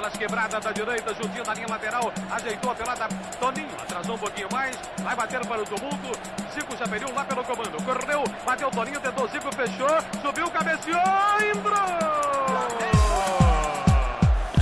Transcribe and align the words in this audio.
aquelas 0.00 0.16
quebradas 0.16 0.64
da 0.64 0.72
direita, 0.72 1.14
juntinho 1.14 1.44
da 1.44 1.52
linha 1.52 1.66
lateral, 1.68 2.12
ajeitou 2.30 2.70
a 2.70 2.74
pelada, 2.74 3.08
Toninho 3.38 3.68
atrasou 3.78 4.14
um 4.14 4.18
pouquinho 4.18 4.48
mais, 4.50 4.78
vai 5.02 5.14
bater 5.14 5.46
para 5.46 5.60
o 5.60 5.64
tumulto, 5.64 6.18
Zico 6.54 6.76
já 6.78 6.88
perdeu 6.88 7.14
lá 7.14 7.24
pelo 7.24 7.44
comando, 7.44 7.84
correu, 7.84 8.24
bateu 8.46 8.70
Toninho, 8.70 9.00
tentou 9.00 9.28
Zico, 9.28 9.54
fechou, 9.54 10.22
subiu, 10.22 10.50
cabeceou, 10.50 10.96
entrou! 11.54 12.20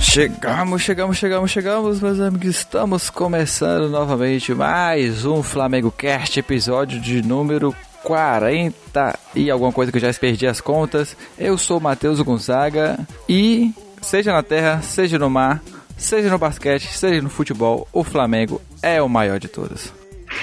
Chegamos, 0.01 0.81
chegamos, 0.81 1.17
chegamos, 1.17 1.51
chegamos, 1.51 2.01
meus 2.01 2.19
amigos. 2.19 2.47
Estamos 2.47 3.09
começando 3.09 3.89
novamente 3.89 4.53
mais 4.53 5.23
um 5.23 5.43
Flamengo 5.43 5.91
Cast, 5.91 6.39
episódio 6.39 6.99
de 6.99 7.21
número 7.21 7.75
40 8.03 9.19
e 9.35 9.51
alguma 9.51 9.71
coisa 9.71 9.91
que 9.91 9.97
eu 9.97 10.01
já 10.01 10.11
perdi 10.19 10.47
as 10.47 10.59
contas. 10.59 11.15
Eu 11.37 11.57
sou 11.57 11.77
o 11.77 11.81
Matheus 11.81 12.19
Gonzaga 12.21 12.99
e 13.27 13.71
seja 14.01 14.33
na 14.33 14.43
terra, 14.43 14.81
seja 14.81 15.17
no 15.17 15.29
mar, 15.29 15.61
seja 15.97 16.29
no 16.29 16.37
basquete, 16.37 16.87
seja 16.87 17.21
no 17.21 17.29
futebol, 17.29 17.87
o 17.91 18.03
Flamengo 18.03 18.61
é 18.81 19.01
o 19.01 19.09
maior 19.09 19.39
de 19.39 19.47
todos. 19.47 19.93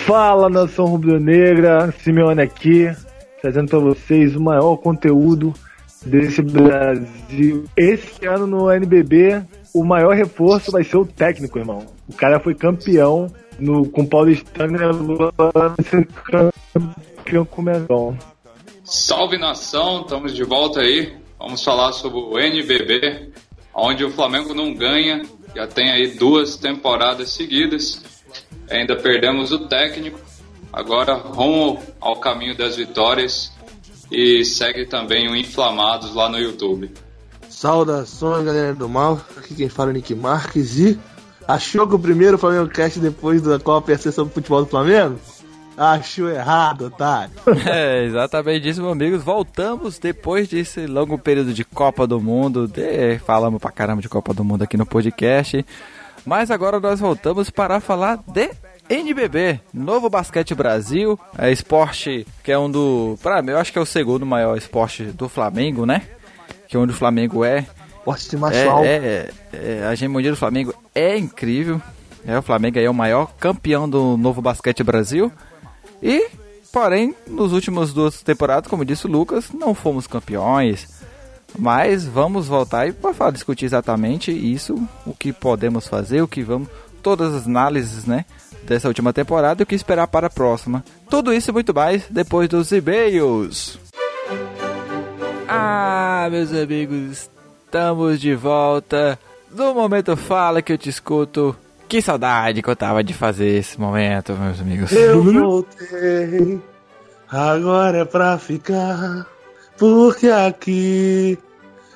Fala 0.07 0.49
nação 0.49 0.87
rubro-negra, 0.87 1.93
Simeone 2.03 2.43
aqui, 2.43 2.91
trazendo 3.41 3.69
para 3.69 3.79
vocês 3.79 4.35
o 4.37 4.41
maior 4.41 4.77
conteúdo 4.77 5.55
desse 6.05 6.43
Brasil. 6.43 7.65
Esse 7.77 8.27
ano 8.27 8.47
no 8.47 8.71
NBB, 8.71 9.43
o 9.75 9.85
maior 9.85 10.15
reforço 10.15 10.71
vai 10.71 10.85
ser 10.85 10.97
o 10.97 11.07
técnico, 11.07 11.59
irmão. 11.59 11.87
O 12.09 12.15
cara 12.15 12.41
foi 12.41 12.55
campeão 12.55 13.31
no, 13.59 13.89
com 13.89 14.03
o 14.03 14.07
Paulistano 14.07 14.79
campeão 16.35 17.45
com 17.45 17.63
o 17.63 17.65
Mengão. 17.65 18.19
Salve 18.85 19.39
nação, 19.39 20.03
estamos 20.03 20.35
de 20.35 20.45
volta 20.45 20.81
aí. 20.81 21.17
Vamos 21.39 21.63
falar 21.63 21.93
sobre 21.93 22.19
o 22.19 22.39
NBB, 22.39 23.31
onde 23.77 24.03
o 24.03 24.11
Flamengo 24.11 24.55
não 24.55 24.73
ganha, 24.73 25.23
já 25.55 25.67
tem 25.67 25.91
aí 25.91 26.09
duas 26.17 26.57
temporadas 26.57 27.31
seguidas. 27.31 28.03
Ainda 28.71 28.97
perdemos 28.97 29.53
o 29.53 29.69
técnico, 29.69 30.19
agora 30.73 31.15
rumo 31.15 31.81
ao 32.01 32.17
caminho 32.17 32.57
das 32.57 32.75
vitórias 32.75 33.53
e 34.11 34.45
segue 34.45 34.87
também 34.87 35.29
o 35.29 35.37
Inflamados 35.37 36.15
lá 36.15 36.29
no 36.29 36.39
YouTube. 36.39 36.91
Saudações, 37.49 38.45
galera 38.45 38.75
do 38.75 38.89
mal. 38.89 39.21
Aqui 39.37 39.55
quem 39.55 39.69
fala 39.69 39.91
é 39.91 39.95
Nick 39.95 40.15
Marques 40.15 40.79
e 40.79 40.99
achou 41.47 41.87
que 41.87 41.95
o 41.95 41.99
primeiro 41.99 42.39
Flamengo 42.39 42.69
Cast 42.69 42.99
depois 42.99 43.43
da 43.43 43.59
Copa 43.59 43.93
ia 43.93 43.99
ser 43.99 44.11
sobre 44.11 44.33
o 44.33 44.35
futebol 44.35 44.65
do 44.65 44.71
Flamengo? 44.71 45.19
Achou 45.77 46.29
errado, 46.29 46.87
otário. 46.87 47.35
É, 47.67 48.05
exatamente 48.05 48.69
isso, 48.69 48.81
meus 48.81 48.93
amigos. 48.93 49.23
Voltamos 49.23 49.99
depois 49.99 50.49
desse 50.49 50.87
longo 50.87 51.19
período 51.19 51.53
de 51.53 51.65
Copa 51.65 52.07
do 52.07 52.21
Mundo. 52.21 52.67
De... 52.67 53.19
Falamos 53.19 53.61
pra 53.61 53.71
caramba 53.71 54.01
de 54.01 54.09
Copa 54.09 54.33
do 54.33 54.45
Mundo 54.45 54.63
aqui 54.63 54.77
no 54.77 54.87
podcast. 54.87 55.65
Mas 56.25 56.51
agora 56.51 56.81
nós 56.81 56.99
voltamos 56.99 57.51
para 57.51 57.79
falar 57.79 58.19
de 58.27 58.51
NBB, 58.89 59.61
Novo 59.75 60.09
Basquete 60.09 60.55
Brasil, 60.55 61.19
é 61.37 61.51
esporte 61.51 62.27
que 62.43 62.53
é 62.53 62.59
um 62.59 62.71
do, 62.71 63.19
para 63.21 63.43
mim, 63.43 63.51
eu 63.51 63.59
acho 63.59 63.73
que 63.73 63.79
é 63.79 63.83
o 63.83 63.87
segundo 63.87 64.25
maior 64.25 64.57
esporte 64.57 65.05
do 65.05 65.29
Flamengo, 65.29 65.85
né? 65.85 66.03
Que 66.69 66.77
é 66.77 66.81
onde 66.81 66.93
o 66.93 66.97
Flamengo 66.97 67.45
é. 67.45 67.67
Esporte 67.99 68.37
de 68.37 68.45
é, 68.45 68.87
é, 68.87 69.31
é, 69.53 69.87
a 69.89 69.93
hegemonia 69.93 70.31
do 70.31 70.37
Flamengo 70.37 70.73
é 70.95 71.19
incrível. 71.19 71.83
É, 72.25 72.39
o 72.39 72.43
Flamengo 72.43 72.79
é 72.79 72.89
o 72.89 72.95
maior 72.95 73.33
campeão 73.39 73.89
do 73.89 74.17
Novo 74.17 74.41
Basquete 74.41 74.85
Brasil. 74.85 75.33
E, 76.07 76.29
porém, 76.73 77.17
nos 77.27 77.53
últimos 77.53 77.93
duas 77.93 78.23
temporadas, 78.23 78.71
como 78.71 78.85
disse 78.85 79.07
o 79.07 79.11
Lucas, 79.11 79.51
não 79.53 79.75
fomos 79.75 80.07
campeões. 80.07 80.89
Mas 81.59 82.05
vamos 82.05 82.47
voltar 82.47 82.87
e 82.87 82.93
para 82.93 83.33
discutir 83.33 83.65
exatamente 83.65 84.31
isso, 84.31 84.77
o 85.05 85.13
que 85.13 85.33
podemos 85.33 85.89
fazer, 85.89 86.23
o 86.23 86.29
que 86.29 86.45
vamos, 86.45 86.69
todas 87.03 87.35
as 87.35 87.47
análises, 87.47 88.05
né? 88.05 88.25
dessa 88.67 88.89
última 88.89 89.13
temporada 89.13 89.63
e 89.63 89.65
o 89.65 89.67
que 89.67 89.75
esperar 89.75 90.07
para 90.07 90.27
a 90.27 90.31
próxima. 90.31 90.85
Tudo 91.09 91.33
isso 91.33 91.51
e 91.51 91.53
muito 91.53 91.75
mais 91.75 92.05
depois 92.11 92.49
dos 92.49 92.71
e-mails. 92.73 93.79
Ah, 95.49 96.29
meus 96.31 96.53
amigos, 96.53 97.31
estamos 97.65 98.21
de 98.21 98.35
volta. 98.35 99.19
No 99.51 99.75
momento 99.75 100.17
fala 100.17 100.61
que 100.61 100.73
eu 100.73 100.79
te 100.79 100.89
escuto. 100.89 101.57
Que 101.89 102.03
saudade 102.03 102.63
que 102.63 102.69
eu 102.69 102.77
tava 102.77 103.03
de 103.05 103.15
fazer 103.15 103.59
esse 103.59 103.81
momento, 103.81 104.33
meus 104.35 104.61
amigos. 104.61 104.91
Eu 104.93 105.23
voltei, 105.23 106.61
agora 107.29 107.99
é 107.99 108.05
pra 108.05 108.39
ficar, 108.39 109.27
porque 109.79 110.29
aqui... 110.29 111.39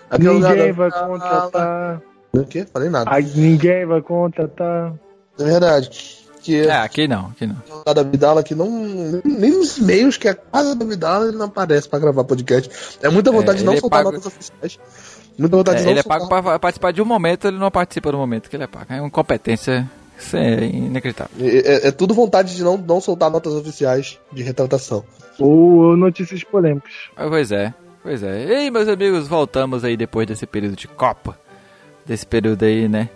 aqui 0.08 0.26
é 0.26 0.32
ninguém 0.32 0.72
vai 0.72 0.90
contratar. 0.90 2.02
O 2.32 2.44
quê? 2.44 2.66
Falei 2.72 2.88
nada. 2.88 3.10
ninguém 3.34 3.84
vai 3.84 4.00
contratar. 4.00 4.92
É 5.38 5.44
verdade. 5.44 6.20
Que 6.42 6.66
é, 6.66 6.72
aqui 6.72 7.06
não, 7.06 7.26
aqui 7.26 7.46
não. 7.46 7.56
Da 7.94 8.02
Vidala 8.02 8.42
que 8.42 8.54
não. 8.54 8.70
Nem 9.24 9.50
nos 9.50 9.78
meios 9.78 10.16
que 10.16 10.26
é 10.26 10.30
a 10.30 10.34
casa 10.34 10.74
da 10.74 10.86
Vidala 10.86 11.28
ele 11.28 11.36
não 11.36 11.46
aparece 11.46 11.88
pra 11.88 11.98
gravar 11.98 12.24
podcast. 12.24 12.98
É 13.02 13.10
muita 13.10 13.30
vontade 13.30 13.58
é, 13.58 13.60
de 13.60 13.64
não 13.64 13.74
é 13.74 13.80
soltar 13.80 13.98
pago... 13.98 14.12
notas 14.12 14.26
oficiais. 14.26 14.78
Muita 15.38 15.56
vontade 15.56 15.78
é, 15.78 15.80
de 15.80 15.84
não 15.84 15.92
Ele 15.92 16.00
é 16.00 16.02
pago 16.02 16.28
pra 16.28 16.58
participar 16.58 16.92
de 16.92 17.00
um 17.00 17.04
momento, 17.04 17.48
ele 17.48 17.58
não 17.58 17.70
participa 17.70 18.12
do 18.12 18.18
momento 18.18 18.48
que 18.48 18.56
ele 18.56 18.64
é 18.64 18.66
pago. 18.66 18.86
É 18.92 19.00
uma 19.00 19.10
competência. 19.10 19.90
Isso 20.18 20.36
é 20.36 20.66
inacreditável. 20.66 21.34
É, 21.40 21.88
é, 21.88 21.90
tudo 21.90 22.12
vontade 22.12 22.54
de 22.54 22.62
não, 22.62 22.76
não 22.76 23.00
soltar 23.00 23.30
notas 23.30 23.54
oficiais 23.54 24.18
de 24.30 24.42
retratação. 24.42 25.02
Ou 25.38 25.96
notícias 25.96 26.44
polêmicas. 26.44 26.92
Ah, 27.16 27.26
pois 27.28 27.50
é, 27.50 27.72
pois 28.02 28.22
é. 28.22 28.44
E 28.44 28.54
aí, 28.54 28.70
meus 28.70 28.86
amigos, 28.86 29.26
voltamos 29.26 29.82
aí 29.82 29.96
depois 29.96 30.26
desse 30.26 30.46
período 30.46 30.76
de 30.76 30.86
Copa. 30.86 31.38
Desse 32.04 32.26
período 32.26 32.64
aí, 32.64 32.86
né? 32.86 33.08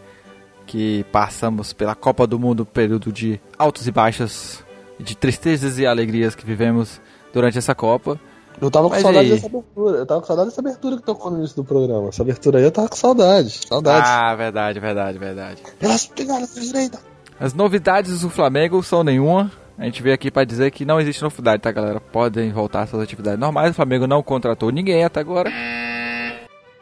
que 0.66 1.04
passamos 1.12 1.72
pela 1.72 1.94
Copa 1.94 2.26
do 2.26 2.38
Mundo, 2.38 2.64
período 2.64 3.12
de 3.12 3.40
altos 3.58 3.86
e 3.86 3.92
baixos, 3.92 4.64
de 4.98 5.16
tristezas 5.16 5.78
e 5.78 5.86
alegrias 5.86 6.34
que 6.34 6.44
vivemos 6.44 7.00
durante 7.32 7.58
essa 7.58 7.74
Copa. 7.74 8.18
Eu 8.60 8.70
tava 8.70 8.88
com 8.88 8.94
Mas 8.94 9.02
saudade 9.02 9.26
aí? 9.26 9.34
dessa 9.34 9.46
abertura. 9.46 9.98
Eu 9.98 10.06
tava 10.06 10.20
com 10.20 10.26
saudade 10.26 10.48
dessa 10.48 10.60
abertura 10.60 10.96
que 10.96 11.02
tocou 11.02 11.30
no 11.30 11.38
início 11.38 11.56
do 11.56 11.64
programa. 11.64 12.08
Essa 12.08 12.22
abertura 12.22 12.58
aí 12.58 12.64
eu 12.64 12.70
tava 12.70 12.88
com 12.88 12.96
saudade. 12.96 13.60
Saudade. 13.68 14.06
Ah, 14.08 14.34
verdade, 14.34 14.80
verdade, 14.80 15.18
verdade. 15.18 15.62
Pelas 15.78 16.06
pegadas 16.06 16.54
direita. 16.54 16.98
As 17.38 17.52
novidades 17.52 18.20
do 18.20 18.30
Flamengo 18.30 18.82
são 18.82 19.02
nenhuma. 19.02 19.50
A 19.76 19.84
gente 19.84 20.02
veio 20.02 20.14
aqui 20.14 20.30
para 20.30 20.44
dizer 20.44 20.70
que 20.70 20.84
não 20.84 21.00
existe 21.00 21.22
novidade, 21.22 21.62
tá, 21.62 21.72
galera? 21.72 22.00
Podem 22.00 22.52
voltar 22.52 22.82
às 22.82 22.90
suas 22.90 23.02
atividades 23.02 23.40
normais. 23.40 23.72
O 23.72 23.74
Flamengo 23.74 24.06
não 24.06 24.22
contratou 24.22 24.70
ninguém 24.70 25.04
até 25.04 25.18
agora. 25.18 25.50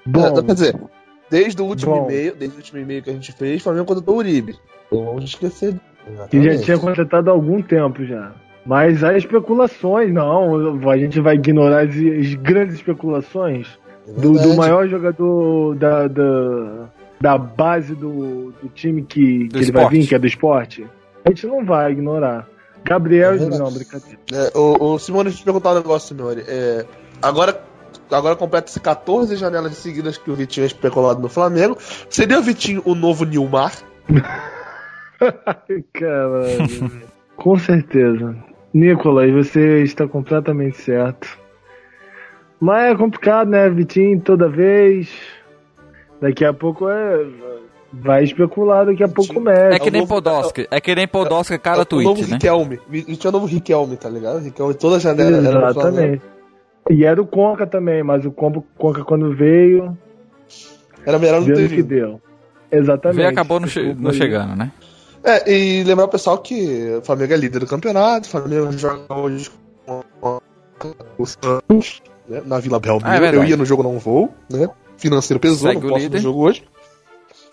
Bom, 0.05 0.27
é, 0.27 0.43
quer 0.43 0.55
dizer, 0.55 0.77
Desde 1.33 1.63
o 1.63 1.65
último 1.65 1.97
e-mail, 1.97 2.37
desde 2.37 2.55
o 2.55 2.59
último 2.59 2.79
e-mail 2.79 3.03
que 3.03 3.09
a 3.09 3.13
gente 3.15 3.33
fez, 3.33 3.63
o 3.63 3.65
Flamengo 3.65 3.87
contratou 3.87 4.17
o 4.17 4.19
Uribe. 4.19 4.55
Não 4.93 5.07
vamos 5.07 5.25
esquecer. 5.25 5.81
Que 6.31 6.43
já 6.43 6.63
tinha 6.63 6.79
contratado 6.79 7.31
há 7.31 7.33
algum 7.33 7.63
tempo 7.63 8.05
já. 8.05 8.35
Mas 8.65 9.03
há 9.03 9.17
especulações, 9.17 10.13
não. 10.13 10.89
A 10.89 10.97
gente 10.97 11.21
vai 11.21 11.35
ignorar 11.35 11.85
as, 11.85 11.91
as 11.91 12.35
grandes 12.35 12.77
especulações 12.77 13.67
é 14.07 14.13
do, 14.13 14.33
do, 14.33 14.55
maior 14.55 14.87
jogador 14.87 15.75
da, 15.75 16.07
da, 16.09 16.89
da 17.21 17.39
base 17.39 17.95
do, 17.95 18.53
do 18.63 18.69
time 18.75 19.03
que, 19.03 19.49
que 19.49 19.57
ele 19.57 19.73
vai 19.73 19.89
vir, 19.89 20.07
que 20.07 20.15
é 20.15 20.19
do 20.19 20.27
esporte. 20.27 20.87
A 21.25 21.29
gente 21.31 21.47
não 21.47 21.65
vai 21.65 21.93
ignorar. 21.93 22.49
Gabriel, 22.85 23.35
é 23.35 23.39
não, 23.39 23.73
brincadeira. 23.73 24.19
É, 24.33 24.59
o, 24.59 24.95
o 24.95 24.99
Simone, 24.99 25.25
deixa 25.25 25.39
eu 25.39 25.43
te 25.43 25.45
perguntar 25.45 25.73
um 25.73 25.77
negócio, 25.77 26.17
Simone. 26.17 26.43
É, 26.47 26.85
agora 27.21 27.61
agora 28.11 28.37
completa-se 28.37 28.79
14 28.79 29.37
janelas 29.37 29.77
seguidas 29.77 30.19
que 30.19 30.31
o 30.31 30.35
Vitinho 30.35 30.65
é 30.65 30.67
especulado 30.67 31.21
no 31.21 31.29
Flamengo. 31.29 31.77
Seria 32.11 32.39
o 32.39 32.43
Vitinho 32.43 32.83
o 32.85 32.95
novo 32.95 33.25
Nilmar? 33.25 33.73
Caralho. 35.95 36.93
Com 37.37 37.57
certeza. 37.57 38.37
Nicolas, 38.73 39.31
você 39.31 39.83
está 39.83 40.09
completamente 40.09 40.79
certo. 40.79 41.39
Mas 42.61 42.93
é 42.93 42.97
complicado, 42.97 43.49
né? 43.49 43.69
Vitinho 43.69 44.21
toda 44.21 44.49
vez. 44.49 45.11
Daqui 46.21 46.45
a 46.45 46.53
pouco 46.53 46.89
é. 46.89 47.27
Vai 47.95 48.25
especular, 48.25 48.87
daqui 48.87 49.03
a 49.03 49.09
pouco 49.09 49.39
mexe. 49.39 49.77
É 49.77 49.79
que 49.79 49.91
nem 49.91 50.07
Podolski. 50.07 50.67
É 50.71 50.81
que 50.81 50.95
nem 50.95 51.07
Podolski, 51.07 51.59
cara, 51.59 51.83
é, 51.83 51.85
tweet, 51.85 52.07
o 52.07 52.09
novo 52.09 52.23
né? 52.23 52.35
Riquelme. 52.35 52.81
Vitinho 52.89 53.19
é 53.23 53.29
o 53.29 53.33
novo 53.33 53.47
Riquelme, 53.47 53.97
tá 53.97 54.09
ligado? 54.09 54.39
Riquelme, 54.39 54.73
toda 54.73 54.99
janela 54.99 55.37
Exatamente. 55.37 56.23
E 56.89 57.05
era 57.05 57.21
o 57.21 57.27
Conca 57.27 57.67
também, 57.67 58.03
mas 58.03 58.25
o 58.25 58.31
Conca 58.33 59.05
quando 59.05 59.35
veio. 59.35 59.97
Era 61.05 61.19
melhor 61.19 61.41
não 61.43 61.55
ter 61.55 61.69
que 61.69 61.83
deu. 61.83 62.21
Exatamente. 62.71 63.17
Veio 63.17 63.29
acabou 63.29 63.61
não, 63.61 63.69
che 63.69 63.95
não 63.95 64.13
chegando, 64.13 64.57
né? 64.57 64.73
É, 65.25 65.51
e 65.51 65.85
lembrar 65.85 66.07
o 66.07 66.09
pessoal 66.09 66.39
que 66.39 66.97
o 66.99 67.03
Flamengo 67.03 67.33
é 67.33 67.37
líder 67.37 67.61
do 67.61 67.67
campeonato, 67.67 68.27
o 68.27 68.31
Flamengo 68.31 68.73
joga 68.73 69.15
hoje 69.15 69.51
com 69.87 70.41
o 71.17 71.27
Santos, 71.27 72.03
né, 72.29 72.43
na 72.45 72.59
Vila 72.59 72.81
Belmiro. 72.81 73.09
Ah, 73.09 73.17
é 73.17 73.35
eu 73.35 73.45
ia 73.45 73.57
no 73.57 73.65
jogo, 73.65 73.83
não 73.83 73.99
vou, 73.99 74.31
né? 74.51 74.69
Financeiro 74.97 75.41
pesou, 75.41 75.71
Segue 75.71 75.81
não 75.81 75.91
posso 75.91 76.09
no 76.09 76.19
jogo 76.19 76.41
hoje. 76.41 76.65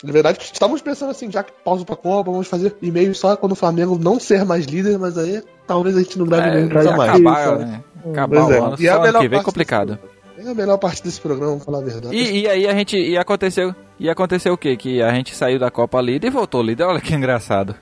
Na 0.03 0.13
verdade, 0.13 0.39
estávamos 0.41 0.81
pensando 0.81 1.11
assim, 1.11 1.29
já 1.29 1.43
que 1.43 1.51
pausa 1.63 1.83
pra 1.83 1.95
Copa, 1.95 2.31
vamos 2.31 2.47
fazer 2.47 2.75
e-mail 2.81 3.13
só 3.13 3.35
quando 3.35 3.51
o 3.51 3.55
Flamengo 3.55 3.99
não 4.01 4.19
ser 4.19 4.45
mais 4.45 4.65
líder, 4.65 4.97
mas 4.97 5.17
aí 5.17 5.43
talvez 5.67 5.95
a 5.97 5.99
gente 5.99 6.17
não 6.17 6.25
grave 6.25 6.47
é, 6.47 6.53
nem 6.61 6.69
mais. 6.69 6.87
Acabar, 6.87 7.59
né? 7.59 7.83
Acabar 8.09 8.45
o 8.45 8.51
é. 8.51 8.57
ano, 8.59 8.75
e 8.79 8.87
é 8.87 8.91
a 8.91 8.99
melhor 8.99 9.21
que 9.21 9.27
vem 9.27 9.43
complicado. 9.43 9.99
É 10.39 10.51
a 10.51 10.53
melhor 10.53 10.77
parte 10.77 11.03
desse 11.03 11.19
programa, 11.19 11.51
vamos 11.51 11.65
falar 11.65 11.79
a 11.79 11.81
verdade. 11.81 12.15
E, 12.15 12.41
e 12.41 12.47
aí 12.47 12.65
a 12.65 12.73
gente. 12.73 12.95
E 12.95 13.17
aconteceu. 13.17 13.75
E 13.99 14.09
aconteceu 14.09 14.53
o 14.53 14.57
quê? 14.57 14.77
Que 14.77 15.01
a 15.01 15.13
gente 15.13 15.35
saiu 15.35 15.59
da 15.59 15.69
Copa 15.69 15.99
líder 15.99 16.27
e 16.27 16.31
voltou 16.31 16.63
líder. 16.63 16.85
Olha 16.85 17.01
que 17.01 17.13
engraçado. 17.13 17.75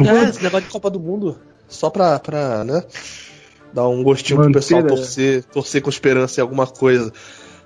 É, 0.00 0.28
esse 0.30 0.42
negócio 0.42 0.66
de 0.66 0.72
Copa 0.72 0.88
do 0.88 0.98
Mundo. 0.98 1.38
Só 1.68 1.90
pra, 1.90 2.18
pra 2.18 2.64
né? 2.64 2.82
Dar 3.74 3.86
um 3.86 4.02
gostinho 4.02 4.38
Manter, 4.38 4.52
pro 4.52 4.60
pessoal 4.60 4.82
torcer, 4.82 5.44
torcer 5.44 5.82
com 5.82 5.90
esperança 5.90 6.40
em 6.40 6.42
alguma 6.42 6.66
coisa. 6.66 7.12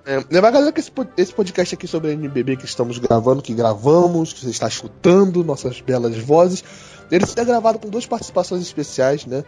É, 0.05 0.17
lembrar 0.29 0.51
galera 0.51 0.73
que 0.73 0.81
esse, 0.81 0.91
esse 1.17 1.33
podcast 1.33 1.77
aqui 1.77 1.87
sobre 1.87 2.11
a 2.11 2.15
NBB 2.15 2.57
que 2.57 2.65
estamos 2.65 2.99
gravando, 2.99 3.41
que 3.41 3.55
gravamos, 3.55 4.33
que 4.33 4.41
você 4.41 4.51
está 4.51 4.67
escutando, 4.67 5.45
nossas 5.45 5.81
belas 5.81 6.19
vozes, 6.19 6.65
ele 7.09 7.25
será 7.25 7.45
gravado 7.45 7.79
com 7.79 7.89
duas 7.89 8.05
participações 8.05 8.63
especiais, 8.63 9.27
né? 9.27 9.45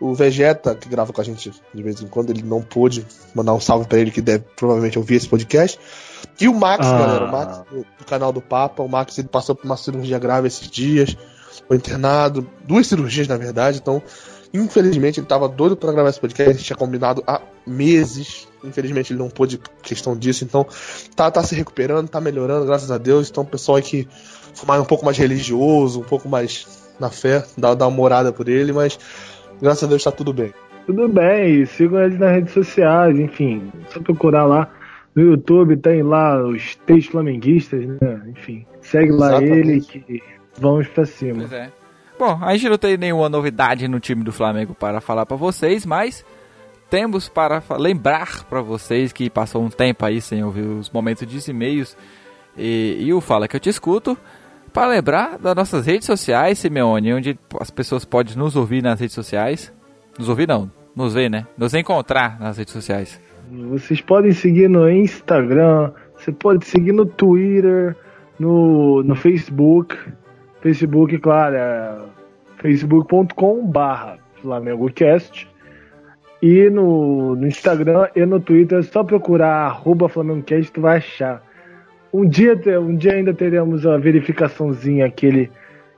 O 0.00 0.14
Vegeta, 0.14 0.74
que 0.74 0.88
grava 0.88 1.12
com 1.12 1.20
a 1.20 1.24
gente 1.24 1.52
de 1.74 1.82
vez 1.82 2.00
em 2.00 2.06
quando, 2.06 2.30
ele 2.30 2.42
não 2.42 2.62
pôde 2.62 3.06
mandar 3.34 3.54
um 3.54 3.60
salve 3.60 3.86
para 3.86 3.98
ele, 3.98 4.10
que 4.10 4.20
deve 4.20 4.44
provavelmente 4.56 4.98
ouvir 4.98 5.16
esse 5.16 5.28
podcast. 5.28 5.78
E 6.40 6.48
o 6.48 6.54
Max, 6.54 6.86
ah. 6.86 6.98
galera, 6.98 7.24
o 7.24 7.32
Max 7.32 7.58
do, 7.70 7.86
do, 7.98 8.04
canal 8.04 8.32
do 8.32 8.40
Papa. 8.40 8.82
O 8.82 8.88
Max 8.88 9.18
ele 9.18 9.28
passou 9.28 9.54
por 9.54 9.64
uma 9.64 9.76
cirurgia 9.76 10.18
grave 10.18 10.46
esses 10.48 10.68
dias, 10.68 11.16
foi 11.66 11.76
internado, 11.76 12.48
duas 12.64 12.86
cirurgias 12.86 13.28
na 13.28 13.36
verdade, 13.36 13.78
então 13.78 14.02
Infelizmente, 14.52 15.20
ele 15.20 15.26
estava 15.26 15.48
doido 15.48 15.76
para 15.76 15.92
gravar 15.92 16.08
esse 16.08 16.20
podcast, 16.20 16.50
a 16.50 16.52
gente 16.54 16.64
tinha 16.64 16.76
combinado 16.76 17.22
há 17.26 17.40
meses. 17.66 18.48
Infelizmente, 18.64 19.12
ele 19.12 19.18
não 19.18 19.28
pôde 19.28 19.60
questão 19.82 20.16
disso, 20.16 20.42
então 20.42 20.66
tá, 21.14 21.30
tá 21.30 21.42
se 21.42 21.54
recuperando, 21.54 22.08
tá 22.08 22.20
melhorando, 22.20 22.64
graças 22.64 22.90
a 22.90 22.96
Deus. 22.96 23.28
Então, 23.28 23.44
o 23.44 23.46
pessoal 23.46 23.80
que 23.82 24.08
for 24.54 24.80
um 24.80 24.84
pouco 24.84 25.04
mais 25.04 25.18
religioso, 25.18 26.00
um 26.00 26.04
pouco 26.04 26.28
mais 26.28 26.66
na 26.98 27.10
fé, 27.10 27.44
dá, 27.56 27.74
dá 27.74 27.86
uma 27.86 27.96
morada 27.96 28.32
por 28.32 28.48
ele, 28.48 28.72
mas 28.72 28.98
graças 29.60 29.84
a 29.84 29.86
Deus 29.86 30.04
tá 30.04 30.12
tudo 30.12 30.32
bem. 30.32 30.52
Tudo 30.86 31.08
bem, 31.08 31.66
sigam 31.66 32.00
ele 32.02 32.16
nas 32.16 32.32
redes 32.32 32.52
sociais, 32.52 33.18
enfim, 33.18 33.70
só 33.88 34.00
procurar 34.00 34.44
lá 34.44 34.70
no 35.14 35.22
YouTube, 35.22 35.76
tem 35.76 36.02
lá 36.02 36.42
os 36.42 36.76
três 36.86 37.06
flamenguistas, 37.06 37.84
né? 37.86 38.22
Enfim, 38.28 38.64
segue 38.80 39.12
Exatamente. 39.12 39.50
lá 39.50 39.56
ele 39.56 39.80
que 39.80 40.22
vamos 40.58 40.88
pra 40.88 41.04
cima. 41.04 41.40
Pois 41.40 41.52
é. 41.52 41.70
Bom, 42.18 42.38
a 42.42 42.56
gente 42.56 42.68
não 42.70 42.78
tem 42.78 42.96
nenhuma 42.96 43.28
novidade 43.28 43.86
no 43.86 44.00
time 44.00 44.24
do 44.24 44.32
Flamengo 44.32 44.74
para 44.74 45.00
falar 45.00 45.24
para 45.24 45.36
vocês, 45.36 45.86
mas 45.86 46.24
temos 46.90 47.28
para 47.28 47.62
lembrar 47.78 48.44
para 48.44 48.60
vocês 48.60 49.12
que 49.12 49.30
passou 49.30 49.62
um 49.62 49.68
tempo 49.68 50.04
aí 50.04 50.20
sem 50.20 50.42
ouvir 50.42 50.62
os 50.62 50.90
momentos 50.90 51.26
de 51.26 51.50
e-mails 51.50 51.96
e, 52.56 52.96
e 53.00 53.12
o 53.12 53.20
Fala 53.20 53.46
que 53.46 53.54
eu 53.54 53.60
te 53.60 53.68
escuto, 53.68 54.18
para 54.78 54.90
lembrar 54.90 55.38
das 55.38 55.56
nossas 55.56 55.86
redes 55.86 56.06
sociais, 56.06 56.60
Simeone, 56.60 57.12
onde 57.12 57.36
as 57.60 57.68
pessoas 57.68 58.04
podem 58.04 58.36
nos 58.36 58.54
ouvir 58.54 58.80
nas 58.80 59.00
redes 59.00 59.12
sociais. 59.12 59.74
Nos 60.16 60.28
ouvir 60.28 60.46
não, 60.46 60.70
nos 60.94 61.14
ver, 61.14 61.28
né? 61.28 61.48
Nos 61.58 61.74
encontrar 61.74 62.38
nas 62.38 62.58
redes 62.58 62.72
sociais. 62.72 63.20
Vocês 63.70 64.00
podem 64.00 64.30
seguir 64.30 64.68
no 64.68 64.88
Instagram, 64.88 65.90
você 66.16 66.30
pode 66.30 66.64
seguir 66.64 66.92
no 66.92 67.04
Twitter, 67.04 67.96
no, 68.38 69.02
no 69.02 69.16
Facebook. 69.16 69.98
Facebook, 70.60 71.18
claro, 71.18 71.56
é 71.56 71.98
facebook.com 72.58 73.66
barra 73.66 74.18
FlamengoCast 74.40 75.48
e 76.40 76.70
no, 76.70 77.34
no, 77.34 77.48
Instagram 77.48 78.10
e 78.14 78.24
no 78.24 78.38
Twitter 78.38 78.78
é 78.78 78.82
só 78.82 79.02
procurar 79.02 79.66
arroba 79.66 80.08
FlamengoCast 80.08 80.70
tu 80.70 80.82
vai 80.82 80.98
achar. 80.98 81.42
Um 82.12 82.26
dia, 82.26 82.54
um 82.80 82.96
dia 82.96 83.14
ainda 83.14 83.34
teremos 83.34 83.86
a 83.86 83.98
verificaçãozinha, 83.98 85.06
aquele, 85.06 85.50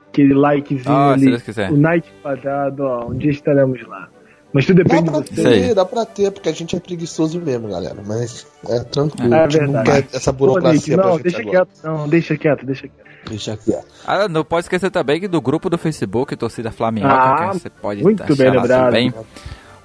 aquele 0.09 0.33
likezinho 0.33 0.93
ah, 0.93 1.13
ali, 1.13 1.33
o 1.71 1.77
Night 1.77 2.13
quadrado, 2.21 2.83
ó, 2.83 3.07
um 3.07 3.17
dia 3.17 3.31
estaremos 3.31 3.81
lá. 3.87 4.09
Mas 4.53 4.65
tudo 4.65 4.83
depende 4.83 5.05
dá 5.05 5.11
pra 5.11 5.21
de 5.21 5.35
você. 5.35 5.43
Ter, 5.43 5.73
dá 5.73 5.85
pra 5.85 6.05
ter, 6.05 6.31
porque 6.31 6.49
a 6.49 6.51
gente 6.51 6.75
é 6.75 6.79
preguiçoso 6.79 7.39
mesmo, 7.39 7.69
galera. 7.69 7.95
Mas 8.05 8.45
é 8.67 8.79
tranquilo. 8.81 9.33
É 9.33 9.47
verdade. 9.47 9.71
Não 9.71 9.83
quer 9.83 10.07
essa 10.13 10.31
burocracia 10.31 10.97
Pô, 10.97 11.03
Nick, 11.03 11.09
não, 11.09 11.19
deixa 11.19 11.41
agora. 11.41 11.65
quieto, 11.65 11.83
não, 11.83 12.09
deixa 12.09 12.37
quieto, 12.37 12.65
deixa 12.65 12.87
quieto. 12.87 13.11
Deixa 13.29 13.57
quieto. 13.57 13.87
Ah, 14.05 14.27
não 14.27 14.43
pode 14.43 14.65
esquecer 14.65 14.91
também 14.91 15.21
do 15.21 15.39
grupo 15.39 15.69
do 15.69 15.77
Facebook, 15.77 16.35
Torcida 16.35 16.71
Flamengo, 16.71 17.07
ah, 17.07 17.51
que 17.51 17.59
você 17.59 17.69
pode 17.69 18.03
muito 18.03 18.35
bem 18.35 18.51
lembrado. 18.51 18.85
Também, 18.87 19.13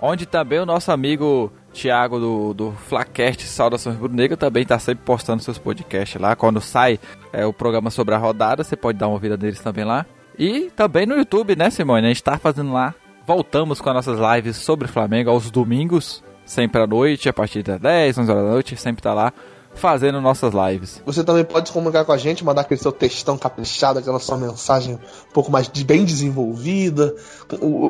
onde 0.00 0.26
também 0.26 0.58
o 0.58 0.66
nosso 0.66 0.90
amigo 0.90 1.52
Thiago 1.76 2.18
do, 2.18 2.54
do 2.54 2.72
Flacast 2.72 3.42
Saudações 3.44 3.96
Bruno 3.96 4.14
Negro 4.14 4.36
também 4.36 4.62
está 4.62 4.78
sempre 4.78 5.04
postando 5.04 5.42
seus 5.42 5.58
podcasts 5.58 6.20
lá. 6.20 6.34
Quando 6.34 6.60
sai 6.60 6.98
é, 7.32 7.44
o 7.44 7.52
programa 7.52 7.90
sobre 7.90 8.14
a 8.14 8.18
rodada, 8.18 8.64
você 8.64 8.76
pode 8.76 8.98
dar 8.98 9.06
uma 9.06 9.14
ouvida 9.14 9.36
deles 9.36 9.60
também 9.60 9.84
lá. 9.84 10.06
E 10.38 10.70
também 10.76 11.06
no 11.06 11.16
YouTube, 11.16 11.56
né, 11.56 11.70
Simone? 11.70 12.06
A 12.06 12.08
gente 12.08 12.16
está 12.16 12.38
fazendo 12.38 12.72
lá 12.72 12.94
voltamos 13.26 13.80
com 13.80 13.88
as 13.90 13.94
nossas 13.96 14.18
lives 14.18 14.56
sobre 14.56 14.86
Flamengo 14.86 15.30
aos 15.30 15.50
domingos, 15.50 16.22
sempre 16.44 16.80
à 16.80 16.86
noite, 16.86 17.28
a 17.28 17.32
partir 17.32 17.62
das 17.62 17.80
10, 17.80 18.18
11 18.18 18.30
horas 18.30 18.44
da 18.44 18.50
noite, 18.50 18.76
sempre 18.76 19.02
tá 19.02 19.12
lá 19.12 19.32
fazendo 19.76 20.20
nossas 20.20 20.52
lives. 20.52 21.02
Você 21.06 21.22
também 21.22 21.44
pode 21.44 21.68
se 21.68 21.72
comunicar 21.72 22.04
com 22.04 22.12
a 22.12 22.16
gente, 22.16 22.44
mandar 22.44 22.62
aquele 22.62 22.80
seu 22.80 22.92
textão 22.92 23.38
caprichado, 23.38 23.98
aquela 23.98 24.18
sua 24.18 24.36
mensagem 24.36 24.94
um 24.94 25.32
pouco 25.32 25.50
mais 25.50 25.68
de, 25.68 25.84
bem 25.84 26.04
desenvolvida, 26.04 27.14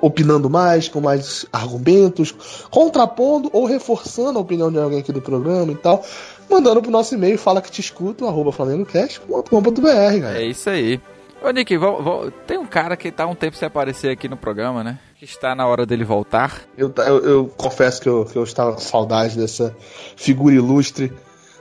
opinando 0.03 0.50
mais, 0.50 0.88
com 0.88 1.00
mais 1.00 1.47
argumentos, 1.53 2.35
contrapondo 2.71 3.49
ou 3.53 3.65
reforçando 3.65 4.38
a 4.38 4.43
opinião 4.43 4.71
de 4.71 4.79
alguém 4.79 4.99
aqui 4.99 5.12
do 5.12 5.23
programa 5.23 5.73
e 5.73 5.77
tal, 5.77 6.05
mandando 6.50 6.83
pro 6.83 6.91
nosso 6.91 7.15
e-mail, 7.15 7.38
fala 7.38 7.62
que 7.62 7.71
te 7.71 7.81
escuto, 7.81 8.27
arroba 8.27 8.53
flamengocast.com.br, 8.53 10.27
É 10.35 10.44
isso 10.44 10.69
aí. 10.69 11.00
Ô 11.43 11.50
Nick, 11.50 11.77
vou, 11.77 12.03
vou, 12.03 12.31
tem 12.47 12.59
um 12.59 12.67
cara 12.67 12.97
que 12.97 13.12
tá 13.12 13.27
um 13.27 13.35
tempo 13.35 13.56
sem 13.56 13.67
aparecer 13.67 14.11
aqui 14.11 14.29
no 14.29 14.37
programa, 14.37 14.83
né? 14.83 14.99
Que 15.17 15.25
está 15.25 15.55
na 15.55 15.67
hora 15.67 15.85
dele 15.85 16.03
voltar. 16.03 16.62
Eu, 16.77 16.93
eu, 16.97 17.25
eu 17.25 17.47
confesso 17.56 18.00
que 18.00 18.09
eu, 18.09 18.25
que 18.25 18.37
eu 18.37 18.43
estava 18.43 18.73
com 18.73 18.81
saudade 18.81 19.37
dessa 19.37 19.77
figura 20.17 20.55
ilustre, 20.55 21.12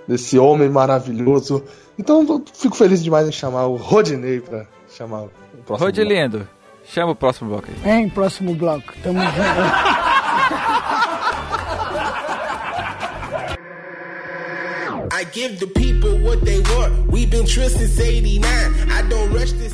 desse 0.07 0.37
homem 0.37 0.69
maravilhoso. 0.69 1.63
Então 1.97 2.25
eu 2.27 2.43
fico 2.53 2.75
feliz 2.75 3.03
demais 3.03 3.27
em 3.27 3.31
chamar 3.31 3.65
o 3.67 3.75
Rodinei 3.75 4.41
pra 4.41 4.65
chamar 4.89 5.23
o 5.23 5.31
próximo 5.65 5.85
Rodilindo, 5.87 6.47
chama 6.85 7.11
o 7.11 7.15
próximo 7.15 7.49
bloco 7.49 7.67
aí. 7.69 7.91
Hein, 7.91 8.09
próximo 8.09 8.53
bloco. 8.53 8.93
Tamo 9.03 9.19
junto. 9.21 10.05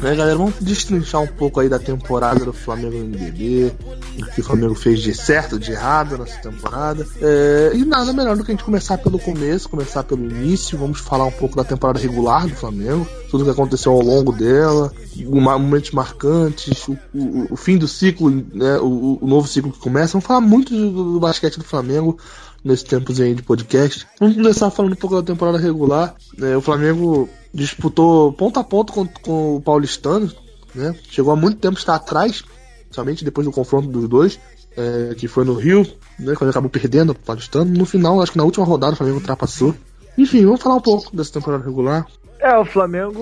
É, 0.04 0.16
galera, 0.16 0.38
vamos 0.38 0.56
destrinchar 0.60 1.22
um 1.22 1.28
pouco 1.28 1.60
aí 1.60 1.70
da 1.70 1.78
temporada 1.78 2.44
do 2.44 2.54
Flamengo 2.54 2.98
no 2.98 3.06
NBB, 3.06 3.72
o 4.20 4.26
que 4.26 4.42
o 4.42 4.44
Flamengo 4.44 4.76
fez 4.76 5.00
de 5.00 5.14
certo, 5.14 5.60
de 5.60 5.72
errado 5.72 6.18
nessa 6.18 6.38
temporada. 6.38 7.08
É, 7.22 7.72
e 7.74 7.86
nada 7.86 8.12
melhor 8.12 8.36
do 8.36 8.44
que 8.44 8.52
a 8.52 8.54
gente 8.54 8.64
começar 8.64 8.98
pelo 8.98 9.20
começo, 9.20 9.70
começar 9.70 10.04
pelo 10.04 10.24
início. 10.24 10.78
Vamos 10.78 11.00
falar 11.00 11.26
um 11.26 11.32
pouco 11.32 11.56
da 11.56 11.64
temporada 11.64 12.00
regular 12.00 12.48
do 12.48 12.56
Flamengo, 12.56 13.08
tudo 13.30 13.44
que 13.44 13.52
aconteceu 13.52 13.92
ao 13.92 14.02
longo 14.02 14.32
dela, 14.32 14.92
momentos 15.18 15.92
marcantes, 15.92 16.88
o, 16.88 16.98
o, 17.14 17.54
o 17.54 17.56
fim 17.56 17.78
do 17.78 17.88
ciclo, 17.88 18.30
né, 18.30 18.78
o, 18.80 19.20
o, 19.22 19.28
novo 19.28 19.48
ciclo 19.48 19.72
que 19.72 19.80
começa. 19.80 20.14
Vamos 20.14 20.26
falar 20.26 20.42
muito 20.42 20.74
do, 20.74 21.14
do 21.14 21.20
basquete 21.20 21.58
do 21.58 21.64
Flamengo 21.64 22.18
nesses 22.64 22.84
tempos 22.84 23.20
aí 23.20 23.34
de 23.34 23.44
podcast. 23.44 24.08
Vamos 24.20 24.36
começar 24.36 24.70
falando 24.70 24.94
um 24.94 24.98
pouco 24.98 25.16
da 25.16 25.24
temporada 25.24 25.58
regular. 25.58 26.16
É, 26.42 26.56
o 26.56 26.62
Flamengo 26.62 27.30
disputou 27.54 28.32
ponto 28.34 28.60
a 28.60 28.64
ponto 28.64 28.94
com, 28.94 29.08
com 29.08 29.56
o 29.58 29.62
Paulistano, 29.62 30.32
né? 30.74 30.96
Chegou 31.10 31.34
há 31.34 31.36
muito 31.36 31.58
tempo 31.58 31.78
estar 31.78 31.96
atrás, 31.96 32.44
somente 32.90 33.26
depois 33.26 33.46
do 33.46 33.52
confronto 33.52 33.88
dos 33.88 34.08
dois, 34.08 34.40
é, 34.78 35.16
que 35.16 35.28
foi 35.28 35.44
no 35.44 35.54
Rio, 35.54 35.86
né? 36.20 36.34
Quando 36.36 36.50
acabou 36.50 36.70
perdendo 36.70 37.12
o 37.12 37.16
Paulistano. 37.16 37.72
No 37.72 37.86
final, 37.86 38.22
acho 38.22 38.32
que 38.32 38.38
na 38.38 38.44
última 38.44 38.66
rodada 38.66 38.94
o 38.94 38.96
Flamengo 38.96 39.20
ultrapassou. 39.20 39.76
Enfim, 40.18 40.46
vamos 40.46 40.62
falar 40.62 40.76
um 40.76 40.82
pouco 40.82 41.16
dessa 41.16 41.34
temporada 41.34 41.64
regular. 41.64 42.06
É, 42.40 42.58
o 42.58 42.66
Flamengo 42.66 43.22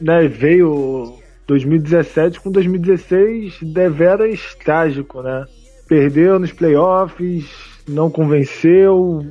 né, 0.00 0.26
veio 0.26 1.14
2017 1.46 2.40
com 2.40 2.50
2016 2.50 3.58
deveras 3.62 4.56
trágico, 4.64 5.22
né? 5.22 5.46
Perdeu 5.88 6.38
nos 6.38 6.52
playoffs, 6.52 7.46
não 7.88 8.10
convenceu. 8.10 9.24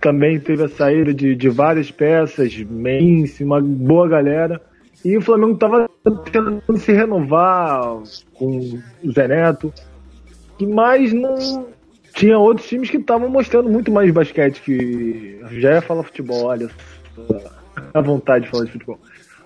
Também 0.00 0.38
teve 0.38 0.64
a 0.64 0.68
saída 0.68 1.14
de, 1.14 1.34
de 1.34 1.48
várias 1.48 1.90
peças, 1.90 2.54
Mense, 2.56 3.42
uma 3.42 3.60
boa 3.60 4.06
galera. 4.06 4.60
E 5.04 5.16
o 5.16 5.22
Flamengo 5.22 5.54
estava 5.54 5.88
tentando 6.04 6.78
se 6.78 6.92
renovar 6.92 8.02
com 8.34 8.58
o 9.02 9.12
Zé 9.12 9.28
Neto. 9.28 9.72
Mas 10.60 11.12
não. 11.12 11.66
Tinha 12.14 12.38
outros 12.38 12.68
times 12.68 12.90
que 12.90 12.96
estavam 12.96 13.28
mostrando 13.28 13.68
muito 13.68 13.90
mais 13.90 14.10
basquete 14.10 14.60
que. 14.60 15.40
Já 15.52 15.74
ia 15.74 15.82
falar 15.82 16.04
futebol, 16.04 16.44
olha. 16.44 16.70
A 17.92 18.00
vontade 18.00 18.44
de 18.44 18.50
falar 18.50 18.64
de 18.64 18.72
futebol. 18.72 18.98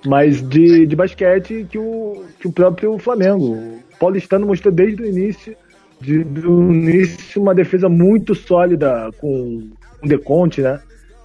Mas 0.05 0.47
de, 0.47 0.87
de 0.87 0.97
basquete 0.97 1.67
que 1.69 1.79
o, 1.79 2.25
que 2.39 2.47
o 2.47 2.53
próprio 2.53 2.99
Flamengo. 2.99 3.55
O 3.55 3.83
Paulistano 3.99 4.47
mostrou 4.47 4.73
desde 4.73 5.03
o 5.03 5.07
início 5.07 5.57
de, 6.01 6.25
do 6.25 6.73
início 6.73 7.43
uma 7.43 7.55
defesa 7.55 7.89
muito 7.89 8.35
sólida 8.35 9.11
com 9.19 9.71
o 10.03 10.09
Deconte, 10.09 10.61
né? 10.63 10.81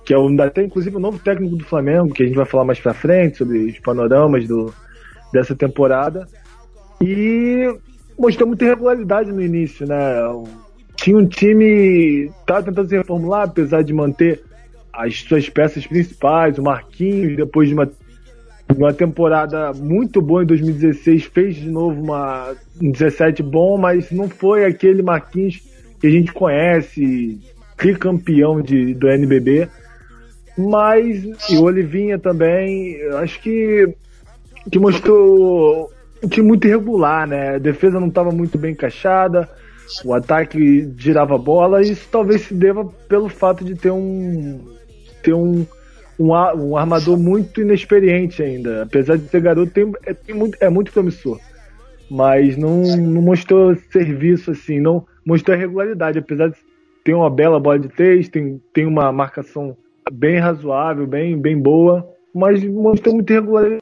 Que 0.06 0.13
é 0.13 0.18
o, 0.18 0.30
até 0.42 0.63
inclusive 0.63 0.96
o 0.96 1.00
novo 1.00 1.20
técnico 1.20 1.56
do 1.56 1.63
Flamengo, 1.63 2.13
que 2.13 2.24
a 2.24 2.25
gente 2.25 2.36
vai 2.36 2.46
falar 2.46 2.65
mais 2.65 2.80
pra 2.80 2.94
frente 2.94 3.38
sobre 3.38 3.58
os 3.60 3.80
panoramas 3.80 4.48
do, 4.48 4.74
dessa 5.32 5.56
temporada. 5.56 6.27
E 7.01 7.74
mostrou 8.18 8.48
muita 8.48 8.65
irregularidade 8.65 9.32
no 9.32 9.42
início, 9.42 9.88
né? 9.88 9.96
tinha 10.96 11.18
um 11.18 11.27
time. 11.27 12.32
Tava 12.46 12.63
tentando 12.63 12.88
se 12.88 12.98
reformular, 12.98 13.44
apesar 13.44 13.84
de 13.84 13.94
manter 13.94 14.42
as 14.94 15.22
suas 15.22 15.50
peças 15.50 15.86
principais, 15.86 16.58
o 16.58 16.63
Marquinhos, 16.63 17.36
depois 17.36 17.68
de 17.68 17.74
uma, 17.74 17.89
uma 18.75 18.93
temporada 18.93 19.72
muito 19.74 20.22
boa 20.22 20.43
em 20.43 20.46
2016, 20.46 21.25
fez 21.25 21.55
de 21.55 21.70
novo 21.70 22.01
uma, 22.01 22.55
um 22.82 22.91
17 22.91 23.43
bom, 23.43 23.77
mas 23.77 24.12
não 24.12 24.29
foi 24.29 24.65
aquele 24.65 25.01
Marquinhos 25.01 25.62
que 26.00 26.08
a 26.08 26.10
gente 26.10 26.32
conhece, 26.32 27.39
tricampeão 27.77 28.62
de, 28.62 28.93
do 28.93 29.08
NBB. 29.08 29.70
Mas, 30.58 31.24
e 31.50 31.58
o 31.58 31.63
Olivinha 31.63 32.20
também, 32.20 33.01
acho 33.15 33.41
que, 33.41 33.93
que 34.72 34.79
mostrou 34.79 35.91
um 36.24 36.27
time 36.27 36.48
muito 36.48 36.67
irregular, 36.67 37.27
né? 37.27 37.55
A 37.55 37.60
defesa 37.60 38.00
não 38.00 38.08
estava 38.08 38.32
muito 38.32 38.58
bem 38.58 38.72
encaixada, 38.72 39.50
o 40.05 40.13
ataque 40.13 40.91
girava 40.98 41.38
bola, 41.38 41.82
e 41.82 41.91
isso 41.91 42.08
talvez 42.12 42.41
se 42.41 42.53
deva 42.53 42.86
pelo 43.08 43.29
fato 43.29 43.63
de 43.63 43.75
ter 43.75 43.91
um 43.91 44.60
ter 45.22 45.34
um, 45.34 45.65
um, 46.20 46.32
um 46.32 46.77
armador 46.77 47.17
muito 47.17 47.62
inexperiente 47.62 48.41
ainda. 48.41 48.84
Apesar 48.84 49.17
de 49.17 49.27
ser 49.27 49.41
garoto, 49.41 49.72
tem, 49.72 49.91
é, 50.05 50.13
tem 50.13 50.36
muito, 50.36 50.58
é 50.60 50.70
muito 50.70 50.91
promissor. 50.91 51.39
Mas 52.10 52.58
não, 52.58 52.82
não 52.98 53.22
mostrou 53.22 53.75
serviço 53.91 54.51
assim, 54.51 54.79
não 54.79 55.05
mostrou 55.25 55.58
regularidade, 55.58 56.20
apesar 56.20 56.50
de 56.50 56.58
ter 57.03 57.13
uma 57.13 57.29
bela 57.29 57.60
bola 57.60 57.79
de 57.79 57.89
três, 57.89 58.29
tem, 58.29 58.62
tem 58.74 58.86
uma 58.86 59.12
marcação 59.12 59.75
bem 60.12 60.39
razoável, 60.39 61.05
bem, 61.08 61.38
bem 61.38 61.60
boa, 61.60 62.08
mas 62.34 62.63
mostrou 62.63 63.15
muita 63.15 63.34
regularidade, 63.34 63.82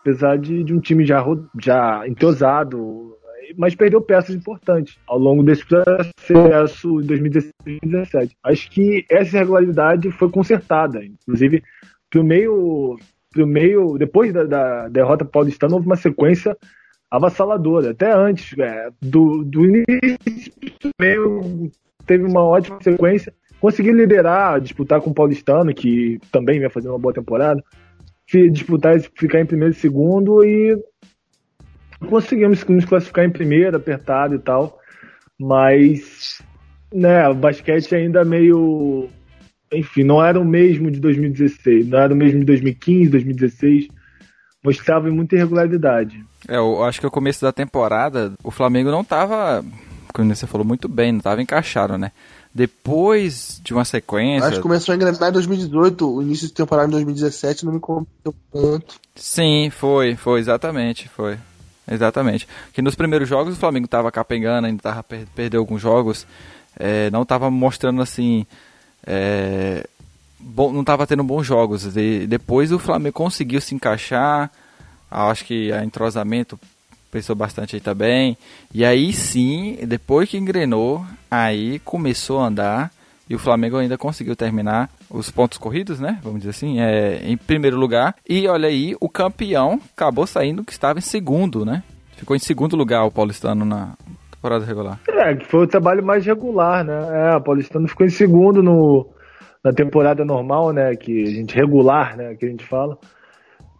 apesar 0.00 0.38
de, 0.38 0.64
de 0.64 0.74
um 0.74 0.80
time 0.80 1.04
já, 1.04 1.24
já 1.60 2.06
entrosado, 2.06 3.16
mas 3.56 3.74
perdeu 3.74 4.00
peças 4.00 4.34
importantes 4.34 4.98
ao 5.06 5.18
longo 5.18 5.42
desse 5.42 5.64
processo 5.66 7.00
de 7.00 7.06
2017. 7.08 8.36
Acho 8.42 8.70
que 8.70 9.04
essa 9.10 9.36
irregularidade 9.36 10.10
foi 10.10 10.30
consertada, 10.30 11.04
inclusive 11.04 11.62
pro 12.10 12.22
meio, 12.22 12.98
pro 13.30 13.46
meio 13.46 13.96
depois 13.98 14.32
da, 14.32 14.44
da 14.44 14.88
derrota 14.88 15.24
paulistana 15.24 15.74
houve 15.74 15.86
uma 15.86 15.96
sequência 15.96 16.56
avassaladora, 17.10 17.90
até 17.90 18.10
antes 18.12 18.56
é, 18.58 18.88
do, 19.00 19.44
do 19.44 19.64
início 19.64 20.52
meio 21.00 21.70
teve 22.06 22.24
uma 22.24 22.42
ótima 22.42 22.78
sequência, 22.82 23.32
conseguiu 23.60 23.94
liderar, 23.94 24.60
disputar 24.60 25.00
com 25.00 25.10
o 25.10 25.14
paulistano 25.14 25.74
que 25.74 26.18
também 26.30 26.58
vai 26.58 26.70
fazer 26.70 26.88
uma 26.88 26.98
boa 26.98 27.14
temporada, 27.14 27.62
disputar, 28.50 28.98
ficar 29.14 29.40
em 29.40 29.46
primeiro 29.46 29.74
e 29.74 29.76
segundo 29.76 30.44
e 30.44 30.76
conseguimos 32.08 32.64
nos 32.64 32.84
classificar 32.84 33.24
em 33.24 33.30
primeiro, 33.30 33.76
apertado 33.76 34.34
e 34.34 34.38
tal, 34.38 34.78
mas 35.38 36.42
né, 36.92 37.28
o 37.28 37.34
basquete 37.34 37.94
ainda 37.94 38.24
meio. 38.24 39.08
Enfim, 39.72 40.04
não 40.04 40.22
era 40.22 40.38
o 40.38 40.44
mesmo 40.44 40.90
de 40.90 41.00
2016, 41.00 41.88
não 41.88 41.98
era 41.98 42.12
o 42.12 42.16
mesmo 42.16 42.40
de 42.40 42.46
2015, 42.46 43.10
2016. 43.10 43.88
Mostrava 44.62 45.10
muita 45.10 45.34
irregularidade. 45.34 46.24
É, 46.46 46.56
eu 46.56 46.84
acho 46.84 47.00
que 47.00 47.06
o 47.06 47.10
começo 47.10 47.42
da 47.42 47.52
temporada, 47.52 48.32
o 48.44 48.50
Flamengo 48.50 48.90
não 48.90 49.00
estava, 49.00 49.64
como 50.12 50.32
você 50.32 50.46
falou 50.46 50.64
muito 50.64 50.88
bem, 50.88 51.10
não 51.10 51.18
estava 51.18 51.42
encaixado, 51.42 51.98
né? 51.98 52.12
Depois 52.54 53.60
de 53.64 53.72
uma 53.72 53.84
sequência. 53.84 54.46
Acho 54.46 54.56
que 54.56 54.62
começou 54.62 54.92
a 54.92 54.96
engrenar 54.96 55.30
em 55.30 55.32
2018, 55.32 56.16
o 56.16 56.22
início 56.22 56.46
de 56.46 56.52
temporada 56.52 56.88
em 56.88 56.92
2017 56.92 57.64
não 57.64 57.72
me 57.72 57.80
convenceu 57.80 58.34
tanto. 58.52 59.00
Sim, 59.16 59.70
foi, 59.70 60.14
foi, 60.16 60.38
exatamente, 60.38 61.08
foi. 61.08 61.38
Exatamente. 61.90 62.46
Que 62.72 62.82
nos 62.82 62.94
primeiros 62.94 63.28
jogos 63.28 63.54
o 63.54 63.58
Flamengo 63.58 63.86
estava 63.86 64.10
capengando, 64.10 64.66
ainda 64.66 64.78
estava 64.78 65.02
per 65.02 65.26
perdeu 65.34 65.60
alguns 65.60 65.80
jogos, 65.80 66.26
é, 66.78 67.10
não 67.10 67.22
estava 67.22 67.50
mostrando 67.50 68.02
assim. 68.02 68.46
É, 69.06 69.86
bom, 70.38 70.72
não 70.72 70.80
estava 70.82 71.06
tendo 71.06 71.24
bons 71.24 71.44
jogos. 71.46 71.96
E 71.96 72.26
depois 72.26 72.72
o 72.72 72.78
Flamengo 72.78 73.14
conseguiu 73.14 73.60
se 73.60 73.74
encaixar. 73.74 74.50
Acho 75.10 75.44
que 75.44 75.72
a 75.72 75.84
entrosamento 75.84 76.58
pensou 77.10 77.36
bastante 77.36 77.76
aí 77.76 77.80
também. 77.80 78.36
E 78.72 78.84
aí 78.84 79.12
sim, 79.12 79.78
depois 79.86 80.28
que 80.28 80.38
engrenou, 80.38 81.04
aí 81.30 81.78
começou 81.80 82.40
a 82.40 82.46
andar. 82.46 82.92
E 83.28 83.34
o 83.34 83.38
Flamengo 83.38 83.76
ainda 83.76 83.96
conseguiu 83.96 84.36
terminar 84.36 84.90
os 85.10 85.30
pontos 85.30 85.58
corridos, 85.58 86.00
né? 86.00 86.18
Vamos 86.22 86.40
dizer 86.40 86.50
assim, 86.50 86.80
é, 86.80 87.22
em 87.24 87.36
primeiro 87.36 87.78
lugar. 87.78 88.14
E 88.28 88.46
olha 88.48 88.68
aí, 88.68 88.96
o 89.00 89.08
campeão 89.08 89.80
acabou 89.96 90.26
saindo 90.26 90.64
que 90.64 90.72
estava 90.72 90.98
em 90.98 91.02
segundo, 91.02 91.64
né? 91.64 91.82
Ficou 92.16 92.36
em 92.36 92.40
segundo 92.40 92.76
lugar 92.76 93.04
o 93.04 93.10
Paulistano 93.10 93.64
na 93.64 93.94
temporada 94.30 94.64
regular. 94.64 95.00
É, 95.08 95.34
que 95.34 95.46
foi 95.46 95.64
o 95.64 95.66
trabalho 95.66 96.04
mais 96.04 96.26
regular, 96.26 96.84
né? 96.84 97.30
É, 97.32 97.36
o 97.36 97.40
Paulistano 97.40 97.88
ficou 97.88 98.04
em 98.04 98.10
segundo 98.10 98.62
no, 98.62 99.08
na 99.64 99.72
temporada 99.72 100.24
normal, 100.24 100.72
né? 100.72 100.94
Que 100.96 101.22
a 101.22 101.30
gente 101.30 101.54
regular, 101.54 102.16
né? 102.16 102.34
Que 102.34 102.46
a 102.46 102.48
gente 102.48 102.66
fala. 102.66 102.98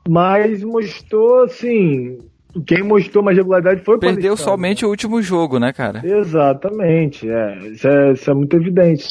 Mas 0.08 0.64
mostrou, 0.64 1.44
assim, 1.44 2.18
quem 2.66 2.82
mostrou 2.82 3.22
mais 3.22 3.36
regularidade 3.36 3.84
foi 3.84 3.96
o 3.96 3.98
Perdeu 3.98 4.36
somente 4.36 4.82
né? 4.82 4.86
o 4.86 4.90
último 4.90 5.20
jogo, 5.20 5.58
né, 5.58 5.72
cara? 5.72 6.00
Exatamente, 6.04 7.28
é. 7.28 7.58
Isso 7.68 7.86
é, 7.86 8.12
isso 8.12 8.30
é 8.30 8.34
muito 8.34 8.56
evidente 8.56 9.08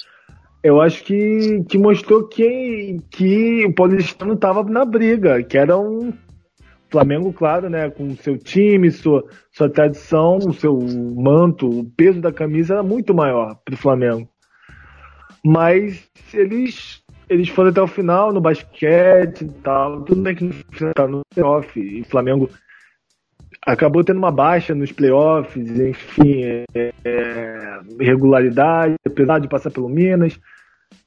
eu 0.63 0.79
acho 0.79 1.03
que, 1.03 1.63
que 1.67 1.77
mostrou 1.77 2.27
que, 2.27 2.97
que 3.09 3.65
o 3.65 3.73
Paulistano 3.73 4.33
estava 4.33 4.63
na 4.63 4.85
briga, 4.85 5.41
que 5.43 5.57
era 5.57 5.77
um 5.77 6.13
Flamengo, 6.91 7.31
claro, 7.31 7.69
né, 7.69 7.89
com 7.89 8.13
seu 8.17 8.37
time, 8.37 8.91
sua, 8.91 9.23
sua 9.51 9.69
tradição, 9.69 10.37
o 10.37 10.53
seu 10.53 10.77
manto, 10.77 11.67
o 11.67 11.89
peso 11.89 12.19
da 12.19 12.33
camisa 12.33 12.75
era 12.75 12.83
muito 12.83 13.13
maior 13.13 13.55
para 13.63 13.73
o 13.73 13.77
Flamengo. 13.77 14.27
Mas 15.43 16.09
eles, 16.33 17.01
eles 17.29 17.47
foram 17.47 17.69
até 17.69 17.81
o 17.81 17.87
final 17.87 18.33
no 18.33 18.41
basquete 18.41 19.45
e 19.45 19.49
tal, 19.63 20.01
tudo 20.01 20.21
bem 20.21 20.35
que 20.35 20.43
no 20.43 20.53
tá 20.93 21.07
no 21.07 21.21
playoff, 21.33 21.79
e 21.79 22.01
o 22.01 22.05
Flamengo 22.05 22.49
acabou 23.65 24.03
tendo 24.03 24.17
uma 24.17 24.31
baixa 24.31 24.73
nos 24.73 24.91
playoffs, 24.91 25.69
enfim, 25.79 26.43
é, 26.73 26.93
é, 27.05 27.79
apesar 29.05 29.39
de 29.39 29.47
passar 29.47 29.71
pelo 29.71 29.89
Minas, 29.89 30.39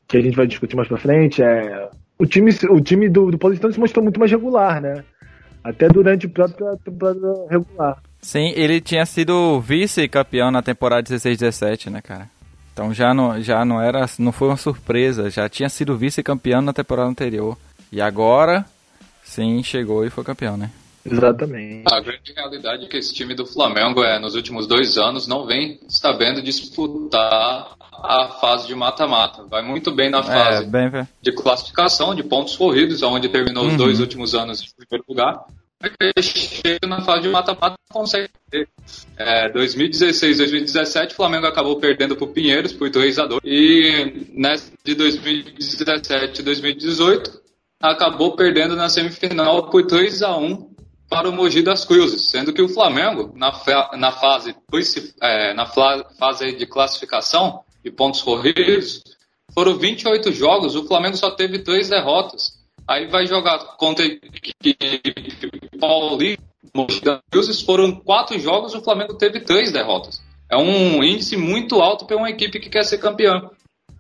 que 0.07 0.17
a 0.17 0.21
gente 0.21 0.37
vai 0.37 0.47
discutir 0.47 0.77
mais 0.77 0.89
pra 0.89 0.97
frente, 0.97 1.43
é, 1.43 1.89
o 2.19 2.27
time, 2.27 2.51
o 2.71 2.81
time 2.81 3.09
do, 3.09 3.31
do 3.31 3.73
se 3.73 3.81
mostrou 3.81 4.03
muito 4.03 4.21
mais 4.21 4.31
regular, 4.31 4.81
né? 4.81 5.05
Até 5.63 5.89
durante 5.89 6.27
a 6.27 6.31
própria 6.31 6.77
temporada 6.85 7.47
regular. 7.51 8.03
Sim, 8.21 8.53
ele 8.55 8.81
tinha 8.81 9.05
sido 9.07 9.61
vice-campeão 9.61 10.51
na 10.51 10.63
temporada 10.63 11.03
16-17, 11.03 11.91
né, 11.91 12.01
cara? 12.03 12.29
Então 12.73 12.93
já 12.93 13.15
não, 13.15 13.41
já 13.41 13.65
não 13.65 13.81
era, 13.81 14.05
não 14.19 14.33
foi 14.33 14.49
uma 14.49 14.57
surpresa, 14.57 15.31
já 15.31 15.49
tinha 15.49 15.69
sido 15.69 15.97
vice-campeão 15.97 16.61
na 16.61 16.73
temporada 16.73 17.09
anterior. 17.09 17.57
E 17.91 18.01
agora, 18.01 18.65
sim, 19.23 19.63
chegou 19.63 20.05
e 20.05 20.11
foi 20.11 20.25
campeão, 20.25 20.57
né? 20.57 20.71
Exatamente. 21.05 21.85
A 21.87 22.01
grande 22.01 22.33
realidade 22.33 22.85
é 22.85 22.89
que 22.89 22.97
esse 22.97 23.13
time 23.13 23.35
do 23.35 23.45
Flamengo 23.45 24.03
é, 24.03 24.19
nos 24.19 24.35
últimos 24.35 24.67
dois 24.67 24.97
anos 24.97 25.27
não 25.27 25.47
vem 25.47 25.79
sabendo 25.89 26.43
disputar 26.43 27.77
a 27.93 28.29
fase 28.41 28.67
de 28.67 28.75
mata-mata. 28.75 29.45
Vai 29.45 29.63
muito 29.63 29.91
bem 29.91 30.11
na 30.11 30.21
é, 30.21 30.23
fase 30.23 30.65
é, 30.65 30.67
bem... 30.67 31.09
de 31.21 31.33
classificação, 31.33 32.15
de 32.15 32.23
pontos 32.23 32.57
corridos, 32.57 33.03
onde 33.03 33.29
terminou 33.29 33.65
uhum. 33.65 33.71
os 33.71 33.77
dois 33.77 34.01
últimos 34.01 34.35
anos 34.35 34.63
em 34.63 34.87
primeiro 34.87 35.05
lugar. 35.09 35.45
Chega 36.19 36.87
na 36.87 37.03
fase 37.03 37.23
de 37.23 37.29
mata-mata 37.29 37.77
consegue 37.93 38.29
ter. 38.51 38.69
É, 39.17 39.51
2016, 39.51 40.39
2017, 40.39 41.13
o 41.13 41.17
Flamengo 41.17 41.47
acabou 41.47 41.79
perdendo 41.79 42.17
para 42.17 42.25
o 42.25 42.33
Pinheiros 42.33 42.73
por 42.73 42.91
2 42.91 43.19
a 43.19 43.27
2 43.27 43.41
E 43.45 44.29
nessa 44.33 44.73
de 44.83 44.95
2017 44.95 46.43
2018, 46.43 47.41
acabou 47.81 48.35
perdendo 48.35 48.75
na 48.75 48.89
semifinal 48.89 49.69
por 49.71 49.87
2 49.87 50.23
a 50.23 50.37
1 50.37 50.74
para 51.09 51.29
o 51.29 51.33
Mogi 51.33 51.63
das 51.63 51.85
Cruzes, 51.85 52.31
sendo 52.31 52.53
que 52.53 52.63
o 52.63 52.69
Flamengo, 52.69 53.33
na, 53.37 53.53
na, 53.97 54.13
fase, 54.13 54.55
é, 55.21 55.55
na 55.55 55.67
fase 55.67 56.53
de 56.57 56.67
classificação 56.67 57.61
e 57.85 57.91
pontos 57.91 58.23
corridos, 58.23 59.03
foram 59.53 59.77
28 59.77 60.33
jogos, 60.33 60.75
o 60.75 60.87
Flamengo 60.87 61.17
só 61.17 61.31
teve 61.31 61.61
três 61.61 61.89
derrotas. 61.89 62.59
Aí 62.87 63.07
vai 63.07 63.27
jogar 63.27 63.59
contra 63.77 64.05
Paulista, 65.81 66.43
Mogi 66.75 67.01
das 67.01 67.21
Cruzes, 67.31 67.63
foram 67.63 67.93
quatro 67.93 68.39
jogos, 68.39 68.75
o 68.75 68.83
Flamengo 68.83 69.15
teve 69.15 69.41
três 69.41 69.71
derrotas. 69.73 70.23
É 70.51 70.57
um 70.57 71.03
índice 71.03 71.37
muito 71.37 71.81
alto 71.81 72.05
para 72.05 72.17
uma 72.17 72.31
equipe 72.31 72.59
que 72.59 72.69
quer 72.69 72.85
ser 72.85 72.99
campeã. 72.99 73.51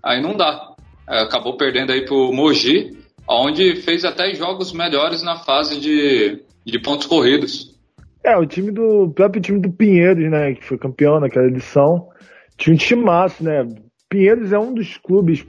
Aí 0.02 0.20
não 0.20 0.36
dá. 0.36 0.74
É, 1.08 1.20
acabou 1.22 1.56
perdendo 1.56 1.92
aí 1.92 2.04
para 2.04 2.14
o 2.14 2.32
Mogi, 2.32 2.96
onde 3.28 3.76
fez 3.76 4.04
até 4.04 4.34
jogos 4.34 4.72
melhores 4.72 5.22
na 5.22 5.36
fase 5.36 5.80
de 5.80 6.42
de 6.64 6.78
pontos 6.78 7.06
corridos. 7.06 7.74
É, 8.22 8.36
o 8.36 8.46
time 8.46 8.70
do. 8.70 9.04
O 9.04 9.10
próprio 9.10 9.42
time 9.42 9.60
do 9.60 9.70
Pinheiros, 9.70 10.30
né? 10.30 10.54
Que 10.54 10.64
foi 10.64 10.78
campeão 10.78 11.20
naquela 11.20 11.46
edição. 11.46 12.08
Tinha 12.56 12.74
um 12.74 12.78
timaço, 12.78 13.44
né? 13.44 13.68
Pinheiros 14.08 14.52
é 14.52 14.58
um 14.58 14.72
dos 14.72 14.96
clubes, 14.96 15.44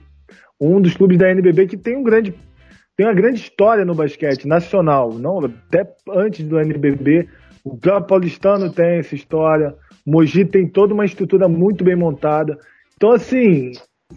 um 0.60 0.80
dos 0.80 0.94
clubes 0.94 1.18
da 1.18 1.30
NBB 1.30 1.66
que 1.66 1.76
tem 1.76 1.96
um 1.96 2.02
grande. 2.02 2.34
Tem 2.96 3.06
uma 3.06 3.14
grande 3.14 3.40
história 3.40 3.84
no 3.84 3.94
basquete 3.94 4.46
nacional. 4.46 5.12
Não, 5.12 5.44
até 5.44 5.86
antes 6.08 6.46
do 6.46 6.58
NBB, 6.58 7.28
O 7.64 7.76
próprio 7.76 8.06
Paulistano 8.06 8.70
tem 8.72 8.98
essa 8.98 9.14
história. 9.14 9.74
Mogi 10.06 10.44
tem 10.44 10.68
toda 10.68 10.94
uma 10.94 11.04
estrutura 11.04 11.48
muito 11.48 11.84
bem 11.84 11.96
montada. 11.96 12.58
Então, 12.96 13.10
assim, 13.10 13.72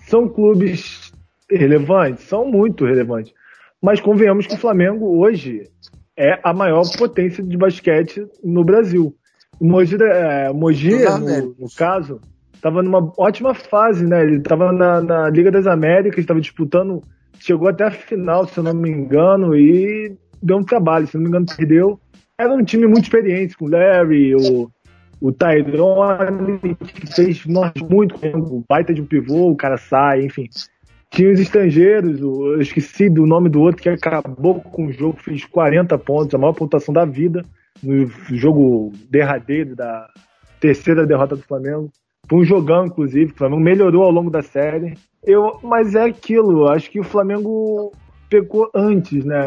são 0.07 0.29
clubes 0.29 1.11
relevantes? 1.49 2.25
São 2.25 2.45
muito 2.45 2.85
relevantes. 2.85 3.33
Mas 3.81 3.99
convenhamos 3.99 4.45
que 4.45 4.53
o 4.53 4.57
Flamengo 4.57 5.19
hoje 5.19 5.69
é 6.19 6.37
a 6.43 6.53
maior 6.53 6.83
potência 6.97 7.41
de 7.41 7.57
basquete 7.57 8.27
no 8.43 8.65
Brasil. 8.65 9.15
O 9.57 9.65
Mogi, 9.65 9.95
é, 10.01 10.51
Mogi 10.51 10.91
no, 10.91 11.55
no 11.57 11.67
caso, 11.77 12.19
estava 12.53 12.83
numa 12.83 13.11
ótima 13.17 13.53
fase, 13.53 14.05
né? 14.05 14.21
Ele 14.21 14.37
estava 14.37 14.73
na, 14.73 15.01
na, 15.01 15.29
Liga 15.29 15.49
das 15.49 15.65
Américas, 15.65 16.19
estava 16.19 16.41
disputando, 16.41 17.01
chegou 17.39 17.69
até 17.69 17.85
a 17.85 17.91
final, 17.91 18.45
se 18.45 18.57
eu 18.57 18.63
não 18.65 18.73
me 18.73 18.89
engano, 18.89 19.55
e 19.55 20.13
deu 20.43 20.57
um 20.57 20.63
trabalho, 20.63 21.07
se 21.07 21.15
não 21.15 21.23
me 21.23 21.29
engano, 21.29 21.45
perdeu. 21.57 21.97
Era 22.37 22.53
um 22.53 22.63
time 22.63 22.85
muito 22.85 23.03
experiente, 23.03 23.57
com 23.57 23.65
o 23.65 23.69
Larry, 23.69 24.35
o, 24.35 24.69
o 25.21 25.31
Tyrone, 25.31 26.75
que 26.75 27.13
fez 27.13 27.45
nós 27.45 27.71
muito, 27.89 28.15
o 28.37 28.63
baita 28.67 28.93
de 28.93 29.01
um 29.01 29.05
pivô, 29.05 29.51
o 29.51 29.55
cara 29.55 29.77
sai, 29.77 30.25
enfim. 30.25 30.49
Tinha 31.11 31.31
os 31.31 31.39
estrangeiros, 31.39 32.19
eu 32.21 32.61
esqueci 32.61 33.09
do 33.09 33.25
nome 33.25 33.49
do 33.49 33.61
outro, 33.61 33.81
que 33.81 33.89
acabou 33.89 34.61
com 34.61 34.85
o 34.85 34.91
jogo, 34.91 35.19
fez 35.19 35.43
40 35.43 35.97
pontos, 35.97 36.35
a 36.35 36.37
maior 36.37 36.53
pontuação 36.53 36.93
da 36.93 37.03
vida, 37.03 37.43
no 37.81 38.07
jogo 38.35 38.91
derradeiro 39.09 39.75
da 39.75 40.07
terceira 40.59 41.07
derrota 41.07 41.35
do 41.35 41.41
Flamengo. 41.41 41.91
Foi 42.29 42.39
um 42.39 42.45
jogão, 42.45 42.85
inclusive, 42.85 43.31
o 43.31 43.35
Flamengo 43.35 43.61
melhorou 43.61 44.03
ao 44.03 44.11
longo 44.11 44.29
da 44.29 44.43
série. 44.43 44.93
Eu, 45.23 45.59
mas 45.63 45.95
é 45.95 46.03
aquilo, 46.03 46.67
acho 46.67 46.91
que 46.91 46.99
o 46.99 47.03
Flamengo 47.03 47.91
pecou 48.29 48.69
antes, 48.75 49.25
né? 49.25 49.43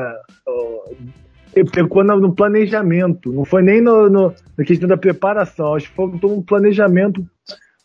Pecou 1.72 2.02
no 2.02 2.34
planejamento, 2.34 3.32
não 3.32 3.44
foi 3.44 3.62
nem 3.62 3.80
no, 3.80 4.10
no, 4.10 4.34
na 4.58 4.64
questão 4.64 4.88
da 4.88 4.96
preparação, 4.96 5.74
acho 5.74 5.90
que 5.90 5.94
foi 5.94 6.06
um 6.06 6.42
planejamento 6.42 7.24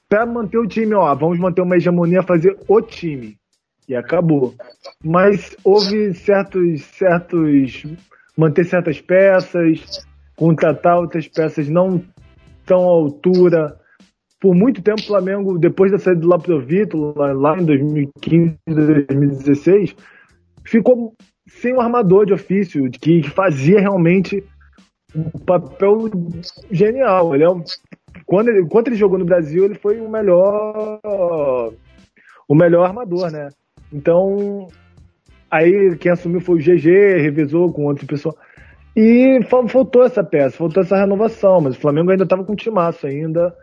para 0.09 0.25
manter 0.25 0.57
o 0.57 0.65
time, 0.65 0.93
ó, 0.93 1.13
vamos 1.13 1.37
manter 1.37 1.61
uma 1.61 1.75
hegemonia, 1.75 2.23
fazer 2.23 2.57
o 2.67 2.81
time. 2.81 3.37
E 3.87 3.95
acabou. 3.95 4.53
Mas 5.03 5.55
houve 5.63 6.13
certos, 6.13 6.83
certos, 6.83 7.85
manter 8.37 8.65
certas 8.65 8.99
peças, 8.99 10.05
contratar 10.35 10.97
outras 10.97 11.27
peças 11.27 11.69
não 11.69 12.03
tão 12.65 12.81
à 12.81 12.91
altura, 12.91 13.79
por 14.39 14.53
muito 14.53 14.81
tempo 14.81 15.01
o 15.01 15.07
Flamengo, 15.07 15.57
depois 15.57 15.91
da 15.91 15.97
saída 15.97 16.21
do 16.21 16.27
Laprovito, 16.27 17.13
lá, 17.17 17.57
em 17.57 17.65
2015, 17.65 18.57
2016, 18.67 19.95
ficou 20.63 21.15
sem 21.47 21.73
um 21.73 21.81
armador 21.81 22.25
de 22.25 22.33
ofício, 22.33 22.89
que, 22.91 23.21
que 23.21 23.29
fazia 23.29 23.79
realmente 23.79 24.43
um 25.15 25.29
papel 25.39 26.09
genial. 26.69 27.33
Ele 27.33 27.45
é 27.45 27.49
um, 27.49 27.63
quando, 28.25 28.49
ele, 28.49 28.67
quando 28.67 28.87
ele 28.87 28.95
jogou 28.95 29.17
no 29.17 29.25
Brasil, 29.25 29.65
ele 29.65 29.75
foi 29.75 29.99
o 29.99 30.09
melhor 30.09 30.99
o 32.47 32.55
melhor 32.55 32.85
armador, 32.85 33.31
né? 33.31 33.49
Então, 33.91 34.67
aí 35.49 35.95
quem 35.97 36.11
assumiu 36.11 36.41
foi 36.41 36.55
o 36.55 36.61
GG, 36.61 37.21
revezou 37.21 37.71
com 37.71 37.85
outra 37.85 38.05
pessoa. 38.05 38.35
E 38.95 39.39
faltou 39.47 40.03
essa 40.03 40.23
peça, 40.23 40.57
faltou 40.57 40.81
essa 40.81 40.97
renovação, 40.97 41.61
mas 41.61 41.77
o 41.77 41.79
Flamengo 41.79 42.09
ainda 42.09 42.23
estava 42.23 42.43
com 42.43 42.55
timaço 42.55 43.05
ainda. 43.05 43.53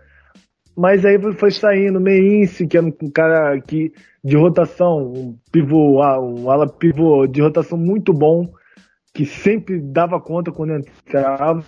Mas 0.77 1.05
aí 1.05 1.19
foi 1.35 1.51
saindo 1.51 2.01
Meince, 2.01 2.67
que 2.67 2.77
era 2.77 2.87
um 2.87 3.11
cara 3.11 3.61
que, 3.61 3.93
de 4.23 4.37
rotação, 4.37 5.13
um 5.13 5.37
pivô, 5.53 6.01
um 6.01 6.51
ala 6.51 6.69
pivô 6.69 7.27
de 7.27 7.41
rotação 7.41 7.79
muito 7.79 8.13
bom, 8.13 8.49
que 9.13 9.25
sempre 9.25 9.81
dava 9.81 10.21
conta 10.21 10.51
quando 10.51 10.75
entrava. 10.75 11.65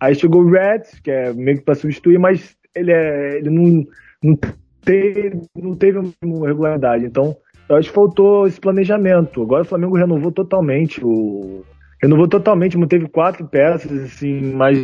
Aí 0.00 0.14
chegou 0.14 0.42
o 0.42 0.50
Reds, 0.50 0.98
que 1.00 1.10
é 1.10 1.32
meio 1.32 1.58
que 1.58 1.64
para 1.64 1.76
substituir, 1.76 2.18
mas 2.18 2.56
ele, 2.74 2.92
é, 2.92 3.38
ele 3.38 3.50
não, 3.50 3.86
não, 4.22 4.38
teve, 4.84 5.40
não 5.56 5.76
teve 5.76 6.00
uma 6.24 6.48
regularidade. 6.48 7.04
Então, 7.04 7.36
eu 7.72 7.78
acho 7.78 7.88
que 7.88 7.94
faltou 7.94 8.46
esse 8.46 8.60
planejamento. 8.60 9.42
Agora 9.42 9.62
o 9.62 9.66
Flamengo 9.66 9.96
renovou 9.96 10.30
totalmente 10.30 11.00
o. 11.02 11.64
Renovou 12.02 12.28
totalmente, 12.28 12.76
manteve 12.76 13.08
quatro 13.08 13.46
peças 13.46 13.92
assim, 13.92 14.52
mais, 14.52 14.78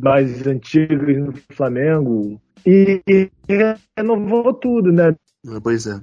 mais 0.00 0.46
antigas 0.46 1.18
no 1.18 1.34
Flamengo 1.52 2.40
e, 2.64 3.02
renovou 3.98 4.54
tudo, 4.54 4.92
né? 4.92 5.14
Pois 5.62 5.86
é. 5.86 6.00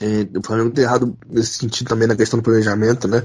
É. 0.00 0.38
O 0.38 0.42
Flamengo 0.42 0.70
tem 0.70 0.84
errado 0.84 1.16
nesse 1.28 1.58
sentido 1.58 1.88
também 1.88 2.08
na 2.08 2.16
questão 2.16 2.38
do 2.38 2.42
planejamento, 2.42 3.08
né? 3.08 3.22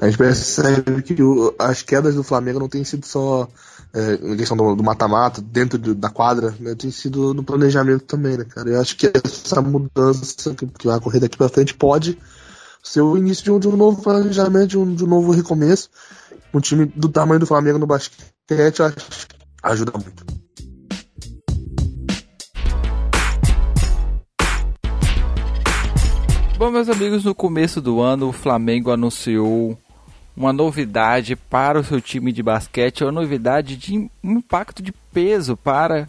A 0.00 0.06
gente 0.06 0.18
percebe 0.18 1.02
que 1.02 1.22
o, 1.22 1.54
as 1.58 1.82
quedas 1.82 2.14
do 2.14 2.22
Flamengo 2.22 2.60
não 2.60 2.68
têm 2.68 2.84
sido 2.84 3.06
só 3.06 3.48
é, 3.92 4.16
questão 4.36 4.56
do 4.56 4.82
mata-mata, 4.82 5.40
dentro 5.40 5.78
do, 5.78 5.94
da 5.94 6.10
quadra, 6.10 6.54
né? 6.60 6.74
Tem 6.74 6.90
sido 6.90 7.34
no 7.34 7.42
planejamento 7.42 8.04
também, 8.04 8.36
né, 8.36 8.44
cara? 8.44 8.70
Eu 8.70 8.80
acho 8.80 8.96
que 8.96 9.10
essa 9.12 9.60
mudança 9.60 10.54
que, 10.54 10.66
que 10.66 10.86
vai 10.86 10.96
ocorrer 10.96 11.20
daqui 11.20 11.36
pra 11.36 11.48
frente 11.48 11.74
pode 11.74 12.18
ser 12.82 13.00
o 13.00 13.16
início 13.16 13.44
de 13.44 13.50
um, 13.50 13.58
de 13.58 13.68
um 13.68 13.76
novo 13.76 14.02
planejamento, 14.02 14.68
de 14.68 14.78
um, 14.78 14.94
de 14.94 15.04
um 15.04 15.08
novo 15.08 15.32
recomeço. 15.32 15.90
Um 16.52 16.60
time 16.60 16.86
do 16.86 17.08
tamanho 17.08 17.40
do 17.40 17.46
Flamengo 17.46 17.78
no 17.78 17.86
basquete, 17.86 18.82
acho 18.82 19.26
ajuda 19.62 19.92
muito. 19.92 20.37
Bom, 26.58 26.72
meus 26.72 26.88
amigos, 26.88 27.24
no 27.24 27.36
começo 27.36 27.80
do 27.80 28.00
ano 28.00 28.30
o 28.30 28.32
Flamengo 28.32 28.90
anunciou 28.90 29.78
uma 30.36 30.52
novidade 30.52 31.36
para 31.36 31.78
o 31.78 31.84
seu 31.84 32.00
time 32.00 32.32
de 32.32 32.42
basquete, 32.42 33.04
uma 33.04 33.12
novidade 33.12 33.76
de 33.76 34.10
impacto 34.24 34.82
de 34.82 34.90
peso 34.90 35.56
para 35.56 36.08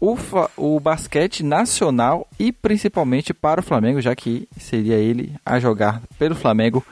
o, 0.00 0.16
o 0.56 0.78
basquete 0.78 1.42
nacional 1.42 2.28
e 2.38 2.52
principalmente 2.52 3.34
para 3.34 3.58
o 3.58 3.62
Flamengo, 3.62 4.00
já 4.00 4.14
que 4.14 4.48
seria 4.56 4.94
ele 4.94 5.34
a 5.44 5.58
jogar 5.58 6.00
pelo 6.16 6.36
Flamengo. 6.36 6.86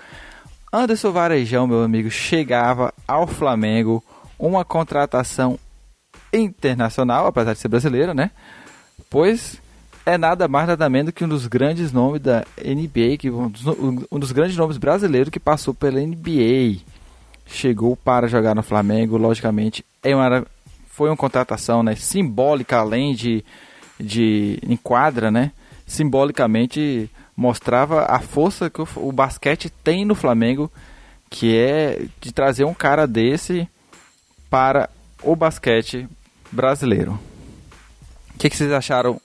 Anderson 0.73 1.13
Varejão, 1.13 1.65
meu 1.65 1.85
amigo, 1.85 2.11
chegava 2.11 2.93
ao 3.07 3.29
Flamengo 3.29 4.03
uma 4.37 4.65
contratação 4.65 5.57
internacional, 6.33 7.29
apesar 7.29 7.53
de 7.53 7.61
ser 7.61 7.69
brasileiro, 7.69 8.13
né? 8.13 8.33
Pois 9.09 9.65
é 10.07 10.17
nada 10.17 10.47
mais 10.47 10.69
nada 10.69 10.89
menos 10.89 11.13
que 11.13 11.25
um 11.25 11.29
dos 11.29 11.49
grandes 11.49 11.91
nomes 11.91 12.23
da 12.23 12.45
NBA, 12.65 13.17
que 13.19 13.29
um 13.29 13.51
dos, 13.51 13.67
um 13.67 14.19
dos 14.21 14.31
grandes 14.31 14.57
nomes 14.57 14.79
brasileiros 14.79 15.31
que 15.31 15.41
passou 15.41 15.75
pela 15.75 16.01
NBA. 16.01 16.81
Chegou 17.49 17.97
para 17.97 18.27
jogar 18.27 18.55
no 18.55 18.63
Flamengo, 18.63 19.17
logicamente, 19.17 19.85
é 20.03 20.15
uma, 20.15 20.45
foi 20.89 21.09
uma 21.09 21.17
contratação 21.17 21.83
né, 21.83 21.95
simbólica, 21.95 22.79
além 22.79 23.15
de, 23.15 23.45
de 24.01 24.59
enquadra, 24.67 25.31
né? 25.31 25.53
Simbolicamente 25.87 27.09
mostrava 27.37 28.07
a 28.07 28.19
força 28.19 28.71
que 28.71 28.81
o, 28.81 28.89
o 28.97 29.13
basquete 29.13 29.71
tem 29.71 30.05
no 30.05 30.15
Flamengo, 30.15 30.71
que 31.31 31.57
é 31.57 32.07
de 32.21 32.33
trazer 32.33 32.65
um 32.65 32.75
cara 32.75 33.07
desse 33.07 33.69
para 34.51 34.89
o 35.23 35.37
basquete 35.37 36.09
brasileiro. 36.51 37.13
O 38.35 38.39
que, 38.39 38.51
que 38.51 38.57
vocês 38.57 38.73
acharam 38.73 39.21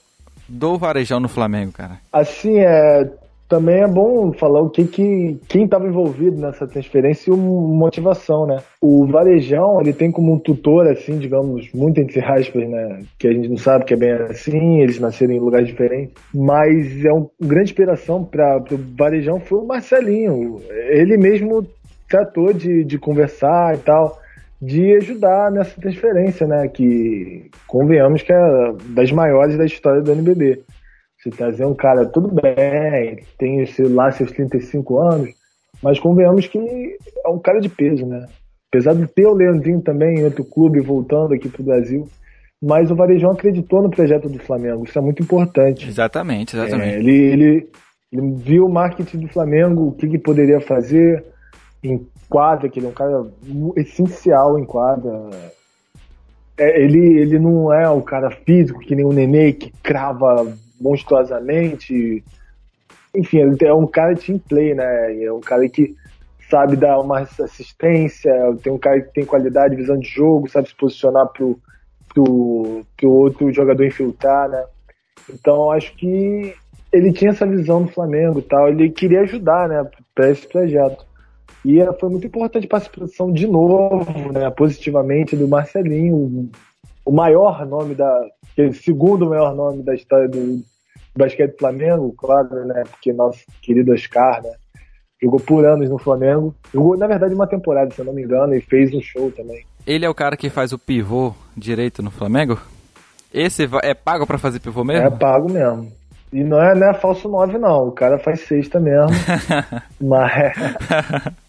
do 0.52 0.76
Varejão 0.76 1.18
no 1.18 1.28
Flamengo, 1.28 1.72
cara? 1.72 1.98
Assim, 2.12 2.58
é, 2.58 3.10
também 3.48 3.82
é 3.82 3.88
bom 3.88 4.32
falar 4.34 4.60
o 4.60 4.68
que, 4.68 4.84
que 4.84 5.38
quem 5.48 5.64
estava 5.64 5.86
envolvido 5.86 6.40
nessa 6.40 6.66
transferência 6.66 7.30
e 7.30 7.36
motivação, 7.36 8.46
né? 8.46 8.58
O 8.80 9.06
Varejão, 9.06 9.80
ele 9.80 9.94
tem 9.94 10.10
como 10.10 10.34
um 10.34 10.38
tutor, 10.38 10.86
assim, 10.88 11.18
digamos, 11.18 11.72
muito 11.72 12.00
entre 12.00 12.20
aspas, 12.20 12.68
né? 12.68 13.02
Que 13.18 13.28
a 13.28 13.32
gente 13.32 13.48
não 13.48 13.56
sabe 13.56 13.86
que 13.86 13.94
é 13.94 13.96
bem 13.96 14.12
assim, 14.12 14.80
eles 14.80 15.00
nasceram 15.00 15.32
em 15.32 15.40
lugares 15.40 15.68
diferentes, 15.68 16.14
mas 16.34 17.04
é 17.04 17.12
uma 17.12 17.26
grande 17.40 17.70
inspiração 17.70 18.22
para 18.22 18.58
o 18.58 18.78
Varejão 18.96 19.40
foi 19.40 19.58
o 19.58 19.66
Marcelinho. 19.66 20.60
Ele 20.90 21.16
mesmo 21.16 21.66
tratou 22.08 22.52
de, 22.52 22.84
de 22.84 22.98
conversar 22.98 23.74
e 23.74 23.78
tal 23.78 24.18
de 24.62 24.94
ajudar 24.94 25.50
nessa 25.50 25.80
transferência, 25.80 26.46
né? 26.46 26.68
Que 26.68 27.50
convenhamos 27.66 28.22
que 28.22 28.32
é 28.32 28.72
das 28.90 29.10
maiores 29.10 29.58
da 29.58 29.66
história 29.66 30.00
do 30.00 30.12
NBB. 30.12 30.62
Você 31.18 31.30
trazer 31.30 31.64
um 31.64 31.74
cara, 31.74 32.06
tudo 32.06 32.28
bem, 32.28 33.24
tem 33.36 33.60
esse, 33.60 33.82
lá 33.82 34.12
seus 34.12 34.30
35 34.30 35.00
anos, 35.00 35.30
mas 35.82 35.98
convenhamos 35.98 36.46
que 36.46 36.96
é 37.24 37.28
um 37.28 37.40
cara 37.40 37.60
de 37.60 37.68
peso, 37.68 38.06
né? 38.06 38.26
Apesar 38.68 38.94
de 38.94 39.06
ter 39.06 39.26
o 39.26 39.34
Leandrinho 39.34 39.82
também 39.82 40.20
em 40.20 40.24
outro 40.24 40.44
clube 40.44 40.80
voltando 40.80 41.34
aqui 41.34 41.48
pro 41.48 41.62
Brasil, 41.62 42.08
mas 42.62 42.90
o 42.90 42.94
Varejão 42.94 43.32
acreditou 43.32 43.82
no 43.82 43.90
projeto 43.90 44.28
do 44.28 44.38
Flamengo, 44.38 44.84
isso 44.84 44.98
é 44.98 45.02
muito 45.02 45.22
importante. 45.22 45.88
Exatamente, 45.88 46.56
exatamente. 46.56 46.94
É, 46.94 46.98
ele, 46.98 47.12
ele, 47.12 47.68
ele, 48.12 48.34
viu 48.36 48.66
o 48.66 48.72
marketing 48.72 49.18
do 49.18 49.28
Flamengo, 49.28 49.88
o 49.88 49.92
que, 49.92 50.08
que 50.08 50.18
poderia 50.18 50.60
fazer, 50.60 51.24
em 51.82 52.06
quadra, 52.32 52.66
que 52.66 52.78
ele 52.78 52.86
é 52.86 52.88
um 52.88 52.94
cara 52.94 53.26
essencial 53.76 54.58
em 54.58 54.64
quadra. 54.64 55.12
É, 56.56 56.82
ele, 56.82 57.18
ele 57.18 57.38
não 57.38 57.70
é 57.70 57.86
o 57.90 58.00
cara 58.00 58.30
físico 58.30 58.80
que 58.80 58.96
nem 58.96 59.04
o 59.04 59.12
Nenê 59.12 59.52
que 59.52 59.70
crava 59.82 60.50
monstruosamente. 60.80 62.24
Enfim, 63.14 63.38
ele 63.38 63.56
é 63.60 63.74
um 63.74 63.86
cara 63.86 64.14
de 64.14 64.38
play, 64.38 64.74
né? 64.74 65.22
É 65.22 65.30
um 65.30 65.40
cara 65.40 65.68
que 65.68 65.94
sabe 66.48 66.74
dar 66.74 66.98
uma 66.98 67.20
assistência, 67.20 68.32
tem 68.62 68.72
um 68.72 68.78
cara 68.78 69.00
que 69.02 69.12
tem 69.12 69.24
qualidade, 69.26 69.76
visão 69.76 69.98
de 69.98 70.08
jogo, 70.08 70.48
sabe 70.48 70.68
se 70.68 70.74
posicionar 70.74 71.26
pro, 71.28 71.58
pro, 72.14 72.82
pro 72.96 73.10
outro 73.10 73.52
jogador 73.52 73.84
infiltrar, 73.84 74.48
né? 74.48 74.64
Então 75.30 75.70
acho 75.70 75.94
que 75.96 76.54
ele 76.90 77.12
tinha 77.12 77.30
essa 77.30 77.46
visão 77.46 77.82
do 77.82 77.92
Flamengo 77.92 78.42
tal, 78.42 78.68
ele 78.68 78.90
queria 78.90 79.22
ajudar, 79.22 79.68
né, 79.68 79.86
para 80.14 80.30
esse 80.30 80.46
projeto. 80.46 81.11
E 81.64 81.78
foi 82.00 82.08
muito 82.08 82.26
importante 82.26 82.66
a 82.66 82.70
participação 82.70 83.32
de 83.32 83.46
novo, 83.46 84.32
né, 84.32 84.50
positivamente, 84.50 85.36
do 85.36 85.46
Marcelinho, 85.46 86.50
o 87.04 87.12
maior 87.12 87.64
nome 87.66 87.94
da. 87.94 88.26
Segundo 88.74 89.30
maior 89.30 89.54
nome 89.54 89.82
da 89.82 89.94
história 89.94 90.28
do, 90.28 90.62
basquete 91.16 91.52
do 91.52 91.58
Flamengo, 91.58 92.14
claro, 92.16 92.66
né? 92.66 92.82
Porque 92.90 93.12
nosso 93.12 93.40
querido 93.60 93.92
Oscar, 93.92 94.42
né? 94.42 94.52
Jogou 95.22 95.40
por 95.40 95.64
anos 95.64 95.88
no 95.88 95.98
Flamengo. 95.98 96.54
Jogou, 96.72 96.96
na 96.96 97.06
verdade, 97.06 97.34
uma 97.34 97.46
temporada, 97.46 97.94
se 97.94 98.00
eu 98.00 98.04
não 98.04 98.12
me 98.12 98.22
engano, 98.22 98.54
e 98.54 98.60
fez 98.60 98.92
um 98.92 99.00
show 99.00 99.30
também. 99.30 99.64
Ele 99.86 100.04
é 100.04 100.10
o 100.10 100.14
cara 100.14 100.36
que 100.36 100.50
faz 100.50 100.72
o 100.72 100.78
pivô 100.78 101.32
direito 101.56 102.02
no 102.02 102.10
Flamengo? 102.10 102.58
Esse 103.32 103.68
é 103.82 103.94
pago 103.94 104.26
para 104.26 104.38
fazer 104.38 104.60
pivô 104.60 104.84
mesmo? 104.84 105.06
É 105.06 105.10
pago 105.10 105.50
mesmo. 105.50 105.90
E 106.32 106.42
não 106.42 106.60
é, 106.60 106.74
não 106.74 106.88
é 106.88 106.94
falso 106.94 107.28
9, 107.28 107.58
não. 107.58 107.88
O 107.88 107.92
cara 107.92 108.18
faz 108.18 108.40
sexta 108.40 108.80
mesmo. 108.80 109.10
mas. 110.00 110.52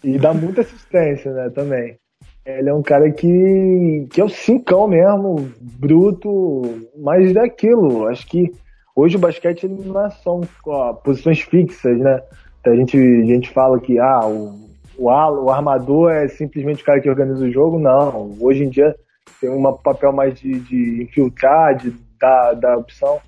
e 0.04 0.18
dá 0.18 0.34
muita 0.34 0.60
assistência, 0.60 1.32
né, 1.32 1.50
também. 1.50 1.96
Ele 2.44 2.68
é 2.68 2.74
um 2.74 2.82
cara 2.82 3.10
que, 3.10 4.06
que 4.12 4.20
é 4.20 4.24
o 4.24 4.28
cincão 4.28 4.86
mesmo, 4.86 5.48
bruto, 5.58 6.62
mas 6.98 7.32
daquilo. 7.32 8.06
Acho 8.08 8.26
que 8.26 8.52
hoje 8.94 9.16
o 9.16 9.18
basquete 9.18 9.64
ele 9.64 9.82
não 9.82 10.04
é 10.04 10.10
só 10.10 10.38
ó, 10.66 10.92
posições 10.92 11.40
fixas, 11.40 11.98
né? 11.98 12.20
A 12.66 12.74
gente, 12.74 12.98
a 12.98 13.24
gente 13.24 13.50
fala 13.50 13.80
que 13.80 13.98
ah, 13.98 14.26
o, 14.26 14.54
o, 14.98 15.06
o 15.06 15.50
armador 15.50 16.10
é 16.10 16.28
simplesmente 16.28 16.82
o 16.82 16.86
cara 16.86 17.00
que 17.00 17.08
organiza 17.08 17.46
o 17.46 17.50
jogo. 17.50 17.78
Não. 17.78 18.36
Hoje 18.38 18.64
em 18.64 18.68
dia 18.68 18.94
tem 19.40 19.48
um 19.48 19.62
papel 19.72 20.12
mais 20.12 20.38
de, 20.38 20.60
de 20.60 21.02
infiltrar, 21.02 21.74
de 21.76 21.94
dar, 22.20 22.52
dar 22.52 22.76
opção. 22.76 23.20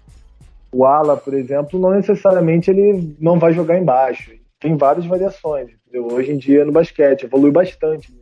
O 0.76 0.84
ala, 0.84 1.16
por 1.16 1.32
exemplo, 1.32 1.80
não 1.80 1.92
necessariamente 1.92 2.70
ele 2.70 3.16
não 3.18 3.38
vai 3.38 3.54
jogar 3.54 3.78
embaixo. 3.78 4.30
Tem 4.60 4.76
várias 4.76 5.06
variações. 5.06 5.70
Entendeu? 5.88 6.06
Hoje 6.12 6.32
em 6.32 6.36
dia 6.36 6.66
no 6.66 6.72
basquete 6.72 7.22
evolui 7.22 7.50
bastante. 7.50 8.12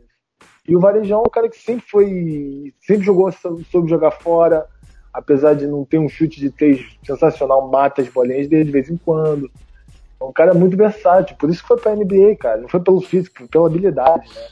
E 0.65 0.73
o 0.73 0.79
Varejão 0.79 1.19
é 1.19 1.27
um 1.27 1.29
cara 1.29 1.49
que 1.49 1.57
sempre 1.57 1.85
foi. 1.85 2.73
sempre 2.79 3.05
jogou, 3.05 3.29
soube 3.29 3.89
jogar 3.89 4.11
fora, 4.11 4.65
apesar 5.13 5.53
de 5.53 5.67
não 5.67 5.83
ter 5.83 5.99
um 5.99 6.07
chute 6.07 6.39
de 6.39 6.49
três 6.49 6.97
sensacional, 7.05 7.69
mata 7.69 8.01
as 8.01 8.07
bolinhas 8.07 8.47
dele 8.47 8.63
de 8.63 8.71
vez 8.71 8.89
em 8.89 8.95
quando. 8.95 9.51
É 10.19 10.23
um 10.23 10.31
cara 10.31 10.53
muito 10.53 10.77
versátil, 10.77 11.35
por 11.37 11.49
isso 11.49 11.61
que 11.61 11.67
foi 11.67 11.77
pra 11.77 11.93
NBA, 11.93 12.37
cara. 12.39 12.61
Não 12.61 12.69
foi 12.69 12.79
pelo 12.79 13.01
físico, 13.01 13.39
foi 13.39 13.47
pela 13.49 13.67
habilidade, 13.67 14.29
né? 14.33 14.47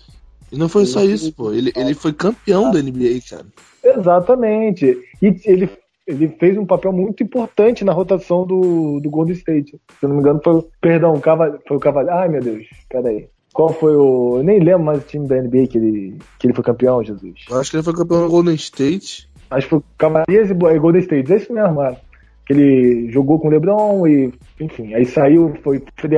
E 0.51 0.57
não 0.57 0.67
foi 0.67 0.81
ele 0.81 0.91
só 0.91 1.01
isso, 1.01 1.31
pô. 1.31 1.53
Ele, 1.53 1.71
ele 1.73 1.93
foi 1.93 2.11
campeão 2.11 2.69
da 2.69 2.81
NBA, 2.81 3.21
cara. 3.29 3.45
Exatamente. 3.81 4.99
E 5.21 5.41
ele, 5.45 5.69
ele 6.05 6.27
fez 6.27 6.57
um 6.57 6.65
papel 6.65 6.91
muito 6.91 7.23
importante 7.23 7.85
na 7.85 7.93
rotação 7.93 8.45
do, 8.45 8.99
do 8.99 9.09
Golden 9.09 9.35
State. 9.35 9.79
Se 9.99 10.07
não 10.07 10.15
me 10.15 10.21
engano, 10.21 10.41
foi. 10.43 10.63
Perdão, 10.81 11.19
foi 11.67 11.77
o 11.77 11.79
Cavalho. 11.79 12.11
Ai, 12.11 12.27
meu 12.27 12.41
Deus, 12.41 12.65
peraí. 12.89 13.27
Qual 13.53 13.69
foi 13.69 13.95
o. 13.95 14.37
Eu 14.37 14.43
nem 14.43 14.59
lembro 14.59 14.83
mais 14.83 14.99
o 14.99 15.07
time 15.07 15.27
da 15.27 15.41
NBA 15.41 15.67
que 15.67 15.77
ele, 15.77 16.17
que 16.39 16.47
ele 16.47 16.53
foi 16.53 16.63
campeão, 16.63 17.03
Jesus. 17.03 17.45
Eu 17.49 17.59
acho 17.59 17.71
que 17.71 17.77
ele 17.77 17.83
foi 17.83 17.93
campeão 17.93 18.23
do 18.23 18.29
Golden 18.29 18.55
State. 18.55 19.29
Acho 19.49 19.67
que 19.67 19.69
foi 19.69 19.81
Cavaliers 19.97 20.49
e 20.49 20.53
Golden 20.53 21.01
State. 21.01 21.31
É 21.31 21.35
isso 21.37 21.53
mesmo, 21.53 21.75
mano. 21.75 21.97
Que 22.45 22.53
ele 22.53 23.11
jogou 23.11 23.39
com 23.39 23.47
o 23.47 23.51
LeBron 23.51 24.07
e. 24.07 24.33
Enfim, 24.59 24.93
aí 24.93 25.05
saiu, 25.05 25.53
foi 25.63 25.81
free 25.95 26.17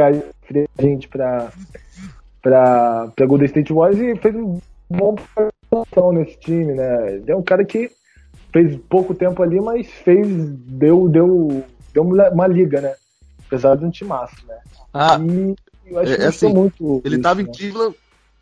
agente 0.79 1.07
pra, 1.07 1.51
pra, 2.41 3.11
pra 3.15 3.25
Golden 3.25 3.45
State 3.45 3.73
Warriors 3.73 4.17
e 4.17 4.19
fez 4.19 4.35
um 4.35 4.59
bom 4.89 5.15
nesse 6.13 6.39
time, 6.39 6.73
né? 6.73 7.21
É 7.27 7.35
um 7.35 7.43
cara 7.43 7.65
que 7.65 7.91
fez 8.55 8.79
pouco 8.89 9.13
tempo 9.13 9.43
ali, 9.43 9.59
mas 9.59 9.85
fez. 9.87 10.25
Deu, 10.25 11.09
deu, 11.09 11.65
deu 11.93 12.03
uma 12.03 12.47
liga, 12.47 12.79
né? 12.79 12.93
Apesar 13.45 13.75
de 13.75 13.83
um 13.83 13.91
timaço, 13.91 14.35
né? 14.47 14.55
Ah, 14.93 15.19
e 15.19 15.55
eu 15.85 15.99
acho 15.99 16.13
é, 16.13 16.15
que 16.15 16.21
é 16.21 16.27
assim, 16.27 16.53
muito. 16.53 17.01
Ele 17.03 17.17
estava 17.17 17.41
em 17.41 17.45
né? 17.45 17.51
Cleveland. 17.53 17.95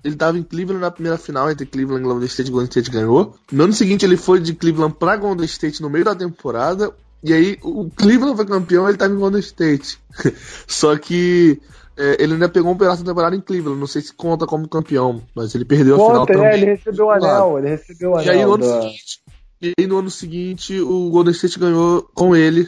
Ele 0.04 0.16
tava 0.16 0.38
em 0.38 0.44
Cleveland 0.44 0.82
na 0.82 0.92
primeira 0.92 1.18
final 1.18 1.50
entre 1.50 1.66
Cleveland 1.66 2.04
e 2.04 2.08
Golden 2.08 2.28
State. 2.28 2.52
Golden 2.52 2.70
State 2.70 2.92
ganhou. 2.92 3.36
No 3.52 3.64
ano 3.64 3.74
seguinte, 3.74 4.06
ele 4.06 4.18
foi 4.18 4.40
de 4.40 4.54
Cleveland 4.54 4.96
pra 5.00 5.16
Golden 5.16 5.46
State 5.46 5.82
no 5.82 5.90
meio 5.90 6.06
da 6.06 6.14
temporada. 6.14 6.92
E 7.24 7.34
aí, 7.34 7.58
o 7.64 7.90
Cleveland 7.90 8.36
foi 8.36 8.46
campeão, 8.46 8.88
ele 8.88 8.98
tava 8.98 9.14
em 9.14 9.18
Golden 9.18 9.40
State. 9.40 9.98
Só 10.68 10.96
que 10.98 11.60
é, 11.98 12.22
ele 12.22 12.34
ainda 12.34 12.50
pegou 12.50 12.72
um 12.72 12.78
pedaço 12.78 13.02
da 13.02 13.12
temporada 13.12 13.36
em 13.36 13.42
Cleveland. 13.42 13.80
Não 13.80 13.88
sei 13.88 14.02
se 14.02 14.14
conta 14.14 14.46
como 14.46 14.68
campeão, 14.68 15.24
mas 15.34 15.56
ele 15.56 15.66
perdeu 15.66 15.98
conta, 15.98 16.24
a 16.24 16.26
final 16.26 16.28
é, 16.28 16.34
também. 16.34 16.62
Ele 16.62 16.76
recebeu 16.76 17.06
o 17.06 17.12
anel, 17.12 17.60
ele 17.60 17.70
recebeu 17.70 18.12
o 18.12 18.16
anel. 18.16 18.26
E 18.26 18.30
aí, 18.30 18.46
no 18.46 18.54
ano, 18.54 18.64
seguinte, 18.64 19.24
e 19.64 19.74
aí, 19.80 19.88
no 19.88 19.98
ano 19.98 20.10
seguinte, 20.10 20.78
o 20.82 21.10
Golden 21.10 21.32
State 21.32 21.58
ganhou 21.58 22.06
com 22.14 22.36
ele. 22.36 22.68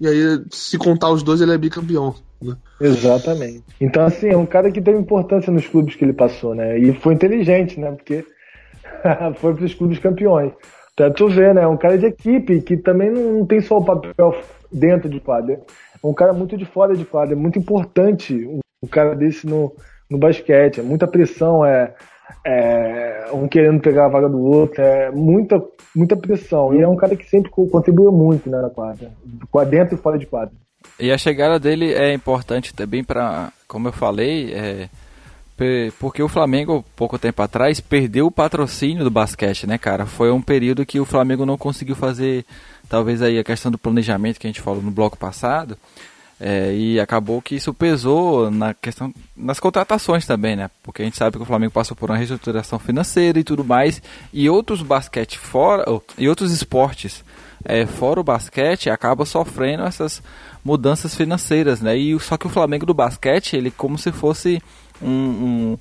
E 0.00 0.06
aí, 0.06 0.44
se 0.52 0.78
contar 0.78 1.10
os 1.10 1.24
dois, 1.24 1.40
ele 1.40 1.52
é 1.52 1.58
bicampeão. 1.58 2.14
Né? 2.40 2.54
Exatamente. 2.80 3.64
Então, 3.80 4.04
assim, 4.04 4.28
é 4.28 4.36
um 4.36 4.46
cara 4.46 4.70
que 4.70 4.80
teve 4.80 4.96
importância 4.96 5.52
nos 5.52 5.66
clubes 5.66 5.96
que 5.96 6.04
ele 6.04 6.12
passou, 6.12 6.54
né? 6.54 6.78
E 6.78 6.92
foi 6.94 7.14
inteligente, 7.14 7.80
né? 7.80 7.90
Porque 7.90 8.24
foi 9.40 9.54
para 9.54 9.64
os 9.64 9.74
clubes 9.74 9.98
campeões. 9.98 10.52
Pra 10.94 11.10
tu 11.10 11.28
ver, 11.28 11.52
né? 11.52 11.62
É 11.62 11.66
um 11.66 11.76
cara 11.76 11.98
de 11.98 12.06
equipe 12.06 12.62
que 12.62 12.76
também 12.76 13.10
não 13.10 13.44
tem 13.44 13.60
só 13.60 13.78
o 13.78 13.84
papel 13.84 14.40
dentro 14.70 15.08
de 15.08 15.18
quadra. 15.18 15.60
É 16.02 16.06
um 16.06 16.14
cara 16.14 16.32
muito 16.32 16.56
de 16.56 16.64
fora 16.64 16.94
de 16.94 17.04
quadra. 17.04 17.34
É 17.34 17.36
muito 17.36 17.58
importante 17.58 18.34
um 18.80 18.86
cara 18.86 19.16
desse 19.16 19.48
no, 19.48 19.74
no 20.08 20.16
basquete. 20.16 20.78
É 20.78 20.82
muita 20.82 21.08
pressão, 21.08 21.66
é, 21.66 21.92
é 22.44 23.28
um 23.32 23.48
querendo 23.48 23.80
pegar 23.80 24.06
a 24.06 24.10
vaga 24.10 24.28
do 24.28 24.40
outro. 24.40 24.82
É 24.82 25.10
muita, 25.10 25.62
muita 25.94 26.16
pressão. 26.16 26.74
E 26.74 26.82
é 26.82 26.88
um 26.88 26.96
cara 26.96 27.16
que 27.16 27.28
sempre 27.28 27.50
contribui 27.50 28.10
muito 28.10 28.48
né, 28.48 28.60
na 28.60 28.70
quadra. 28.70 29.10
Dentro 29.68 29.94
e 29.94 29.98
fora 29.98 30.18
de 30.18 30.26
quadra. 30.26 30.54
E 30.98 31.10
a 31.10 31.18
chegada 31.18 31.58
dele 31.58 31.92
é 31.92 32.14
importante 32.14 32.74
também 32.74 33.02
para, 33.02 33.52
como 33.66 33.88
eu 33.88 33.92
falei, 33.92 34.52
é, 34.54 34.88
porque 35.98 36.22
o 36.22 36.28
Flamengo, 36.28 36.84
pouco 36.94 37.18
tempo 37.18 37.42
atrás, 37.42 37.80
perdeu 37.80 38.26
o 38.26 38.30
patrocínio 38.30 39.02
do 39.02 39.10
basquete, 39.10 39.66
né, 39.66 39.78
cara? 39.78 40.06
Foi 40.06 40.30
um 40.30 40.40
período 40.40 40.86
que 40.86 41.00
o 41.00 41.04
Flamengo 41.04 41.46
não 41.46 41.56
conseguiu 41.56 41.96
fazer, 41.96 42.44
talvez 42.88 43.22
aí 43.22 43.38
a 43.38 43.44
questão 43.44 43.70
do 43.70 43.78
planejamento 43.78 44.38
que 44.38 44.46
a 44.46 44.50
gente 44.50 44.60
falou 44.60 44.82
no 44.82 44.90
bloco 44.90 45.16
passado, 45.16 45.76
é, 46.40 46.74
e 46.74 47.00
acabou 47.00 47.40
que 47.40 47.54
isso 47.54 47.72
pesou 47.72 48.50
na 48.50 48.74
questão 48.74 49.12
nas 49.36 49.58
contratações 49.58 50.26
também, 50.26 50.54
né? 50.54 50.70
Porque 50.82 51.02
a 51.02 51.04
gente 51.04 51.16
sabe 51.16 51.36
que 51.36 51.42
o 51.42 51.46
Flamengo 51.46 51.72
passou 51.72 51.96
por 51.96 52.10
uma 52.10 52.16
reestruturação 52.16 52.78
financeira 52.78 53.38
e 53.38 53.44
tudo 53.44 53.64
mais, 53.64 54.02
e 54.32 54.48
outros 54.48 54.82
basquete 54.82 55.38
fora, 55.38 55.84
e 56.18 56.28
outros 56.28 56.52
esportes 56.52 57.24
é, 57.64 57.86
fora 57.86 58.20
o 58.20 58.24
basquete 58.24 58.90
acabam 58.90 59.26
sofrendo 59.26 59.84
essas 59.84 60.22
mudanças 60.64 61.14
financeiras, 61.14 61.80
né? 61.80 61.96
E 61.96 62.18
só 62.20 62.36
que 62.36 62.46
o 62.46 62.50
Flamengo 62.50 62.86
do 62.86 62.94
basquete, 62.94 63.56
ele 63.56 63.70
como 63.70 63.96
se 63.96 64.12
fosse 64.12 64.62
um, 65.00 65.10
um 65.10 65.78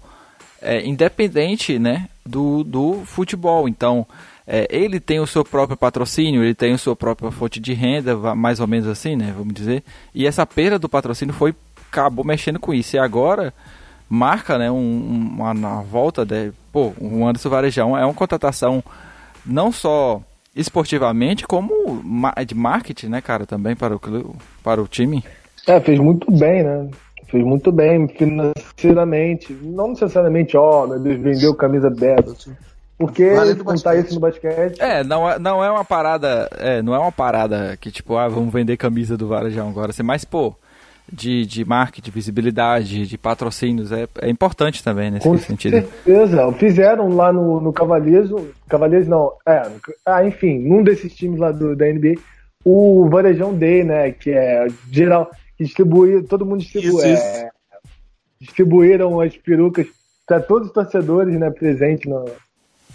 é, 0.62 0.86
independente, 0.86 1.78
né? 1.78 2.08
Do, 2.26 2.64
do 2.64 3.04
futebol. 3.06 3.68
Então, 3.68 4.08
é, 4.48 4.68
ele 4.70 5.00
tem 5.00 5.20
o 5.20 5.28
seu 5.28 5.44
próprio 5.44 5.78
patrocínio, 5.78 6.44
ele 6.44 6.56
tem 6.56 6.74
a 6.74 6.78
sua 6.78 6.96
própria 6.96 7.32
fonte 7.32 7.60
de 7.60 7.74
renda, 7.74 8.36
mais 8.36 8.60
ou 8.60 8.68
menos 8.68 8.88
assim, 8.88 9.16
né? 9.16 9.34
Vamos 9.36 9.54
dizer. 9.54 9.84
E 10.14 10.28
essa 10.28 10.46
perda 10.46 10.78
do 10.78 10.90
patrocínio 10.90 11.34
foi 11.34 11.56
acabou 11.92 12.26
mexendo 12.26 12.60
com 12.60 12.74
isso. 12.74 12.96
E 12.96 13.00
agora 13.00 13.54
marca, 14.10 14.58
né? 14.58 14.70
Um, 14.70 15.32
uma, 15.38 15.52
uma 15.52 15.82
volta 15.82 16.26
de, 16.26 16.52
pô, 16.72 16.94
o 17.00 17.26
Anderson 17.26 17.50
Varejão 17.50 17.98
é 17.98 18.06
uma 18.06 18.14
contratação 18.14 18.84
não 19.46 19.72
só 19.72 20.22
esportivamente 20.56 21.46
como 21.46 22.02
de 22.48 22.56
marketing, 22.56 23.08
né, 23.08 23.22
cara, 23.22 23.46
também 23.46 23.76
para 23.76 23.96
o, 23.96 24.36
para 24.64 24.82
o 24.82 24.88
time. 24.88 25.24
É, 25.68 25.80
fez 25.82 26.00
muito 26.00 26.32
bem, 26.32 26.64
né? 26.64 26.90
Fez 27.28 27.44
muito 27.44 27.72
bem 27.72 28.08
financeiramente. 28.08 29.52
Não 29.62 29.90
necessariamente, 29.90 30.56
ó, 30.56 30.88
meu 30.88 31.00
Deus, 31.00 31.22
vendeu 31.22 31.56
camisa 31.56 31.90
dessa. 31.90 32.56
Porque 32.98 33.30
contar 33.64 33.96
isso 33.98 34.14
no 34.14 34.22
basquete. 34.22 34.80
É, 34.80 35.04
não 35.04 35.30
é, 35.30 35.38
não 35.38 35.64
é 35.64 35.70
uma 35.70 35.84
parada. 35.84 36.50
É, 36.58 36.82
não 36.82 36.96
é 36.96 37.00
uma 37.00 37.12
parada 37.12 37.78
que, 37.80 37.92
tipo, 37.92 38.16
ah, 38.16 38.28
vamos 38.28 38.54
vender 38.54 38.78
camisa 38.78 39.18
do 39.18 39.28
Varejão 39.28 39.70
agora. 39.70 39.92
Você 39.92 40.02
mais, 40.02 40.24
pô, 40.24 40.56
de, 41.12 41.46
de 41.46 41.66
marketing, 41.66 42.06
de 42.06 42.12
visibilidade, 42.12 43.08
de 43.08 43.18
patrocínios, 43.18 43.92
é, 43.92 44.08
é 44.22 44.30
importante 44.30 44.84
também 44.84 45.12
nesse 45.12 45.28
Com 45.28 45.38
sentido. 45.38 45.82
Com 45.82 45.88
certeza, 45.88 46.52
fizeram 46.54 47.10
lá 47.10 47.32
no, 47.32 47.60
no 47.62 47.72
Cavaleiros, 47.72 48.32
Cavaleiros 48.68 49.08
não, 49.08 49.32
é, 49.46 49.70
ah, 50.06 50.26
enfim, 50.26 50.58
num 50.60 50.84
desses 50.84 51.14
times 51.14 51.40
lá 51.40 51.52
do, 51.52 51.76
da 51.76 51.86
NBA, 51.86 52.16
o 52.64 53.08
Varejão 53.10 53.54
Day, 53.54 53.84
né, 53.84 54.12
que 54.12 54.32
é 54.32 54.68
geral, 54.92 55.30
distribuir, 55.60 56.24
todo 56.24 56.46
mundo 56.46 56.62
distribui, 56.62 57.06
é, 57.06 57.50
distribuíram 58.40 59.22
as 59.22 59.38
perucas 59.38 59.88
para 60.26 60.40
todos 60.40 60.70
os 60.70 60.74
torcedores, 60.74 61.38
né, 61.40 61.52
presentes 61.52 62.10
no, 62.10 62.26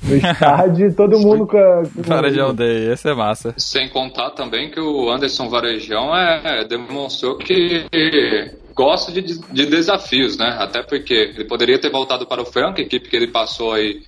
no 0.02 0.16
estádio, 0.16 0.94
todo 0.94 1.18
mundo 1.20 1.46
com 1.46 1.56
a. 1.56 1.82
Com 1.82 2.02
Varejão 2.02 2.54
Day, 2.54 2.92
esse 2.92 3.08
é 3.08 3.14
massa. 3.14 3.54
Sem 3.56 3.88
contar 3.88 4.30
também 4.30 4.70
que 4.70 4.80
o 4.80 5.10
Anderson 5.10 5.48
Varejão 5.48 6.14
é, 6.14 6.64
demonstrou 6.64 7.36
que 7.36 7.86
gosta 8.74 9.12
de, 9.12 9.22
de 9.22 9.66
desafios, 9.66 10.36
né? 10.38 10.56
Até 10.58 10.82
porque 10.82 11.14
ele 11.14 11.44
poderia 11.44 11.78
ter 11.78 11.90
voltado 11.90 12.26
para 12.26 12.42
o 12.42 12.46
Franca, 12.46 12.80
equipe 12.80 13.08
que 13.08 13.16
ele 13.16 13.28
passou 13.28 13.72
aí 13.72 14.02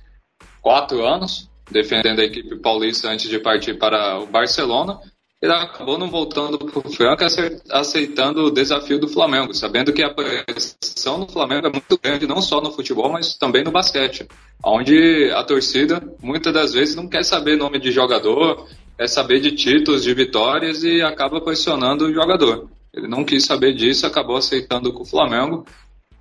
quatro 0.61 1.05
anos 1.05 1.51
defendendo 1.69 2.19
a 2.19 2.25
equipe 2.25 2.57
paulista 2.57 3.09
antes 3.09 3.29
de 3.29 3.39
partir 3.39 3.77
para 3.77 4.19
o 4.19 4.25
Barcelona. 4.25 4.99
Ele 5.43 5.51
acabou 5.51 5.97
não 5.97 6.09
voltando 6.09 6.57
para 6.57 6.79
o 6.79 6.89
Franca, 6.89 7.27
aceitando 7.69 8.45
o 8.45 8.49
desafio 8.49 8.97
do 8.97 9.09
Flamengo, 9.09 9.53
sabendo 9.53 9.91
que 9.91 10.01
a 10.01 10.09
pressão 10.09 11.19
do 11.19 11.29
Flamengo 11.29 11.67
é 11.67 11.69
muito 11.69 11.99
grande, 12.01 12.25
não 12.25 12.41
só 12.41 12.61
no 12.61 12.71
futebol, 12.71 13.11
mas 13.11 13.35
também 13.35 13.61
no 13.61 13.69
basquete, 13.69 14.25
onde 14.63 15.29
a 15.35 15.43
torcida 15.43 16.01
muitas 16.21 16.53
das 16.53 16.71
vezes 16.71 16.95
não 16.95 17.09
quer 17.09 17.25
saber 17.25 17.57
nome 17.57 17.77
de 17.77 17.91
jogador, 17.91 18.69
quer 18.97 19.09
saber 19.09 19.41
de 19.41 19.51
títulos, 19.51 20.01
de 20.01 20.13
vitórias 20.13 20.81
e 20.81 21.01
acaba 21.01 21.41
pressionando 21.41 22.05
o 22.05 22.13
jogador. 22.13 22.69
Ele 22.93 23.09
não 23.09 23.25
quis 23.25 23.43
saber 23.43 23.73
disso, 23.73 24.07
acabou 24.07 24.37
aceitando 24.37 24.93
com 24.93 25.03
o 25.03 25.05
Flamengo 25.05 25.65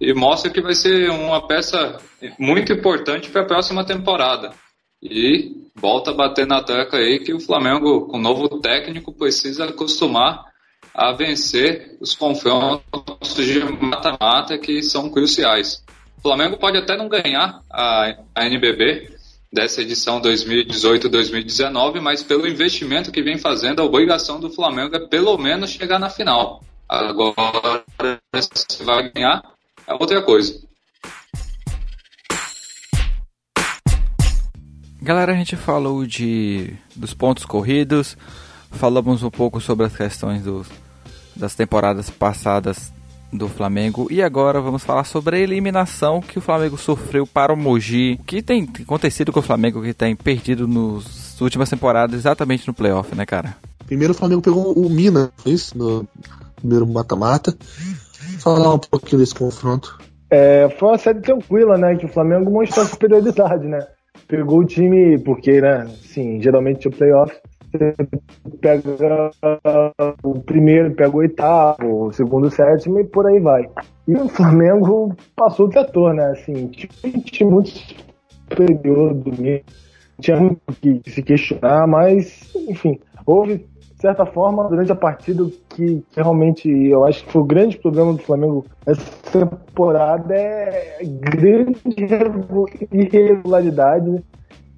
e 0.00 0.12
mostra 0.12 0.50
que 0.50 0.60
vai 0.60 0.74
ser 0.74 1.12
uma 1.12 1.46
peça 1.46 1.96
muito 2.40 2.72
importante 2.72 3.30
para 3.30 3.42
a 3.42 3.46
próxima 3.46 3.84
temporada. 3.84 4.50
E 5.02 5.66
volta 5.74 6.10
a 6.10 6.14
bater 6.14 6.46
na 6.46 6.62
tecla 6.62 6.98
aí 6.98 7.18
que 7.18 7.34
o 7.34 7.40
Flamengo, 7.40 8.06
com 8.06 8.18
novo 8.18 8.48
técnico, 8.60 9.12
precisa 9.12 9.64
acostumar 9.64 10.52
a 10.94 11.12
vencer 11.12 11.96
os 12.00 12.14
confrontos 12.14 13.34
de 13.34 13.60
mata-mata 13.82 14.56
que 14.58 14.82
são 14.82 15.10
cruciais. 15.10 15.82
O 16.18 16.22
Flamengo 16.22 16.56
pode 16.56 16.78
até 16.78 16.96
não 16.96 17.08
ganhar 17.08 17.60
a, 17.70 18.16
a 18.34 18.46
NBB 18.46 19.10
dessa 19.52 19.82
edição 19.82 20.20
2018-2019, 20.20 22.00
mas 22.00 22.22
pelo 22.22 22.46
investimento 22.46 23.10
que 23.10 23.22
vem 23.22 23.38
fazendo, 23.38 23.80
a 23.80 23.84
obrigação 23.84 24.38
do 24.38 24.50
Flamengo 24.50 24.96
é 24.96 25.00
pelo 25.08 25.36
menos 25.36 25.70
chegar 25.70 25.98
na 25.98 26.08
final. 26.08 26.62
Agora, 26.88 27.82
se 28.40 28.82
vai 28.82 29.10
ganhar, 29.10 29.42
é 29.86 29.94
outra 29.94 30.22
coisa. 30.22 30.62
Galera, 35.02 35.32
a 35.32 35.34
gente 35.34 35.56
falou 35.56 36.06
de 36.06 36.74
dos 36.94 37.12
pontos 37.12 37.44
corridos, 37.44 38.16
falamos 38.70 39.24
um 39.24 39.30
pouco 39.30 39.60
sobre 39.60 39.84
as 39.84 39.96
questões 39.96 40.44
dos, 40.44 40.68
das 41.34 41.56
temporadas 41.56 42.08
passadas 42.08 42.92
do 43.32 43.48
Flamengo 43.48 44.06
e 44.12 44.22
agora 44.22 44.60
vamos 44.60 44.84
falar 44.84 45.02
sobre 45.02 45.34
a 45.34 45.40
eliminação 45.40 46.20
que 46.20 46.38
o 46.38 46.40
Flamengo 46.40 46.78
sofreu 46.78 47.26
para 47.26 47.52
o 47.52 47.56
Mogi. 47.56 48.16
O 48.20 48.22
que 48.22 48.40
tem 48.40 48.68
acontecido 48.80 49.32
com 49.32 49.40
o 49.40 49.42
Flamengo 49.42 49.82
que 49.82 49.92
tem 49.92 50.14
perdido 50.14 50.68
nas 50.68 51.40
últimas 51.40 51.68
temporadas 51.68 52.14
exatamente 52.14 52.68
no 52.68 52.72
playoff, 52.72 53.12
né, 53.16 53.26
cara? 53.26 53.56
Primeiro 53.84 54.12
o 54.12 54.16
Flamengo 54.16 54.40
pegou 54.40 54.72
o 54.72 54.88
Mina, 54.88 55.32
isso, 55.44 55.76
no 55.76 56.06
primeiro 56.54 56.86
mata-mata. 56.86 57.56
Falar 58.38 58.74
um 58.74 58.78
pouquinho 58.78 59.18
desse 59.18 59.34
confronto. 59.34 59.98
É, 60.30 60.68
foi 60.78 60.90
uma 60.90 60.98
série 60.98 61.20
tranquila, 61.20 61.76
né? 61.76 61.96
Que 61.96 62.06
o 62.06 62.08
Flamengo 62.08 62.52
mostrou 62.52 62.86
superioridade, 62.86 63.66
né? 63.66 63.84
Pegou 64.32 64.60
o 64.60 64.64
time, 64.64 65.18
porque, 65.18 65.60
né, 65.60 65.86
sim, 66.00 66.40
geralmente 66.40 66.88
o 66.88 66.90
playoff 66.90 67.38
você 67.70 67.94
pega 68.62 69.30
o 70.22 70.40
primeiro, 70.40 70.94
pega 70.94 71.14
o 71.14 71.18
oitavo, 71.18 72.06
o 72.06 72.12
segundo, 72.12 72.46
o 72.46 72.50
sétimo 72.50 72.98
e 72.98 73.04
por 73.04 73.26
aí 73.26 73.38
vai. 73.40 73.68
E 74.08 74.14
o 74.14 74.28
Flamengo 74.28 75.14
passou 75.36 75.66
o 75.66 75.68
trator, 75.68 76.14
né? 76.14 76.30
Assim, 76.30 76.68
tinha 76.68 77.48
muito 77.48 77.70
superior 78.48 79.14
do 79.14 79.30
tinha 80.20 80.38
muito 80.38 80.60
que 80.80 81.10
se 81.10 81.22
questionar, 81.22 81.86
mas, 81.86 82.54
enfim, 82.68 82.98
houve 83.26 83.66
certa 84.02 84.26
forma, 84.26 84.68
durante 84.68 84.90
a 84.90 84.96
partida, 84.96 85.44
que, 85.70 86.04
que, 86.10 86.16
realmente 86.16 86.68
eu 86.68 87.04
acho 87.04 87.24
que 87.24 87.32
foi 87.32 87.40
o 87.40 87.44
grande 87.44 87.78
problema 87.78 88.12
do 88.12 88.18
Flamengo 88.18 88.66
essa 88.84 89.04
temporada 89.30 90.34
é 90.34 90.98
grande 91.02 91.80
irregularidade 92.92 94.22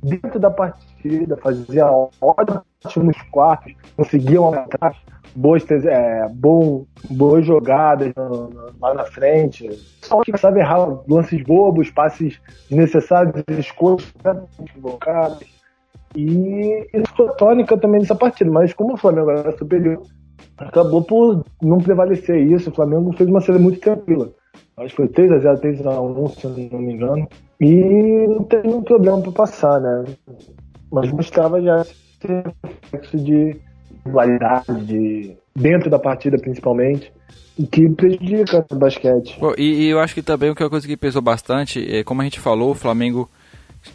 dentro 0.03 0.39
da 0.39 0.51
partida, 0.51 1.39
fazia 1.39 1.87
ótimos 2.21 3.17
quartos, 3.33 3.73
conseguiam 3.97 4.45
aumentar 4.45 4.95
boas, 5.35 5.65
é, 5.71 6.29
bom, 6.29 6.85
boas 7.11 7.47
jogadas 7.47 8.13
no, 8.15 8.51
no, 8.51 8.75
lá 8.79 8.93
na 8.93 9.05
frente. 9.05 9.71
Só 10.03 10.21
que 10.21 10.37
sabe 10.37 10.61
errar 10.61 10.87
lances 11.09 11.43
bobos, 11.43 11.91
passes 11.91 12.39
desnecessários, 12.69 13.43
escolhas 13.59 14.13
equivocadas. 14.61 15.54
E 16.17 16.87
isso 16.93 17.13
foi 17.17 17.29
tônica 17.37 17.77
também 17.77 18.01
nessa 18.01 18.15
partida, 18.15 18.51
mas 18.51 18.73
como 18.73 18.95
o 18.95 18.97
Flamengo 18.97 19.31
era 19.31 19.57
superior, 19.57 20.03
acabou 20.57 21.03
por 21.03 21.45
não 21.63 21.79
prevalecer 21.79 22.37
isso. 22.37 22.71
O 22.71 22.75
Flamengo 22.75 23.13
fez 23.17 23.29
uma 23.29 23.41
série 23.41 23.59
muito 23.59 23.81
tranquila. 23.81 24.31
Acho 24.77 24.91
que 24.91 24.97
foi 24.97 25.09
3x0, 25.09 25.61
3x1, 25.61 26.29
se 26.31 26.71
não 26.73 26.81
me 26.81 26.95
engano. 26.95 27.29
E 27.61 28.27
não 28.29 28.45
teve 28.45 28.69
nenhum 28.69 28.83
problema 28.83 29.21
para 29.21 29.33
passar, 29.33 29.81
né? 29.81 30.05
Mas 30.91 31.11
mostrava 31.13 31.61
já 31.61 31.81
esse 31.81 32.45
reflexo 32.93 33.17
de 33.17 33.57
qualidade, 34.11 34.85
de, 34.85 35.37
dentro 35.55 35.89
da 35.89 35.99
partida 35.99 36.37
principalmente, 36.39 37.13
que 37.71 37.89
prejudica 37.91 38.67
o 38.71 38.77
basquete. 38.77 39.39
e, 39.57 39.85
e, 39.85 39.89
eu 39.89 40.01
acho 40.01 40.15
que 40.15 40.23
também 40.23 40.51
o 40.51 40.55
que 40.55 40.63
é 40.63 40.67
uma 40.67 40.71
coisa 40.71 40.87
que 40.87 40.97
pesou 40.97 41.23
bastante, 41.23 41.85
é, 41.89 42.03
como 42.03 42.21
a 42.21 42.25
gente 42.25 42.41
falou, 42.41 42.73
o 42.73 42.75
Flamengo 42.75 43.29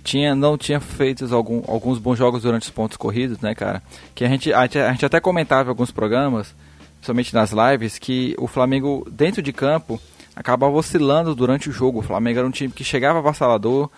tinha, 0.03 0.35
não 0.35 0.57
tinha 0.57 0.79
feito 0.79 1.33
algum, 1.33 1.61
alguns 1.67 1.99
bons 1.99 2.17
jogos 2.17 2.43
durante 2.43 2.63
os 2.63 2.69
pontos 2.69 2.97
corridos, 2.97 3.39
né, 3.39 3.53
cara? 3.53 3.81
Que 4.15 4.23
a 4.23 4.27
gente, 4.27 4.53
a, 4.53 4.61
a 4.61 4.91
gente 4.91 5.05
até 5.05 5.19
comentava 5.19 5.67
em 5.67 5.69
alguns 5.69 5.91
programas, 5.91 6.55
somente 7.01 7.33
nas 7.33 7.51
lives, 7.51 7.97
que 7.97 8.35
o 8.37 8.47
Flamengo, 8.47 9.07
dentro 9.11 9.41
de 9.41 9.51
campo, 9.51 9.99
acabava 10.35 10.73
oscilando 10.73 11.35
durante 11.35 11.69
o 11.69 11.71
jogo. 11.71 11.99
O 11.99 12.03
Flamengo 12.03 12.39
era 12.39 12.47
um 12.47 12.51
time 12.51 12.71
que 12.71 12.83
chegava 12.83 13.19
avassalador, 13.19 13.89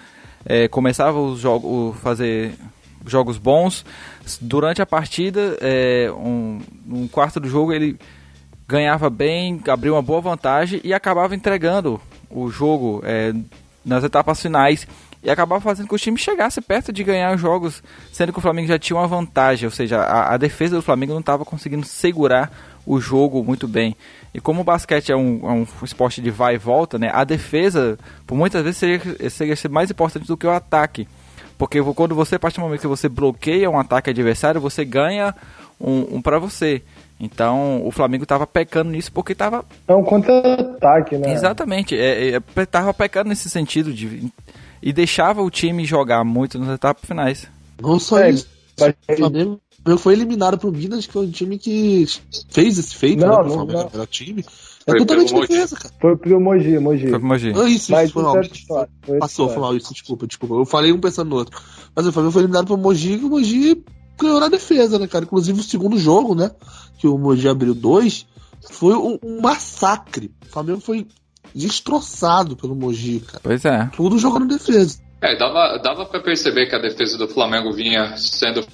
é, 0.46 0.68
começava 0.68 1.20
os 1.20 1.40
jogos, 1.40 1.98
fazer 2.00 2.54
jogos 3.06 3.38
bons. 3.38 3.86
Durante 4.40 4.82
a 4.82 4.86
partida, 4.86 5.58
é, 5.62 6.12
um, 6.12 6.60
um 6.90 7.08
quarto 7.08 7.40
do 7.40 7.48
jogo, 7.48 7.74
ele 7.74 7.98
ganhava 8.68 9.10
bem, 9.10 9.62
abriu 9.68 9.96
uma 9.96 10.02
boa 10.02 10.22
vantagem 10.22 10.80
e 10.84 10.94
acabava 10.94 11.36
entregando 11.36 12.00
o 12.30 12.50
jogo 12.50 13.02
é, 13.04 13.34
nas 13.84 14.04
etapas 14.04 14.42
finais 14.42 14.88
e 15.24 15.30
acabava 15.30 15.62
fazendo 15.62 15.86
com 15.86 15.90
que 15.90 16.02
o 16.02 16.04
time 16.04 16.18
chegasse 16.18 16.60
perto 16.62 16.92
de 16.92 17.04
ganhar 17.04 17.34
os 17.36 17.40
jogos, 17.40 17.84
sendo 18.12 18.34
que 18.34 18.40
o 18.40 18.42
Flamengo 18.42 18.68
já 18.68 18.80
tinha 18.80 18.98
uma 18.98 19.08
vantagem, 19.08 19.66
ou 19.66 19.72
seja, 19.72 20.02
a, 20.02 20.34
a 20.34 20.38
defesa 20.38 20.76
do 20.76 20.82
Flamengo 20.82 21.14
não 21.14 21.20
estava 21.20 21.46
conseguindo 21.46 21.86
segurar 21.86 22.52
o 22.86 23.00
jogo 23.00 23.44
muito 23.44 23.68
bem. 23.68 23.96
E 24.34 24.40
como 24.40 24.62
o 24.62 24.64
basquete 24.64 25.12
é 25.12 25.16
um, 25.16 25.40
é 25.44 25.52
um, 25.52 25.68
esporte 25.84 26.22
de 26.22 26.32
vai 26.32 26.56
e 26.56 26.58
volta, 26.58 26.98
né, 26.98 27.12
a 27.14 27.24
defesa, 27.24 28.00
por 28.26 28.36
muitas 28.36 28.64
vezes, 28.64 28.78
seria, 28.78 29.30
seria 29.30 29.56
mais 29.70 29.92
importante 29.92 30.26
do 30.26 30.38
que 30.38 30.48
o 30.48 30.52
ataque. 30.52 31.08
Porque 31.58 31.80
quando 31.94 32.16
você, 32.16 32.36
a 32.36 32.40
partir 32.40 32.58
do 32.58 32.64
momento 32.64 32.82
que 32.82 32.88
você 32.88 33.08
bloqueia 33.08 33.70
um 33.70 33.78
ataque 33.78 34.10
adversário, 34.10 34.60
você 34.60 34.84
ganha 34.84 35.36
um, 35.80 36.16
um 36.16 36.22
para 36.22 36.40
você. 36.40 36.82
Então 37.20 37.86
o 37.86 37.92
Flamengo 37.92 38.24
estava 38.24 38.48
pecando 38.48 38.90
nisso 38.90 39.12
porque 39.12 39.34
estava. 39.34 39.64
É 39.88 39.94
um 39.94 40.04
contra-ataque, 40.04 41.20
né? 41.20 41.32
Exatamente. 41.32 41.96
É, 41.96 42.32
é, 42.36 42.66
tava 42.66 42.92
pecando 42.96 43.30
nesse 43.30 43.48
sentido 43.48 43.94
de 43.94 44.32
e 44.82 44.92
deixava 44.92 45.42
o 45.42 45.50
time 45.50 45.86
jogar 45.86 46.24
muito 46.24 46.58
nas 46.58 46.70
etapas 46.70 47.06
finais. 47.06 47.48
Não 47.82 48.00
só 48.00 48.20
é, 48.20 48.32
isso. 48.32 48.48
O 49.10 49.16
Flamengo 49.16 49.62
foi 49.98 50.14
eliminado 50.14 50.58
pro 50.58 50.72
Minas, 50.72 51.06
que 51.06 51.18
é 51.18 51.22
um 51.22 51.30
time 51.30 51.58
que 51.58 52.06
fez 52.50 52.78
esse 52.78 52.96
feito, 52.96 53.20
não, 53.20 53.44
né? 53.44 53.50
Não, 53.50 53.66
não. 53.66 53.90
Era 53.94 54.06
time. 54.06 54.44
É 54.88 54.92
foi 54.92 55.00
totalmente 55.00 55.34
defesa, 55.34 55.76
cara. 55.76 55.94
Foi 56.00 56.18
pro 56.18 56.40
Mogi, 56.40 56.80
Mogi. 56.80 57.10
Foi 57.10 57.20
pro 57.20 57.28
Mogi. 57.28 57.54
Ah, 57.56 57.70
isso, 57.70 57.92
Mas 57.92 58.06
isso, 58.06 58.14
foi 58.14 58.24
mal. 58.24 58.36
Foi 59.04 59.20
Passou, 59.20 59.50
foi 59.50 59.60
mal, 59.60 59.76
isso, 59.76 59.94
desculpa, 59.94 60.26
desculpa. 60.26 60.56
Eu 60.56 60.66
falei 60.66 60.92
um 60.92 61.00
pensando 61.00 61.30
no 61.30 61.36
outro. 61.36 61.60
Mas 61.96 62.08
o 62.08 62.12
Flamengo 62.12 62.32
foi 62.32 62.42
eliminado 62.42 62.66
pro 62.66 62.78
Mogi 62.78 63.14
e 63.14 63.24
o 63.24 63.30
Mogi 63.30 63.84
ganhou 64.20 64.40
na 64.40 64.50
defesa, 64.50 64.98
né, 64.98 65.08
cara? 65.08 65.26
Inclusive 65.26 65.60
o 65.60 65.64
segundo 65.64 65.98
jogo, 65.98 66.34
né? 66.34 66.52
Que 66.98 67.08
o 67.08 67.18
Mogi 67.18 67.48
abriu 67.48 67.76
dois, 67.76 68.26
foi 68.72 68.96
um, 68.96 69.20
um 69.24 69.42
massacre. 69.42 70.32
O 70.48 70.52
Flamengo 70.52 70.80
foi 70.80 71.08
destroçado 71.54 72.56
pelo 72.56 72.76
Mojica. 72.76 73.40
Pois 73.42 73.66
é. 73.66 73.90
Tudo 73.96 74.18
jogando 74.18 74.48
defesa. 74.48 75.00
É, 75.22 75.36
dava, 75.38 75.78
dava 75.78 76.06
para 76.06 76.20
perceber 76.20 76.66
que 76.66 76.76
a 76.76 76.80
defesa 76.80 77.18
do 77.18 77.28
Flamengo 77.28 77.72
vinha 77.72 78.18
sendo. 78.18 78.66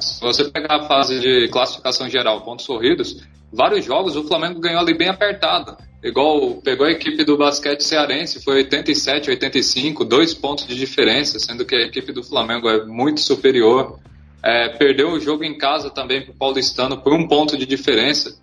Se 0.00 0.20
você 0.20 0.50
pegar 0.50 0.76
a 0.76 0.88
fase 0.88 1.20
de 1.20 1.48
classificação 1.48 2.10
geral, 2.10 2.40
pontos 2.40 2.66
corridos, 2.66 3.22
vários 3.52 3.84
jogos 3.84 4.16
o 4.16 4.24
Flamengo 4.24 4.58
ganhou 4.58 4.80
ali 4.80 4.94
bem 4.94 5.08
apertado. 5.08 5.76
Igual 6.02 6.56
pegou 6.56 6.86
a 6.86 6.90
equipe 6.90 7.24
do 7.24 7.36
basquete 7.36 7.82
cearense, 7.82 8.42
foi 8.42 8.56
87, 8.56 9.30
85, 9.30 10.04
dois 10.04 10.34
pontos 10.34 10.66
de 10.66 10.74
diferença, 10.74 11.38
sendo 11.38 11.64
que 11.64 11.74
a 11.74 11.80
equipe 11.82 12.12
do 12.12 12.22
Flamengo 12.22 12.68
é 12.68 12.84
muito 12.84 13.20
superior. 13.20 13.98
É, 14.42 14.68
perdeu 14.68 15.10
o 15.10 15.20
jogo 15.20 15.42
em 15.42 15.56
casa 15.56 15.90
também 15.90 16.22
para 16.22 16.32
o 16.32 16.36
Paulistano 16.36 17.00
por 17.00 17.12
um 17.12 17.26
ponto 17.26 17.56
de 17.56 17.66
diferença. 17.66 18.36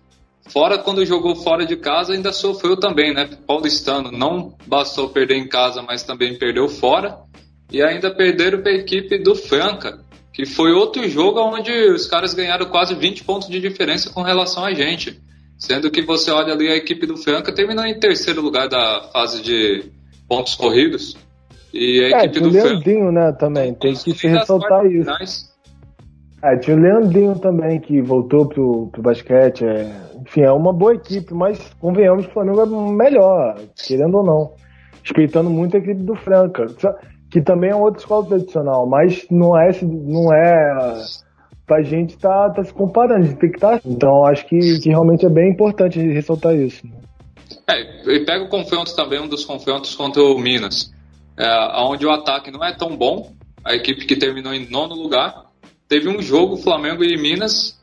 Fora 0.48 0.78
quando 0.78 1.04
jogou 1.06 1.34
fora 1.36 1.64
de 1.64 1.76
casa, 1.76 2.12
ainda 2.12 2.32
sofreu 2.32 2.76
também, 2.76 3.14
né? 3.14 3.28
Paulistano 3.46 4.12
não 4.12 4.54
bastou 4.66 5.08
perder 5.08 5.36
em 5.36 5.48
casa, 5.48 5.82
mas 5.82 6.02
também 6.02 6.38
perdeu 6.38 6.68
fora. 6.68 7.18
e 7.72 7.82
ainda 7.82 8.14
perderam 8.14 8.60
para 8.60 8.70
a 8.70 8.76
equipe 8.76 9.18
do 9.18 9.34
Franca, 9.34 9.98
que 10.32 10.44
foi 10.46 10.72
outro 10.72 11.08
jogo 11.08 11.40
onde 11.40 11.72
os 11.72 12.06
caras 12.06 12.34
ganharam 12.34 12.66
quase 12.66 12.94
20 12.94 13.24
pontos 13.24 13.48
de 13.48 13.58
diferença 13.58 14.10
com 14.10 14.22
relação 14.22 14.64
a 14.64 14.72
gente. 14.72 15.20
Sendo 15.58 15.90
que 15.90 16.02
você 16.02 16.30
olha 16.30 16.52
ali 16.52 16.68
a 16.68 16.76
equipe 16.76 17.06
do 17.06 17.16
Franca 17.16 17.52
terminou 17.52 17.84
em 17.84 17.98
terceiro 17.98 18.42
lugar 18.42 18.68
da 18.68 19.08
fase 19.12 19.42
de 19.42 19.90
pontos 20.28 20.54
corridos. 20.54 21.16
E 21.72 22.00
a 22.04 22.20
é, 22.20 22.24
equipe 22.24 22.40
do 22.40 22.48
o 22.48 22.52
Leandrinho, 22.52 23.10
né, 23.10 23.32
também, 23.32 23.74
tem 23.74 23.94
que 23.94 24.14
se 24.14 24.26
ressaltar 24.28 24.86
isso. 24.86 25.52
É, 26.42 26.56
tinha 26.58 26.76
o 26.76 26.80
Leandrinho 26.80 27.38
também, 27.38 27.80
que 27.80 28.02
voltou 28.02 28.46
pro, 28.46 28.88
pro 28.92 29.02
basquete. 29.02 29.64
É, 29.64 30.13
é 30.42 30.50
uma 30.52 30.72
boa 30.72 30.94
equipe, 30.94 31.32
mas 31.34 31.58
convenhamos 31.80 32.24
que 32.26 32.30
o 32.30 32.34
Flamengo 32.34 32.62
é 32.62 32.92
melhor, 32.92 33.56
querendo 33.86 34.18
ou 34.18 34.24
não. 34.24 34.52
Respeitando 35.02 35.50
muito 35.50 35.76
a 35.76 35.80
equipe 35.80 36.02
do 36.02 36.14
Franca, 36.16 36.66
que 37.30 37.42
também 37.42 37.70
é 37.70 37.76
outra 37.76 38.00
escola 38.00 38.26
tradicional, 38.26 38.86
mas 38.86 39.26
não 39.30 39.58
é, 39.58 39.70
não 39.82 40.32
é 40.32 41.04
pra 41.66 41.82
gente 41.82 42.16
tá, 42.16 42.50
tá 42.50 42.62
se 42.64 42.72
comparando, 42.72 43.24
a 43.24 43.26
gente 43.26 43.38
tem 43.38 43.50
que 43.50 43.56
estar. 43.56 43.80
Tá, 43.80 43.88
então 43.88 44.24
acho 44.26 44.46
que, 44.46 44.78
que 44.80 44.88
realmente 44.88 45.26
é 45.26 45.28
bem 45.28 45.50
importante 45.50 45.98
ressaltar 45.98 46.54
isso. 46.54 46.86
É, 47.66 48.12
e 48.12 48.24
pega 48.24 48.44
o 48.44 48.48
confronto 48.48 48.94
também, 48.94 49.20
um 49.20 49.28
dos 49.28 49.44
confrontos 49.44 49.94
contra 49.94 50.22
o 50.22 50.38
Minas, 50.38 50.92
é, 51.36 51.80
onde 51.80 52.06
o 52.06 52.10
ataque 52.10 52.50
não 52.50 52.64
é 52.64 52.72
tão 52.72 52.96
bom, 52.96 53.32
a 53.64 53.74
equipe 53.74 54.06
que 54.06 54.16
terminou 54.16 54.52
em 54.52 54.68
nono 54.68 54.94
lugar. 54.94 55.46
Teve 55.88 56.08
um 56.08 56.20
jogo 56.20 56.56
Flamengo 56.56 57.04
e 57.04 57.16
Minas, 57.16 57.78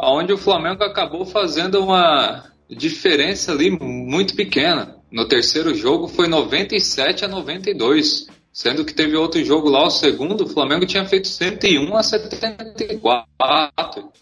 onde 0.00 0.32
o 0.32 0.38
Flamengo 0.38 0.82
acabou 0.82 1.24
fazendo 1.24 1.82
uma 1.82 2.44
diferença 2.68 3.52
ali 3.52 3.70
muito 3.70 4.34
pequena. 4.34 4.96
No 5.10 5.26
terceiro 5.26 5.74
jogo 5.74 6.08
foi 6.08 6.26
97 6.26 7.24
a 7.24 7.28
92. 7.28 8.26
Sendo 8.56 8.86
que 8.86 8.94
teve 8.94 9.14
outro 9.14 9.44
jogo 9.44 9.68
lá, 9.68 9.86
o 9.86 9.90
segundo, 9.90 10.44
o 10.44 10.48
Flamengo 10.48 10.86
tinha 10.86 11.04
feito 11.04 11.28
101 11.28 11.94
a 11.94 12.02
74. 12.02 13.26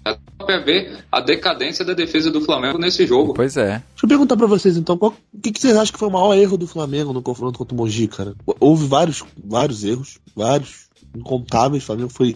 Dá 0.03 0.19
pra 0.45 0.59
ver 0.59 1.05
a 1.11 1.21
decadência 1.21 1.85
da 1.85 1.93
defesa 1.93 2.33
do 2.33 2.41
Flamengo 2.41 2.77
nesse 2.77 3.07
jogo. 3.07 3.33
Pois 3.33 3.57
é. 3.57 3.81
Deixa 3.91 4.03
eu 4.03 4.09
perguntar 4.09 4.37
pra 4.37 4.49
vocês 4.49 4.77
então, 4.77 4.99
qual, 4.99 5.15
o 5.33 5.41
que, 5.41 5.53
que, 5.53 5.61
vocês 5.61 5.77
acham 5.77 5.93
que 5.93 6.01
foi 6.01 6.09
o 6.09 6.11
maior 6.11 6.35
erro 6.35 6.57
do 6.57 6.67
Flamengo 6.67 7.13
no 7.13 7.23
confronto 7.23 7.57
contra 7.57 7.77
o 7.77 7.79
Mogi, 7.79 8.09
cara? 8.09 8.35
Houve 8.59 8.89
vários, 8.89 9.23
vários 9.37 9.85
erros, 9.85 10.19
vários, 10.35 10.84
incontáveis. 11.15 11.83
O 11.83 11.87
Flamengo 11.87 12.11
foi 12.11 12.35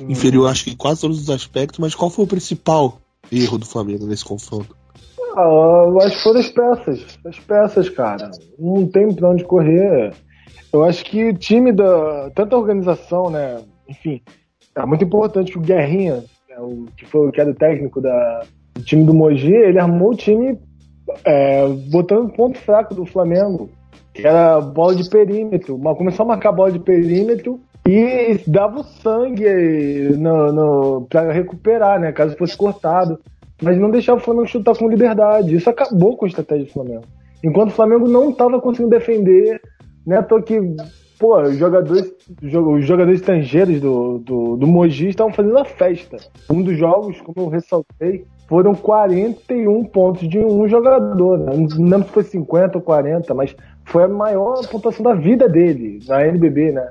hum. 0.00 0.06
inferior, 0.08 0.48
acho 0.48 0.64
que 0.64 0.70
em 0.70 0.76
quase 0.76 1.00
todos 1.00 1.20
os 1.20 1.30
aspectos, 1.30 1.78
mas 1.78 1.94
qual 1.94 2.10
foi 2.10 2.24
o 2.24 2.28
principal 2.28 2.98
erro 3.30 3.58
do 3.58 3.66
Flamengo 3.66 4.06
nesse 4.06 4.24
confronto? 4.24 4.74
Ah, 5.36 5.84
eu 5.86 6.00
acho 6.00 6.16
que 6.16 6.22
foram 6.22 6.40
as 6.40 6.48
peças. 6.48 7.18
As 7.26 7.38
peças, 7.40 7.88
cara. 7.88 8.30
Não 8.58 8.86
tem 8.86 9.12
pra 9.12 9.30
onde 9.30 9.44
correr. 9.44 10.14
Eu 10.72 10.84
acho 10.84 11.04
que 11.04 11.28
o 11.28 11.34
time 11.34 11.72
da. 11.72 12.30
Tanta 12.34 12.56
organização, 12.56 13.30
né? 13.30 13.60
Enfim, 13.88 14.20
é 14.76 14.86
muito 14.86 15.04
importante 15.04 15.52
que 15.52 15.58
o 15.58 15.62
Guerrinha, 15.62 16.24
né, 16.48 16.56
o, 16.58 16.86
que 16.96 17.04
foi 17.04 17.30
que 17.32 17.40
era 17.40 17.50
o 17.50 17.54
técnico 17.54 18.00
da, 18.00 18.44
do 18.74 18.82
time 18.82 19.04
do 19.04 19.14
Mogi, 19.14 19.52
ele 19.52 19.78
armou 19.78 20.12
o 20.12 20.16
time 20.16 20.58
é, 21.24 21.68
botando 21.90 22.32
ponto 22.32 22.58
fraco 22.58 22.94
do 22.94 23.04
Flamengo, 23.04 23.70
que 24.12 24.26
era 24.26 24.60
bola 24.60 24.94
de 24.94 25.08
perímetro. 25.08 25.78
Mas 25.78 25.98
começou 25.98 26.24
a 26.24 26.28
marcar 26.28 26.52
bola 26.52 26.72
de 26.72 26.78
perímetro 26.78 27.60
e 27.86 28.40
dava 28.46 28.80
o 28.80 28.84
sangue 28.84 30.16
no, 30.16 30.52
no, 30.52 31.06
pra 31.06 31.30
recuperar, 31.30 32.00
né? 32.00 32.12
Caso 32.12 32.36
fosse 32.36 32.56
cortado. 32.56 33.20
Mas 33.62 33.78
não 33.78 33.90
deixava 33.90 34.18
o 34.18 34.22
Flamengo 34.22 34.48
chutar 34.48 34.76
com 34.76 34.88
liberdade. 34.88 35.54
Isso 35.54 35.70
acabou 35.70 36.16
com 36.16 36.24
a 36.24 36.28
estratégia 36.28 36.64
do 36.64 36.72
Flamengo. 36.72 37.04
Enquanto 37.42 37.70
o 37.70 37.74
Flamengo 37.74 38.08
não 38.08 38.30
estava 38.30 38.60
conseguindo 38.60 38.90
defender, 38.90 39.60
é 40.08 40.16
à 40.16 40.22
toa 40.22 40.42
que, 40.42 40.58
pô, 41.18 41.40
os 41.42 41.56
jogadores, 41.56 42.12
os 42.42 42.86
jogadores 42.86 43.20
estrangeiros 43.20 43.80
do, 43.80 44.18
do, 44.18 44.56
do 44.56 44.66
Mogi 44.66 45.08
estavam 45.08 45.32
fazendo 45.32 45.58
a 45.58 45.64
festa. 45.64 46.16
Um 46.50 46.62
dos 46.62 46.76
jogos, 46.76 47.20
como 47.20 47.46
eu 47.46 47.48
ressaltei, 47.48 48.24
foram 48.48 48.74
41 48.74 49.84
pontos 49.84 50.26
de 50.28 50.38
um 50.38 50.66
jogador. 50.66 51.38
Né? 51.38 51.52
Não 51.54 51.84
lembro 51.84 52.06
se 52.08 52.14
foi 52.14 52.24
50 52.24 52.78
ou 52.78 52.82
40, 52.82 53.34
mas 53.34 53.54
foi 53.84 54.04
a 54.04 54.08
maior 54.08 54.66
pontuação 54.68 55.02
da 55.02 55.14
vida 55.14 55.48
dele 55.48 56.00
na 56.08 56.26
NBB, 56.26 56.72
né? 56.72 56.88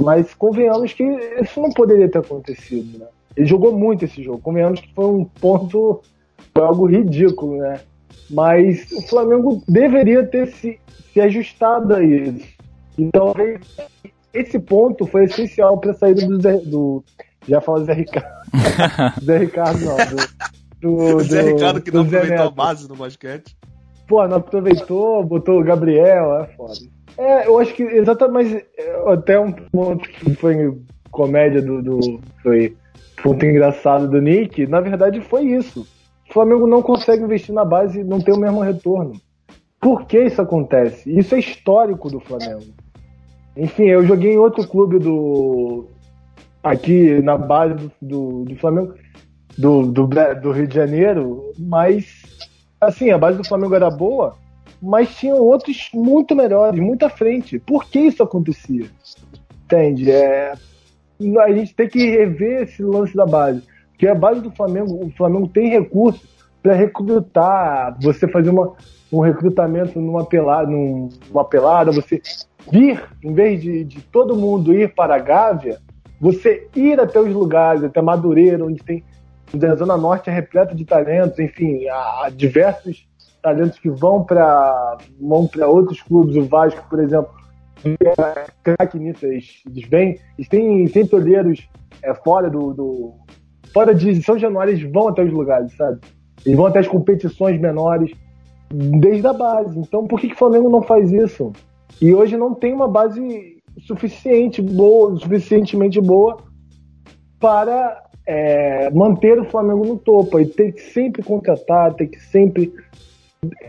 Mas 0.00 0.34
convenhamos 0.34 0.92
que 0.92 1.02
isso 1.02 1.60
não 1.60 1.70
poderia 1.70 2.08
ter 2.08 2.18
acontecido, 2.18 2.98
né? 2.98 3.06
Ele 3.36 3.46
jogou 3.46 3.76
muito 3.76 4.04
esse 4.04 4.22
jogo. 4.22 4.40
Convenhamos 4.40 4.80
que 4.80 4.92
foi 4.94 5.06
um 5.06 5.24
ponto, 5.24 6.00
foi 6.52 6.64
algo 6.64 6.86
ridículo, 6.86 7.58
né? 7.58 7.80
Mas 8.28 8.90
o 8.92 9.02
Flamengo 9.02 9.62
deveria 9.68 10.24
ter 10.24 10.48
se 10.48 10.78
se 11.12 11.20
ajustado 11.20 11.94
a 11.94 12.02
isso. 12.02 12.46
Então, 12.98 13.34
esse 14.32 14.58
ponto 14.58 15.06
foi 15.06 15.24
essencial 15.24 15.78
para 15.78 15.92
a 15.92 15.94
saída 15.94 16.26
do 16.26 16.40
Zé, 16.40 16.56
do, 16.58 17.04
já 17.48 17.60
falo 17.60 17.84
Zé 17.84 17.92
Ricardo. 17.92 18.28
Zé 19.24 19.38
Ricardo 19.38 19.84
não, 19.84 19.96
do, 20.80 21.16
do, 21.16 21.20
Zé 21.24 21.42
Ricardo 21.42 21.80
que 21.80 21.90
não 21.90 22.02
aproveitou 22.02 22.46
a 22.46 22.50
base 22.50 22.88
no 22.88 22.96
basquete. 22.96 23.56
Pô, 24.06 24.26
não 24.26 24.38
aproveitou, 24.38 25.24
botou 25.24 25.60
o 25.60 25.64
Gabriel, 25.64 26.40
é 26.40 26.46
foda. 26.56 26.74
É, 27.20 27.46
eu 27.46 27.58
acho 27.58 27.74
que 27.74 27.82
exatamente, 27.82 28.64
é, 28.78 29.12
até 29.12 29.38
um 29.38 29.52
ponto 29.52 30.08
que 30.08 30.34
foi 30.36 30.74
comédia 31.10 31.60
do, 31.60 31.82
do 31.82 32.20
foi 32.42 32.74
ponto 33.22 33.44
engraçado 33.44 34.08
do 34.08 34.22
Nick, 34.22 34.66
na 34.66 34.80
verdade 34.80 35.20
foi 35.20 35.42
isso. 35.42 35.86
O 36.30 36.32
Flamengo 36.32 36.66
não 36.66 36.80
consegue 36.80 37.22
investir 37.22 37.54
na 37.54 37.62
base 37.62 38.00
e 38.00 38.04
não 38.04 38.22
tem 38.22 38.32
o 38.32 38.38
mesmo 38.38 38.60
retorno. 38.60 39.20
Por 39.78 40.06
que 40.06 40.18
isso 40.18 40.40
acontece? 40.40 41.14
Isso 41.14 41.34
é 41.34 41.38
histórico 41.38 42.08
do 42.08 42.20
Flamengo. 42.20 42.72
Enfim, 43.54 43.84
eu 43.84 44.02
joguei 44.06 44.32
em 44.32 44.38
outro 44.38 44.66
clube 44.66 44.98
do. 44.98 45.88
aqui 46.62 47.20
na 47.20 47.36
base 47.36 47.74
do, 47.74 47.92
do, 48.00 48.44
do 48.44 48.56
Flamengo, 48.56 48.94
do, 49.58 49.82
do, 49.82 50.06
do, 50.06 50.52
Rio 50.52 50.66
de 50.66 50.74
Janeiro, 50.74 51.52
mas 51.58 52.22
assim, 52.80 53.10
a 53.10 53.18
base 53.18 53.36
do 53.36 53.46
Flamengo 53.46 53.74
era 53.74 53.90
boa, 53.90 54.36
mas 54.82 55.14
tinham 55.16 55.38
outros 55.38 55.90
muito 55.92 56.34
melhores, 56.34 56.80
muito 56.80 57.04
à 57.04 57.10
frente. 57.10 57.58
Por 57.58 57.84
que 57.84 57.98
isso 57.98 58.22
acontecia? 58.22 58.86
Entende? 59.64 60.10
É, 60.10 60.52
a 61.40 61.52
gente 61.52 61.74
tem 61.74 61.88
que 61.88 62.10
rever 62.10 62.62
esse 62.62 62.82
lance 62.82 63.14
da 63.14 63.26
base. 63.26 63.62
Porque 63.90 64.06
a 64.06 64.14
base 64.14 64.40
do 64.40 64.50
Flamengo, 64.50 65.04
o 65.04 65.10
Flamengo 65.10 65.48
tem 65.48 65.68
recurso 65.68 66.26
para 66.62 66.74
recrutar, 66.74 67.96
você 68.00 68.26
fazer 68.26 68.50
uma, 68.50 68.72
um 69.12 69.20
recrutamento 69.20 70.00
numa 70.00 70.24
pelada, 70.24 70.70
numa 70.70 71.44
pelada, 71.44 71.90
você 71.90 72.20
vir, 72.70 73.02
em 73.22 73.32
vez 73.32 73.60
de, 73.60 73.84
de 73.84 74.00
todo 74.02 74.36
mundo 74.36 74.72
ir 74.72 74.94
para 74.94 75.16
a 75.16 75.18
Gávea, 75.18 75.78
você 76.20 76.68
ir 76.76 77.00
até 77.00 77.18
os 77.18 77.32
lugares, 77.32 77.82
até 77.82 78.00
Madureira, 78.02 78.64
onde 78.64 78.82
tem 78.82 79.02
a 79.52 79.74
Zona 79.74 79.96
Norte 79.96 80.30
é 80.30 80.32
repleta 80.32 80.74
de 80.74 80.84
talentos, 80.84 81.38
enfim, 81.38 81.88
há 81.88 82.30
diversos 82.34 83.09
talentos 83.42 83.78
que 83.78 83.90
vão 83.90 84.24
para 84.24 84.98
vão 85.20 85.48
outros 85.66 86.02
clubes, 86.02 86.36
o 86.36 86.44
Vasco, 86.44 86.84
por 86.88 87.00
exemplo, 87.00 87.30
é 87.84 88.46
craque 88.62 88.98
nisso, 88.98 89.26
eles, 89.26 89.62
eles 89.66 89.88
vêm, 89.88 90.18
eles 90.36 90.48
têm 90.48 90.86
sempre 90.88 91.16
olheiros 91.16 91.68
é, 92.02 92.12
fora 92.14 92.50
do, 92.50 92.74
do, 92.74 93.14
fora 93.72 93.94
de 93.94 94.22
São 94.22 94.38
Januário, 94.38 94.72
eles 94.72 94.92
vão 94.92 95.08
até 95.08 95.22
os 95.22 95.32
lugares, 95.32 95.74
sabe? 95.76 95.98
Eles 96.44 96.56
vão 96.56 96.66
até 96.66 96.80
as 96.80 96.88
competições 96.88 97.60
menores, 97.60 98.12
desde 98.72 99.26
a 99.26 99.32
base. 99.32 99.78
Então, 99.78 100.06
por 100.06 100.20
que, 100.20 100.28
que 100.28 100.34
o 100.34 100.38
Flamengo 100.38 100.68
não 100.68 100.82
faz 100.82 101.10
isso? 101.12 101.52
E 102.00 102.14
hoje 102.14 102.36
não 102.36 102.54
tem 102.54 102.72
uma 102.72 102.88
base 102.88 103.58
suficiente 103.86 104.62
boa, 104.62 105.16
suficientemente 105.18 106.00
boa 106.00 106.38
para 107.38 108.04
é, 108.26 108.90
manter 108.90 109.38
o 109.38 109.44
Flamengo 109.44 109.84
no 109.84 109.96
topo. 109.96 110.38
E 110.38 110.46
tem 110.46 110.72
que 110.72 110.80
sempre 110.80 111.22
contratar, 111.22 111.94
tem 111.94 112.08
que 112.08 112.20
sempre 112.20 112.72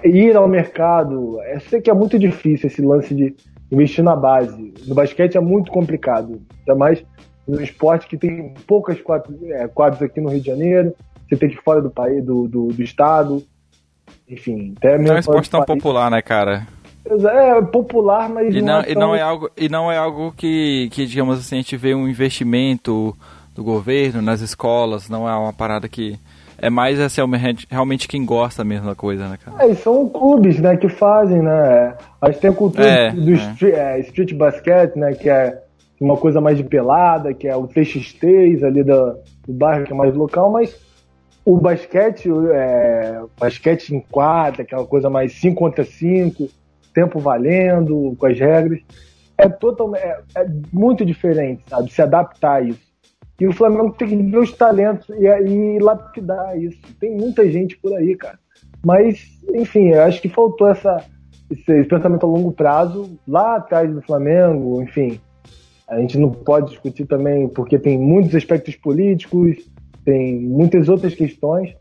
ir 0.03 0.35
ao 0.35 0.47
mercado. 0.47 1.41
Eu 1.43 1.59
sei 1.61 1.81
que 1.81 1.89
é 1.89 1.93
muito 1.93 2.19
difícil 2.19 2.67
esse 2.67 2.81
lance 2.81 3.13
de 3.15 3.35
investir 3.71 4.03
na 4.03 4.15
base. 4.15 4.73
No 4.85 4.95
basquete 4.95 5.37
é 5.37 5.39
muito 5.39 5.71
complicado, 5.71 6.41
ainda 6.59 6.75
mais 6.75 7.03
no 7.47 7.61
esporte 7.61 8.07
que 8.07 8.17
tem 8.17 8.53
poucas 8.67 9.01
quadras, 9.01 9.41
é, 9.43 9.67
quadras 9.67 10.01
aqui 10.01 10.21
no 10.21 10.29
Rio 10.29 10.41
de 10.41 10.47
Janeiro. 10.47 10.93
Você 11.27 11.37
tem 11.37 11.49
que 11.49 11.55
ir 11.55 11.63
fora 11.63 11.81
do 11.81 11.89
país, 11.89 12.23
do, 12.23 12.47
do, 12.47 12.67
do 12.67 12.83
estado. 12.83 13.43
Enfim, 14.27 14.73
até 14.77 14.97
Não 14.97 15.13
é 15.13 15.15
um 15.15 15.19
esporte 15.19 15.49
tão 15.49 15.63
popular, 15.63 16.11
né, 16.11 16.21
cara? 16.21 16.67
É 17.05 17.61
popular, 17.61 18.29
mas 18.29 18.53
e 18.53 18.61
não, 18.61 18.73
não, 18.73 18.81
é, 18.81 18.91
e 18.91 18.95
não 18.95 19.15
é 19.15 19.21
algo 19.21 19.49
e 19.57 19.69
não 19.69 19.91
é 19.91 19.97
algo 19.97 20.31
que, 20.33 20.87
que 20.91 21.07
digamos 21.07 21.39
assim 21.39 21.55
a 21.55 21.61
gente 21.61 21.75
vê 21.75 21.95
um 21.95 22.07
investimento 22.07 23.17
do 23.55 23.63
governo 23.63 24.21
nas 24.21 24.39
escolas, 24.39 25.09
não 25.09 25.27
é 25.27 25.35
uma 25.35 25.51
parada 25.51 25.89
que 25.89 26.19
é 26.61 26.69
mais 26.69 26.99
assim, 26.99 27.21
realmente 27.69 28.07
quem 28.07 28.23
gosta 28.23 28.63
mesmo 28.63 28.87
da 28.87 28.95
coisa, 28.95 29.27
né, 29.27 29.37
cara? 29.43 29.65
É, 29.65 29.71
e 29.71 29.75
são 29.75 30.07
clubes, 30.07 30.59
né, 30.59 30.77
que 30.77 30.87
fazem, 30.87 31.41
né? 31.41 31.95
A 32.21 32.29
gente 32.29 32.39
tem 32.39 32.49
a 32.51 32.53
cultura 32.53 32.87
é, 32.87 33.11
do 33.11 33.31
é. 33.31 33.33
Street, 33.33 33.73
é, 33.75 33.99
street 34.01 34.33
basket, 34.33 34.95
né, 34.95 35.13
que 35.13 35.29
é 35.29 35.59
uma 35.99 36.15
coisa 36.15 36.39
mais 36.39 36.57
de 36.57 36.63
pelada, 36.63 37.33
que 37.33 37.47
é 37.47 37.55
o 37.55 37.67
TX3 37.67 38.63
ali 38.63 38.83
do, 38.83 39.17
do 39.47 39.53
bairro, 39.53 39.85
que 39.85 39.91
é 39.91 39.95
mais 39.95 40.15
local, 40.15 40.51
mas 40.51 40.75
o 41.43 41.57
basquete, 41.57 42.29
é, 42.53 43.21
basquete 43.39 43.89
em 43.89 43.99
quadra, 43.99 44.61
aquela 44.61 44.85
coisa 44.85 45.09
mais 45.09 45.33
5 45.33 45.55
contra 45.55 45.83
5, 45.83 46.47
tempo 46.93 47.19
valendo, 47.19 48.15
com 48.17 48.25
as 48.27 48.39
regras, 48.39 48.79
é, 49.37 49.49
totalmente, 49.49 50.03
é, 50.03 50.21
é, 50.35 50.47
muito 50.71 51.03
diferente, 51.03 51.63
sabe? 51.67 51.91
Se 51.91 52.01
adaptar 52.01 52.57
a 52.57 52.61
isso. 52.61 52.90
E 53.41 53.47
o 53.47 53.51
Flamengo 53.51 53.91
tem 53.93 54.07
que 54.07 54.15
ver 54.17 54.37
os 54.37 54.51
talentos 54.51 55.09
e, 55.09 55.25
e 55.25 55.79
lapidar 55.79 56.55
isso. 56.61 56.77
Tem 56.99 57.09
muita 57.09 57.49
gente 57.49 57.75
por 57.75 57.91
aí, 57.91 58.15
cara. 58.15 58.37
Mas, 58.85 59.41
enfim, 59.55 59.87
eu 59.87 60.03
acho 60.03 60.21
que 60.21 60.29
faltou 60.29 60.69
essa, 60.69 61.03
esse 61.49 61.83
pensamento 61.85 62.23
a 62.23 62.29
longo 62.29 62.51
prazo 62.51 63.17
lá 63.27 63.55
atrás 63.55 63.91
do 63.91 63.99
Flamengo, 64.03 64.79
enfim. 64.83 65.19
A 65.87 65.99
gente 65.99 66.19
não 66.19 66.29
pode 66.29 66.69
discutir 66.69 67.07
também 67.07 67.49
porque 67.49 67.79
tem 67.79 67.97
muitos 67.97 68.35
aspectos 68.35 68.75
políticos, 68.75 69.57
tem 70.05 70.39
muitas 70.39 70.87
outras 70.87 71.15
questões, 71.15 71.75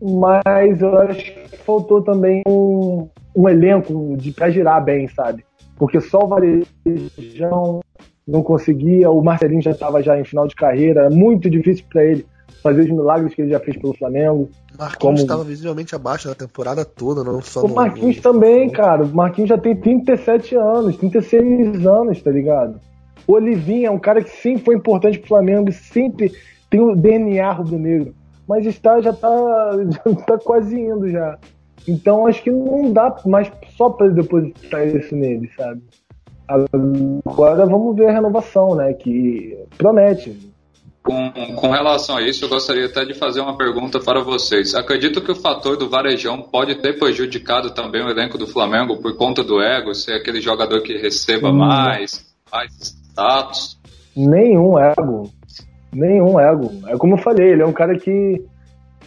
mas 0.00 0.80
eu 0.80 0.96
acho 0.96 1.30
que 1.30 1.58
faltou 1.58 2.00
também 2.00 2.42
um, 2.48 3.06
um 3.36 3.46
elenco 3.50 4.16
para 4.34 4.50
girar 4.50 4.82
bem, 4.82 5.06
sabe? 5.08 5.44
Porque 5.76 6.00
só 6.00 6.24
o 6.24 6.28
Varejão 6.28 7.81
não 8.26 8.42
conseguia, 8.42 9.10
o 9.10 9.22
Marcelinho 9.22 9.62
já 9.62 9.72
estava 9.72 10.02
já 10.02 10.18
em 10.18 10.24
final 10.24 10.46
de 10.46 10.54
carreira, 10.54 11.06
é 11.06 11.10
muito 11.10 11.50
difícil 11.50 11.84
para 11.90 12.04
ele 12.04 12.26
fazer 12.62 12.82
os 12.82 12.90
milagres 12.90 13.34
que 13.34 13.42
ele 13.42 13.50
já 13.50 13.58
fez 13.58 13.76
pelo 13.76 13.92
Flamengo. 13.94 14.48
Marquinhos 14.78 15.20
estava 15.20 15.40
como... 15.40 15.50
visivelmente 15.50 15.94
abaixo 15.94 16.28
da 16.28 16.34
temporada 16.34 16.84
toda, 16.84 17.24
não 17.24 17.42
só 17.42 17.64
O 17.64 17.74
Marquinhos 17.74 18.16
no... 18.16 18.22
também, 18.22 18.70
cara. 18.70 19.02
O 19.02 19.14
Marquinhos 19.14 19.48
já 19.48 19.58
tem 19.58 19.74
37 19.74 20.54
anos, 20.54 20.96
36 20.96 21.86
anos, 21.86 22.22
tá 22.22 22.30
ligado? 22.30 22.80
O 23.26 23.34
Olivinha 23.34 23.88
é 23.88 23.90
um 23.90 23.98
cara 23.98 24.22
que 24.22 24.30
sempre 24.30 24.64
foi 24.64 24.74
importante 24.76 25.18
pro 25.18 25.28
Flamengo, 25.28 25.72
sempre 25.72 26.32
tem 26.70 26.80
o 26.80 26.94
DNA 26.94 27.52
rubro-negro. 27.52 28.14
Mas 28.48 28.66
está, 28.66 29.00
já 29.00 29.12
tá, 29.12 29.28
já 29.90 30.14
tá 30.24 30.38
quase 30.38 30.78
indo 30.78 31.08
já. 31.08 31.38
Então 31.86 32.26
acho 32.26 32.42
que 32.42 32.50
não 32.50 32.92
dá 32.92 33.16
mais 33.26 33.50
só 33.76 33.90
para 33.90 34.08
depositar 34.08 34.86
isso 34.86 35.16
nele, 35.16 35.50
sabe? 35.56 35.82
Agora 37.24 37.66
vamos 37.66 37.96
ver 37.96 38.08
a 38.08 38.12
renovação, 38.12 38.74
né? 38.74 38.92
Que 38.94 39.56
promete. 39.76 40.52
Com, 41.02 41.32
com 41.56 41.70
relação 41.70 42.16
a 42.16 42.22
isso, 42.22 42.44
eu 42.44 42.48
gostaria 42.48 42.86
até 42.86 43.04
de 43.04 43.14
fazer 43.14 43.40
uma 43.40 43.56
pergunta 43.56 43.98
para 43.98 44.22
vocês. 44.22 44.72
Acredito 44.72 45.20
que 45.20 45.32
o 45.32 45.36
fator 45.36 45.76
do 45.76 45.88
Varejão 45.88 46.40
pode 46.42 46.76
ter 46.76 46.96
prejudicado 46.96 47.74
também 47.74 48.04
o 48.04 48.08
elenco 48.08 48.38
do 48.38 48.46
Flamengo 48.46 48.98
por 48.98 49.16
conta 49.16 49.42
do 49.42 49.60
ego, 49.60 49.94
ser 49.94 50.12
aquele 50.12 50.40
jogador 50.40 50.80
que 50.82 50.96
receba 50.96 51.48
hum. 51.48 51.56
mais, 51.56 52.24
mais 52.52 52.72
status? 53.10 53.80
Nenhum 54.16 54.78
ego. 54.78 55.28
Nenhum 55.92 56.38
ego. 56.38 56.70
É 56.86 56.96
como 56.96 57.14
eu 57.14 57.18
falei, 57.18 57.50
ele 57.50 57.62
é 57.62 57.66
um 57.66 57.72
cara 57.72 57.98
que, 57.98 58.40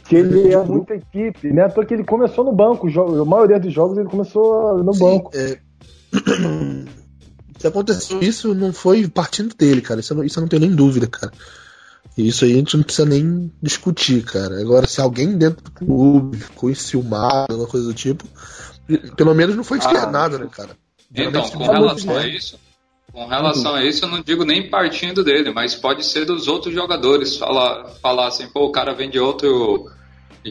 que 0.09 0.17
ele 0.17 0.53
é 0.53 0.61
muita 0.63 0.95
equipe, 0.95 1.53
né? 1.53 1.69
Porque 1.69 1.93
ele 1.93 2.03
começou 2.03 2.43
no 2.43 2.51
banco, 2.51 2.87
a 2.87 3.25
maioria 3.25 3.59
dos 3.59 3.71
jogos 3.71 3.97
ele 3.97 4.09
começou 4.09 4.83
no 4.83 4.93
Sim, 4.93 4.99
banco. 4.99 5.31
É... 5.33 5.57
Se 7.57 7.67
aconteceu 7.67 8.21
isso, 8.21 8.53
não 8.53 8.73
foi 8.73 9.07
partindo 9.07 9.55
dele, 9.55 9.81
cara. 9.81 9.99
Isso, 9.99 10.23
isso 10.23 10.39
eu 10.39 10.41
não 10.41 10.47
tenho 10.47 10.61
nem 10.61 10.75
dúvida, 10.75 11.07
cara. 11.07 11.31
Isso 12.17 12.45
aí 12.45 12.53
a 12.53 12.55
gente 12.55 12.77
não 12.77 12.83
precisa 12.83 13.07
nem 13.07 13.51
discutir, 13.61 14.23
cara. 14.23 14.61
Agora, 14.61 14.87
se 14.87 15.01
alguém 15.01 15.37
dentro 15.37 15.63
do 15.63 15.71
clube 15.71 16.37
ficou 16.37 16.69
enciumado, 16.69 17.51
alguma 17.51 17.67
coisa 17.67 17.87
do 17.87 17.93
tipo, 17.93 18.25
pelo 19.17 19.33
menos 19.33 19.55
não 19.55 19.63
foi 19.63 19.79
externado, 19.79 20.37
ah, 20.37 20.39
né, 20.39 20.47
cara? 20.49 20.77
Então, 21.13 21.49
com 21.49 21.63
relação 21.63 22.15
a 22.15 22.27
isso, 22.27 22.59
com 23.11 23.27
relação 23.27 23.75
a 23.75 23.83
isso, 23.83 24.05
eu 24.05 24.09
não 24.09 24.21
digo 24.21 24.43
nem 24.43 24.69
partindo 24.69 25.23
dele, 25.23 25.51
mas 25.51 25.75
pode 25.75 26.05
ser 26.05 26.25
dos 26.25 26.47
outros 26.47 26.73
jogadores. 26.73 27.37
Falar, 27.37 27.89
falar 28.01 28.27
assim, 28.27 28.47
pô, 28.47 28.65
o 28.65 28.71
cara 28.71 28.93
vem 28.93 29.09
de 29.09 29.19
outro, 29.19 29.89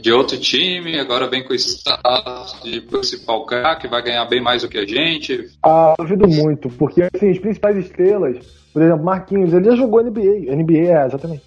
de 0.01 0.13
outro 0.13 0.39
time, 0.39 0.99
agora 0.99 1.29
vem 1.29 1.45
com 1.45 1.55
status 1.55 2.61
de 2.63 2.81
principal 2.81 3.47
craque, 3.47 3.89
vai 3.89 4.03
ganhar 4.03 4.25
bem 4.27 4.41
mais 4.41 4.63
do 4.63 4.69
que 4.69 4.79
a 4.79 4.87
gente. 4.87 5.49
Ah, 5.63 5.95
duvido 5.99 6.29
muito, 6.29 6.69
porque 6.71 7.03
assim, 7.03 7.31
as 7.31 7.39
principais 7.39 7.77
estrelas, 7.77 8.39
por 8.73 8.83
exemplo, 8.83 9.05
Marquinhos, 9.05 9.53
ele 9.53 9.67
já 9.67 9.77
jogou 9.77 10.03
NBA. 10.03 10.55
NBA, 10.55 10.93
é, 10.93 11.07
exatamente. 11.07 11.43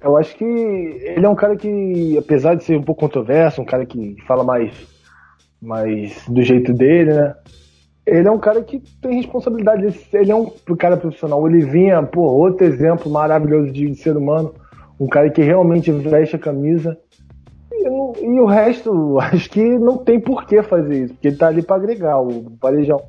Eu 0.00 0.16
acho 0.16 0.36
que 0.36 0.44
ele 0.44 1.24
é 1.24 1.28
um 1.28 1.34
cara 1.34 1.56
que, 1.56 2.16
apesar 2.18 2.54
de 2.54 2.64
ser 2.64 2.76
um 2.76 2.82
pouco 2.82 3.00
controverso, 3.00 3.62
um 3.62 3.64
cara 3.64 3.86
que 3.86 4.16
fala 4.26 4.44
mais, 4.44 4.72
mais 5.60 6.22
do 6.28 6.42
jeito 6.42 6.72
dele, 6.72 7.14
né? 7.14 7.34
Ele 8.06 8.28
é 8.28 8.30
um 8.30 8.38
cara 8.38 8.62
que 8.62 8.80
tem 9.02 9.16
responsabilidade. 9.16 9.84
Ele 10.12 10.30
é 10.30 10.36
um 10.36 10.48
cara 10.78 10.96
profissional. 10.96 11.44
Ele 11.48 11.64
vinha, 11.64 12.00
pô, 12.04 12.22
outro 12.22 12.64
exemplo 12.64 13.10
maravilhoso 13.10 13.72
de 13.72 13.92
ser 13.96 14.16
humano. 14.16 14.54
Um 15.00 15.08
cara 15.08 15.28
que 15.28 15.42
realmente 15.42 15.90
veste 15.90 16.36
a 16.36 16.38
camisa. 16.38 16.96
E, 17.88 18.24
e, 18.24 18.40
o 18.40 18.46
resto, 18.46 19.18
acho 19.20 19.50
que 19.50 19.78
não 19.78 19.98
tem 19.98 20.20
por 20.20 20.46
que 20.46 20.62
fazer 20.62 21.04
isso, 21.04 21.14
porque 21.14 21.28
ele 21.28 21.36
tá 21.36 21.48
ali 21.48 21.62
para 21.62 21.76
agregar 21.76 22.20
o 22.20 22.52
Varejão. 22.60 23.02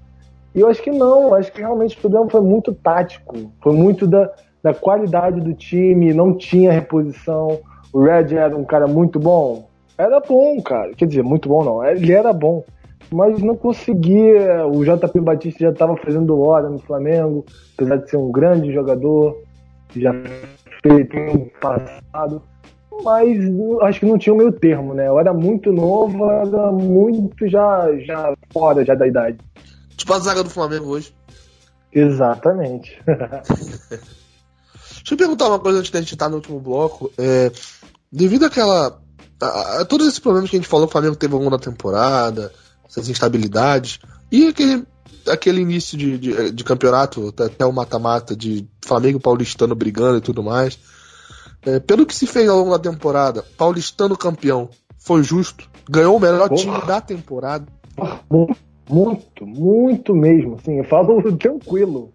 E 0.54 0.60
eu 0.60 0.68
acho 0.68 0.82
que 0.82 0.92
não, 0.92 1.34
acho 1.34 1.52
que 1.52 1.60
realmente 1.60 1.96
o 1.96 2.02
problema 2.02 2.30
foi 2.30 2.42
muito 2.42 2.74
tático. 2.74 3.52
Foi 3.62 3.74
muito 3.74 4.08
da, 4.08 4.32
da 4.64 4.74
qualidade 4.74 5.40
do 5.40 5.54
time, 5.54 6.14
não 6.14 6.36
tinha 6.36 6.72
reposição. 6.72 7.60
O 7.94 8.02
Red 8.02 8.36
era 8.36 8.58
um 8.58 8.64
cara 8.64 8.88
muito 8.88 9.20
bom. 9.20 9.68
Era 9.98 10.20
bom, 10.20 10.62
cara. 10.62 10.94
Quer 10.94 11.08
dizer, 11.08 11.24
muito 11.24 11.48
bom 11.48 11.64
não. 11.64 11.86
Ele 11.86 12.12
era 12.12 12.34
bom. 12.34 12.64
Mas 13.12 13.42
não 13.42 13.56
conseguia. 13.56 14.66
O 14.66 14.84
JP 14.84 15.20
Batista 15.22 15.60
já 15.60 15.70
estava 15.70 15.96
fazendo 15.98 16.40
hora 16.42 16.70
no 16.70 16.80
Flamengo, 16.80 17.46
apesar 17.76 17.98
de 17.98 18.10
ser 18.10 18.18
um 18.18 18.32
grande 18.32 18.72
jogador. 18.74 19.38
Já 19.96 20.12
fez 20.82 21.08
um 21.14 21.48
passado. 21.62 22.42
Mas 23.04 23.38
acho 23.84 24.00
que 24.00 24.06
não 24.06 24.18
tinha 24.18 24.34
o 24.34 24.38
meio 24.38 24.52
termo, 24.52 24.94
né? 24.94 25.08
Eu 25.08 25.20
era 25.20 25.34
muito 25.34 25.72
novo, 25.72 26.30
era 26.30 26.72
muito 26.72 27.48
já, 27.48 27.88
já 28.00 28.34
fora 28.52 28.84
já 28.84 28.96
da 28.96 29.08
idade. 29.08 29.38
Tipo 29.96 30.14
a 30.14 30.20
zaga 30.20 30.44
do 30.44 30.50
Flamengo 30.50 30.88
hoje. 30.88 31.14
Exatamente. 31.92 33.02
Deixa 35.08 35.14
eu 35.14 35.18
perguntar 35.18 35.48
uma 35.48 35.60
coisa 35.60 35.80
antes 35.80 35.90
da 35.90 36.00
gente 36.00 36.14
estar 36.14 36.30
no 36.30 36.36
último 36.36 36.60
bloco. 36.60 37.12
É, 37.18 37.52
devido 38.12 38.46
àquela. 38.46 39.00
A, 39.42 39.82
a, 39.82 39.86
todos 39.86 40.06
esses 40.08 40.20
problemas 40.20 40.50
que 40.50 40.56
a 40.56 40.60
gente 40.60 40.70
falou, 40.70 40.86
o 40.86 40.90
Flamengo 40.90 41.16
teve 41.16 41.34
ao 41.34 41.40
longo 41.40 41.52
da 41.52 41.64
temporada, 41.64 42.52
essas 42.88 43.08
instabilidades, 43.08 44.00
e 44.32 44.48
aquele, 44.48 44.86
aquele 45.28 45.62
início 45.62 45.98
de, 45.98 46.18
de, 46.18 46.52
de 46.52 46.64
campeonato, 46.64 47.34
até 47.40 47.66
o 47.66 47.72
mata-mata, 47.72 48.36
de 48.36 48.68
Flamengo 48.84 49.20
paulistano 49.20 49.76
brigando 49.76 50.18
e 50.18 50.22
tudo 50.22 50.44
mais. 50.44 50.78
É, 51.68 51.80
pelo 51.80 52.06
que 52.06 52.16
se 52.16 52.26
fez 52.26 52.48
ao 52.48 52.60
longo 52.60 52.78
da 52.78 52.92
temporada, 52.92 53.44
paulistano 53.58 54.18
campeão, 54.18 54.70
foi 54.98 55.22
justo, 55.22 55.70
ganhou 55.90 56.16
o 56.16 56.20
melhor 56.20 56.50
Porra. 56.50 56.62
time 56.62 56.82
da 56.86 57.02
temporada. 57.02 57.66
Muito, 58.90 59.46
muito 59.46 60.16
mesmo, 60.16 60.56
assim, 60.56 60.78
eu 60.78 60.84
falo 60.86 61.22
tranquilo 61.38 62.12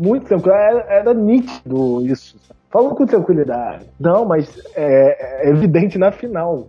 muito 0.00 0.26
tranquilo. 0.26 0.54
Era, 0.54 0.80
era 0.88 1.14
nítido 1.14 2.04
isso. 2.06 2.36
Falou 2.70 2.94
com 2.94 3.06
tranquilidade. 3.06 3.86
Não, 3.98 4.24
mas 4.24 4.60
é, 4.74 5.46
é, 5.46 5.50
evidente 5.50 5.98
na 5.98 6.10
final. 6.10 6.68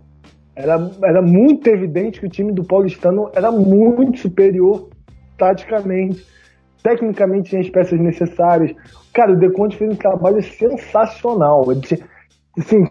Era, 0.54 0.78
era 1.02 1.20
muito 1.20 1.66
evidente 1.68 2.20
que 2.20 2.26
o 2.26 2.30
time 2.30 2.52
do 2.52 2.64
Paulistano 2.64 3.30
era 3.34 3.50
muito 3.50 4.20
superior 4.20 4.88
taticamente. 5.36 6.24
Tecnicamente 6.82 7.50
tinha 7.50 7.60
as 7.60 7.68
peças 7.68 7.98
necessárias. 7.98 8.74
Cara, 9.12 9.32
o 9.32 9.36
Deconte 9.36 9.76
fez 9.76 9.90
um 9.90 9.96
trabalho 9.96 10.42
sensacional. 10.42 11.70
Ele 11.72 11.80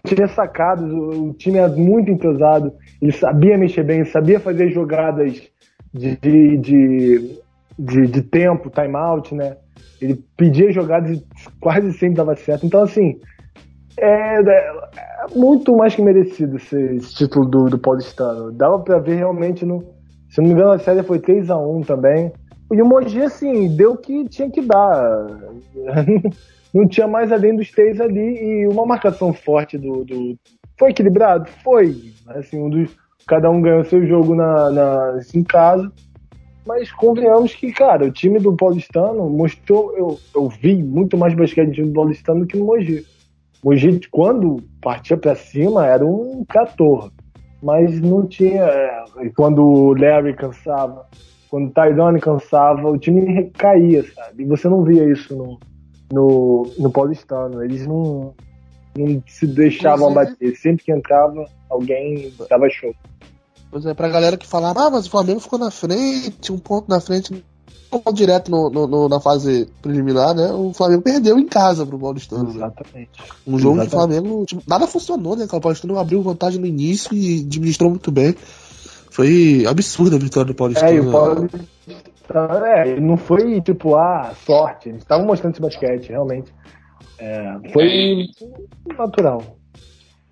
tinha, 0.04 0.28
sacados, 0.28 0.90
o, 0.92 1.30
o 1.30 1.34
time 1.34 1.58
era 1.58 1.68
muito 1.68 2.10
entrosado. 2.10 2.72
Ele 3.00 3.12
sabia 3.12 3.58
mexer 3.58 3.82
bem, 3.82 4.04
sabia 4.04 4.38
fazer 4.38 4.70
jogadas 4.70 5.42
de, 5.92 6.16
de, 6.16 6.56
de, 6.58 7.40
de, 7.78 8.06
de 8.06 8.22
tempo, 8.22 8.70
time-out, 8.70 9.34
né? 9.34 9.56
Ele 10.00 10.22
pedia 10.36 10.70
jogadas 10.70 11.18
e 11.18 11.26
quase 11.60 11.92
sempre 11.94 12.16
dava 12.16 12.36
certo. 12.36 12.66
Então, 12.66 12.82
assim, 12.82 13.18
é, 13.98 14.40
é 14.40 14.72
muito 15.34 15.74
mais 15.76 15.94
que 15.94 16.02
merecido 16.02 16.56
esse, 16.56 16.78
esse 16.96 17.14
título 17.14 17.46
do, 17.46 17.64
do 17.64 17.78
Paulistano. 17.78 18.52
Dava 18.52 18.78
pra 18.78 18.98
ver 18.98 19.16
realmente 19.16 19.64
no. 19.64 19.82
Se 20.28 20.40
não 20.40 20.48
me 20.48 20.54
engano, 20.54 20.72
a 20.72 20.78
série 20.78 21.02
foi 21.02 21.18
3x1 21.18 21.86
também. 21.86 22.32
E 22.72 22.82
o 22.82 22.86
Mogi, 22.86 23.22
assim, 23.22 23.74
deu 23.76 23.92
o 23.92 23.96
que 23.96 24.28
tinha 24.28 24.50
que 24.50 24.60
dar. 24.60 25.26
não 26.76 26.86
tinha 26.86 27.08
mais 27.08 27.32
além 27.32 27.56
dos 27.56 27.70
três 27.70 28.00
ali. 28.00 28.20
E 28.20 28.68
uma 28.68 28.84
marcação 28.84 29.32
forte 29.32 29.78
do. 29.78 30.04
do... 30.04 30.38
Foi 30.78 30.90
equilibrado? 30.90 31.48
Foi. 31.64 32.12
Assim, 32.28 32.60
um 32.60 32.68
dos... 32.68 32.90
cada 33.26 33.50
um 33.50 33.62
ganhou 33.62 33.84
seu 33.84 34.06
jogo 34.06 34.34
na, 34.34 34.70
na, 34.70 35.20
em 35.34 35.42
casa. 35.42 35.90
Mas 36.66 36.92
convenhamos 36.92 37.54
que, 37.54 37.72
cara, 37.72 38.04
o 38.04 38.10
time 38.10 38.38
do 38.38 38.54
Paulistano 38.54 39.30
mostrou. 39.30 39.96
Eu, 39.96 40.18
eu 40.34 40.48
vi 40.48 40.82
muito 40.82 41.16
mais 41.16 41.32
basquete 41.34 41.68
no 41.68 41.74
time 41.74 41.88
do 41.88 41.94
Paulistano 41.94 42.40
do 42.40 42.46
que 42.46 42.58
no 42.58 42.66
Mogi. 42.66 43.06
Mogi, 43.64 44.00
quando 44.10 44.62
partia 44.82 45.16
para 45.16 45.34
cima, 45.34 45.86
era 45.86 46.04
um 46.04 46.44
14. 46.48 47.10
Mas 47.62 48.00
não 48.00 48.26
tinha. 48.26 48.64
É, 48.64 49.04
quando 49.34 49.62
o 49.62 49.94
Larry 49.94 50.34
cansava, 50.34 51.06
quando 51.48 51.68
o 51.68 51.70
Tyrone 51.70 52.20
cansava, 52.20 52.90
o 52.90 52.98
time 52.98 53.24
recaía, 53.32 54.02
sabe? 54.12 54.42
E 54.42 54.46
você 54.46 54.68
não 54.68 54.82
via 54.82 55.10
isso 55.10 55.34
no, 55.34 55.58
no, 56.12 56.70
no 56.78 56.90
Paulistano. 56.90 57.62
Eles 57.62 57.86
não, 57.86 58.34
não 58.96 59.22
se 59.26 59.46
deixavam 59.46 60.12
bater. 60.12 60.56
Sempre 60.56 60.84
que 60.84 60.92
entrava, 60.92 61.44
alguém 61.68 62.32
dava 62.48 62.68
show. 62.70 62.94
Pois 63.70 63.84
é, 63.84 63.94
pra 63.94 64.08
galera 64.08 64.36
que 64.36 64.46
falava, 64.46 64.86
ah, 64.86 64.90
mas 64.90 65.06
o 65.06 65.10
Flamengo 65.10 65.40
ficou 65.40 65.58
na 65.58 65.70
frente, 65.70 66.52
um 66.52 66.58
ponto 66.58 66.88
na 66.88 67.00
frente. 67.00 67.44
direto 68.14 68.50
no, 68.50 68.70
no, 68.70 69.08
na 69.08 69.20
fase 69.20 69.68
preliminar, 69.82 70.34
né? 70.34 70.52
O 70.52 70.72
Flamengo 70.72 71.02
perdeu 71.02 71.38
em 71.38 71.46
casa 71.46 71.84
pro 71.84 71.98
Paulistano. 71.98 72.50
Exatamente. 72.50 73.10
Um 73.46 73.58
jogo 73.58 73.80
Exatamente. 73.80 73.90
que 73.90 73.96
o 73.96 73.98
Flamengo. 73.98 74.46
Tipo, 74.46 74.62
nada 74.66 74.86
funcionou, 74.86 75.36
né? 75.36 75.46
O 75.50 75.60
Paulistano 75.60 75.98
abriu 75.98 76.22
vantagem 76.22 76.60
no 76.60 76.66
início 76.66 77.12
e 77.12 77.40
administrou 77.40 77.90
muito 77.90 78.10
bem. 78.10 78.34
Foi 79.10 79.64
absurda 79.66 80.16
a 80.16 80.18
vitória 80.18 80.52
do 80.52 80.54
Paulistano. 80.54 80.90
É, 80.90 80.94
e 80.94 81.00
o 81.00 81.10
Paulistano, 81.10 81.66
é, 82.34 83.00
não 83.00 83.16
foi 83.16 83.60
tipo, 83.60 83.96
ah, 83.96 84.32
sorte. 84.44 84.88
Eles 84.88 85.02
estavam 85.02 85.26
mostrando 85.26 85.54
esse 85.54 85.62
basquete, 85.62 86.08
realmente. 86.08 86.52
É, 87.18 87.70
foi 87.72 88.26
natural. 88.96 89.56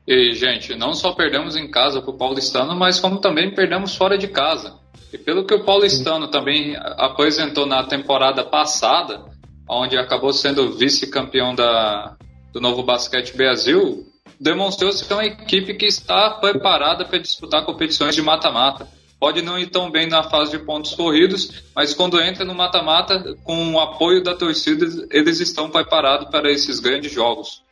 E, 0.07 0.33
gente, 0.33 0.75
não 0.75 0.93
só 0.93 1.13
perdemos 1.13 1.57
em 1.57 1.71
casa 1.71 2.03
pro 2.03 2.17
Paulistano, 2.17 2.77
mas 2.77 3.01
como 3.01 3.21
também 3.21 3.55
perdemos 3.55 3.97
fora 3.97 4.19
de 4.19 4.29
casa. 4.29 4.75
E 5.13 5.17
pelo 5.17 5.47
que 5.47 5.55
o 5.55 5.65
Paulistano 5.65 6.29
também 6.29 6.77
apresentou 6.77 7.67
na 7.67 7.85
temporada 7.85 8.45
passada, 8.45 9.25
onde 9.69 9.97
acabou 9.97 10.33
sendo 10.33 10.73
vice-campeão 10.73 11.55
da, 11.55 12.17
do 12.53 12.61
Novo 12.61 12.83
Basquete 12.83 13.35
Brasil, 13.37 14.05
demonstrou-se 14.39 15.05
que 15.05 15.13
é 15.13 15.17
uma 15.17 15.25
equipe 15.25 15.75
que 15.75 15.87
está 15.87 16.31
preparada 16.31 17.05
para 17.05 17.19
disputar 17.19 17.65
competições 17.65 18.15
de 18.15 18.21
mata-mata. 18.21 18.87
Pode 19.25 19.41
não 19.41 19.59
ir 19.59 19.71
tão 19.71 19.91
bem 19.91 20.07
na 20.07 20.23
fase 20.23 20.51
de 20.51 20.59
pontos 20.59 20.95
corridos, 20.95 21.65
mas 21.75 21.95
quando 21.95 22.21
entra 22.21 22.45
no 22.45 22.55
mata-mata, 22.55 23.35
com 23.43 23.73
o 23.73 23.81
apoio 23.81 24.23
da 24.23 24.35
torcida, 24.35 24.85
eles 25.11 25.41
estão 25.41 25.71
preparados 25.71 26.29
para 26.29 26.53
esses 26.53 26.79
grandes 26.79 27.11
jogos. 27.11 27.65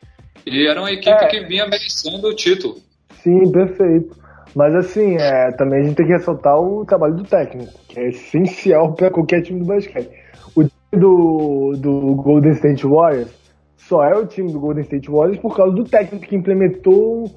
E 0.47 0.65
era 0.65 0.81
uma 0.81 0.91
equipe 0.91 1.11
é. 1.11 1.27
que 1.27 1.41
vinha 1.41 1.67
merecendo 1.67 2.27
o 2.27 2.35
título. 2.35 2.77
Sim, 3.21 3.51
perfeito. 3.51 4.17
Mas 4.55 4.73
assim, 4.73 5.15
é, 5.17 5.51
também 5.51 5.81
a 5.81 5.83
gente 5.83 5.95
tem 5.95 6.07
que 6.07 6.13
ressaltar 6.13 6.59
o 6.59 6.83
trabalho 6.87 7.17
do 7.17 7.23
técnico, 7.23 7.71
que 7.87 7.99
é 7.99 8.09
essencial 8.09 8.93
para 8.95 9.11
qualquer 9.11 9.43
time 9.43 9.59
do 9.59 9.65
basquete. 9.67 10.09
O 10.55 10.63
time 10.63 10.71
do, 10.93 11.73
do 11.77 12.15
Golden 12.15 12.53
State 12.53 12.83
Warriors 12.83 13.29
só 13.77 14.03
é 14.03 14.15
o 14.15 14.25
time 14.25 14.51
do 14.51 14.59
Golden 14.59 14.81
State 14.85 15.07
Warriors 15.07 15.39
por 15.39 15.55
causa 15.55 15.75
do 15.75 15.83
técnico 15.83 16.25
que 16.25 16.35
implementou 16.35 17.31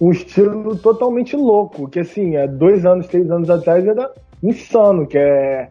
um, 0.00 0.10
estilo 0.10 0.76
totalmente 0.76 1.36
louco, 1.36 1.88
que 1.88 2.00
assim, 2.00 2.36
há 2.36 2.46
dois 2.46 2.86
anos, 2.86 3.06
três 3.06 3.30
anos 3.30 3.50
atrás 3.50 3.86
era 3.86 4.12
insano, 4.42 5.06
que 5.06 5.18
é 5.18 5.68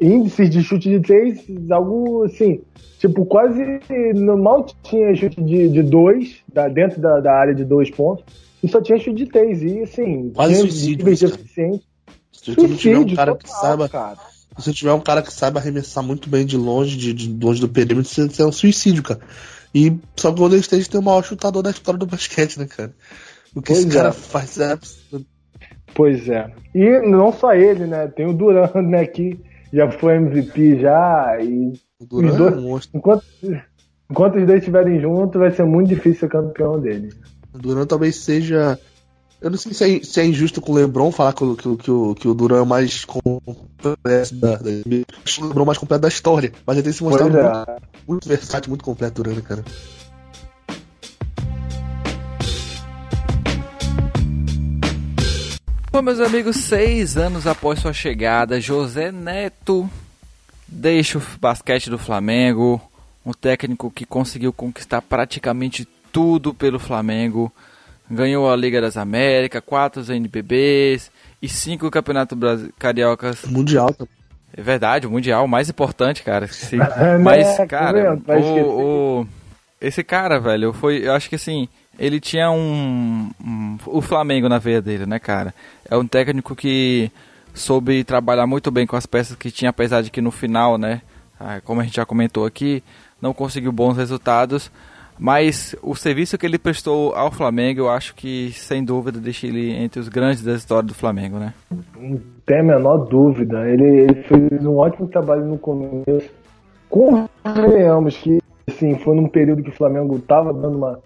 índices 0.00 0.50
de 0.50 0.62
chute 0.62 0.88
de 0.88 1.00
três, 1.00 1.44
algo 1.70 2.24
assim, 2.24 2.60
tipo, 2.98 3.24
quase 3.26 3.62
mal 4.38 4.66
tinha 4.82 5.14
chute 5.14 5.42
de, 5.42 5.68
de 5.68 5.82
dois, 5.82 6.36
da, 6.52 6.68
dentro 6.68 7.00
da, 7.00 7.20
da 7.20 7.32
área 7.32 7.54
de 7.54 7.64
dois 7.64 7.90
pontos 7.90 8.24
e 8.62 8.68
só 8.68 8.80
tinha 8.80 8.98
chute 8.98 9.24
de 9.24 9.26
três. 9.26 9.62
E 9.62 9.80
assim, 9.82 10.30
quase 10.30 10.56
suicídio. 10.56 11.16
Suficiente. 11.16 11.84
Se 12.32 12.54
você 12.54 12.68
tiver 12.74 12.98
um 12.98 13.14
cara 13.14 13.34
total, 13.34 13.36
que 13.36 13.48
saiba. 13.48 13.88
Cara. 13.88 14.16
Se 14.16 14.64
você 14.64 14.72
tiver 14.72 14.92
um 14.92 15.00
cara 15.00 15.22
que 15.22 15.32
saiba 15.32 15.60
arremessar 15.60 16.02
muito 16.02 16.28
bem 16.28 16.44
de 16.44 16.56
longe, 16.56 16.96
de, 16.96 17.12
de 17.12 17.44
longe 17.44 17.60
do 17.60 17.68
perímetro, 17.68 18.10
você 18.10 18.42
é 18.42 18.46
um 18.46 18.52
suicídio, 18.52 19.02
cara. 19.02 19.20
E 19.74 19.96
só 20.16 20.28
que 20.28 20.34
o 20.34 20.38
Golden 20.38 20.60
State 20.60 20.90
tem 20.90 21.00
o 21.00 21.04
maior 21.04 21.22
chutador 21.22 21.62
da 21.62 21.70
história 21.70 21.98
do 21.98 22.06
basquete, 22.06 22.58
né, 22.58 22.66
cara? 22.66 22.92
O 23.54 23.60
que 23.62 23.72
pois 23.72 23.78
esse 23.80 23.88
é. 23.88 23.92
cara 23.92 24.12
faz 24.12 24.58
é 24.58 24.72
absurdo. 24.72 25.26
Pois 25.94 26.28
é. 26.28 26.50
E 26.74 27.00
não 27.08 27.32
só 27.32 27.52
ele, 27.52 27.86
né? 27.86 28.06
Tem 28.08 28.26
o 28.26 28.32
Duran, 28.32 28.70
né, 28.82 29.06
que 29.06 29.38
já 29.72 29.90
foi 29.90 30.16
MVP 30.16 30.80
já. 30.80 31.38
E 31.40 31.72
o 32.00 32.06
Duran 32.06 32.36
dois, 32.36 32.52
é 32.52 32.56
um 32.56 32.62
monstro. 32.62 32.98
Enquanto, 32.98 33.24
enquanto 34.10 34.38
os 34.38 34.46
dois 34.46 34.58
estiverem 34.58 35.00
juntos, 35.00 35.40
vai 35.40 35.50
ser 35.50 35.64
muito 35.64 35.88
difícil 35.88 36.20
ser 36.20 36.28
campeão 36.28 36.80
dele. 36.80 37.12
O 37.52 37.58
Duran 37.58 37.86
talvez 37.86 38.16
seja. 38.16 38.78
Eu 39.40 39.50
não 39.50 39.56
sei 39.56 39.72
se 39.72 39.84
é, 39.84 40.02
se 40.02 40.20
é 40.20 40.26
injusto 40.26 40.60
com 40.60 40.72
o 40.72 40.74
LeBron 40.74 41.10
falar 41.10 41.32
que, 41.32 41.56
que, 41.56 41.76
que, 41.76 41.90
o, 41.90 42.14
que 42.14 42.28
o 42.28 42.34
Duran 42.34 42.58
é 42.58 42.62
o 42.62 42.66
mais 42.66 43.06
completo 43.06 44.34
da, 44.34 44.56
da 44.56 44.70
o 44.70 45.46
LeBron 45.46 45.64
mais 45.64 45.78
completo 45.78 46.02
da 46.02 46.08
história. 46.08 46.52
Mas 46.66 46.76
ele 46.76 46.84
tem 46.84 46.92
se 46.92 47.02
mostrado 47.02 47.38
é. 47.38 47.42
muito, 47.42 47.82
muito, 48.06 48.28
versátil, 48.28 48.68
muito 48.68 48.84
completo, 48.84 49.22
Duran, 49.22 49.40
cara. 49.40 49.64
Bom, 55.92 56.02
meus 56.02 56.20
amigos, 56.20 56.56
seis 56.56 57.16
anos 57.16 57.48
após 57.48 57.80
sua 57.80 57.92
chegada, 57.92 58.60
José 58.60 59.10
Neto 59.10 59.90
deixa 60.68 61.18
o 61.18 61.22
basquete 61.40 61.90
do 61.90 61.98
Flamengo, 61.98 62.80
um 63.26 63.32
técnico 63.32 63.90
que 63.90 64.06
conseguiu 64.06 64.52
conquistar 64.52 65.02
praticamente 65.02 65.88
tudo 66.12 66.54
pelo 66.54 66.78
Flamengo. 66.78 67.52
Ganhou 68.08 68.48
a 68.48 68.54
Liga 68.54 68.80
das 68.80 68.96
Américas, 68.96 69.60
quatro 69.66 70.00
NBBs 70.00 71.10
e 71.42 71.48
cinco 71.48 71.90
Campeonatos 71.90 72.38
Cariocas. 72.78 73.44
Mundial. 73.46 73.92
É 74.56 74.62
verdade, 74.62 75.08
o 75.08 75.10
Mundial, 75.10 75.48
mais 75.48 75.68
importante, 75.68 76.22
cara. 76.22 76.46
Sim. 76.46 76.78
Mas, 77.20 77.58
é, 77.58 77.66
cara, 77.66 78.16
o, 78.28 79.22
o, 79.22 79.28
esse 79.80 80.04
cara, 80.04 80.38
velho, 80.38 80.72
foi. 80.72 81.04
Eu 81.04 81.14
acho 81.14 81.28
que 81.28 81.34
assim, 81.34 81.68
ele 81.98 82.20
tinha 82.20 82.50
um, 82.50 83.30
um, 83.44 83.76
O 83.86 84.00
Flamengo 84.00 84.48
na 84.48 84.58
veia 84.58 84.80
dele, 84.80 85.06
né, 85.06 85.18
cara? 85.18 85.54
É 85.88 85.96
um 85.96 86.06
técnico 86.06 86.54
que 86.54 87.10
soube 87.54 88.04
trabalhar 88.04 88.46
muito 88.46 88.70
bem 88.70 88.86
com 88.86 88.96
as 88.96 89.06
peças 89.06 89.36
que 89.36 89.50
tinha, 89.50 89.70
apesar 89.70 90.02
de 90.02 90.10
que 90.10 90.20
no 90.20 90.30
final, 90.30 90.78
né, 90.78 91.02
ah, 91.38 91.60
como 91.64 91.80
a 91.80 91.84
gente 91.84 91.96
já 91.96 92.06
comentou 92.06 92.46
aqui, 92.46 92.82
não 93.20 93.32
conseguiu 93.34 93.72
bons 93.72 93.96
resultados. 93.96 94.70
Mas 95.22 95.76
o 95.82 95.94
serviço 95.94 96.38
que 96.38 96.46
ele 96.46 96.58
prestou 96.58 97.14
ao 97.14 97.30
Flamengo, 97.30 97.80
eu 97.80 97.90
acho 97.90 98.14
que, 98.14 98.52
sem 98.52 98.82
dúvida, 98.82 99.20
deixa 99.20 99.46
ele 99.46 99.70
entre 99.70 100.00
os 100.00 100.08
grandes 100.08 100.42
da 100.42 100.54
história 100.54 100.88
do 100.88 100.94
Flamengo, 100.94 101.38
né? 101.38 101.52
Não 101.70 102.18
tem 102.46 102.60
a 102.60 102.62
menor 102.62 102.96
dúvida. 103.04 103.68
Ele, 103.68 103.84
ele 103.84 104.14
fez 104.22 104.64
um 104.64 104.78
ótimo 104.78 105.06
trabalho 105.08 105.44
no 105.44 105.58
começo. 105.58 106.30
Convenhamos 106.88 108.16
que, 108.16 108.40
assim, 108.66 108.94
foi 109.00 109.14
num 109.14 109.28
período 109.28 109.62
que 109.62 109.68
o 109.68 109.76
Flamengo 109.76 110.16
estava 110.16 110.54
dando 110.54 110.78
uma, 110.78 110.98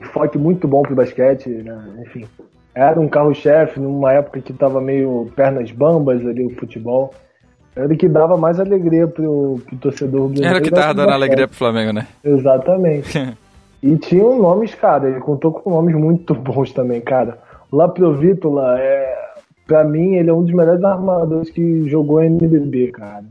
foco 0.00 0.38
muito 0.38 0.66
bom 0.66 0.82
pro 0.82 0.94
basquete, 0.94 1.48
né? 1.48 1.84
Enfim, 2.02 2.24
era 2.74 3.00
um 3.00 3.08
carro-chefe 3.08 3.78
numa 3.78 4.12
época 4.12 4.40
que 4.40 4.52
estava 4.52 4.80
meio 4.80 5.30
pernas 5.36 5.70
bambas 5.70 6.24
ali 6.26 6.44
o 6.44 6.54
futebol. 6.56 7.12
Era 7.74 7.94
que 7.96 8.08
dava 8.08 8.36
mais 8.36 8.60
alegria 8.60 9.06
pro, 9.06 9.60
pro 9.66 9.76
torcedor 9.76 10.28
brasileiro. 10.28 10.56
Era 10.56 10.64
que 10.64 10.70
tava 10.70 10.94
dando 10.94 11.12
alegria 11.12 11.48
pro 11.48 11.56
Flamengo, 11.56 11.92
né? 11.92 12.06
Exatamente. 12.24 13.36
E 13.82 13.96
tinham 13.96 14.38
nomes, 14.40 14.76
cara, 14.76 15.08
ele 15.08 15.18
contou 15.18 15.50
com 15.50 15.70
nomes 15.70 15.96
muito 15.96 16.34
bons 16.36 16.72
também, 16.72 17.00
cara. 17.00 17.38
O 17.68 17.76
Laprovitola, 17.76 18.78
é, 18.78 19.12
pra 19.66 19.82
mim, 19.82 20.14
ele 20.14 20.30
é 20.30 20.32
um 20.32 20.44
dos 20.44 20.54
melhores 20.54 20.84
armadores 20.84 21.50
que 21.50 21.88
jogou 21.88 22.22
NBB, 22.22 22.92
cara. 22.92 23.24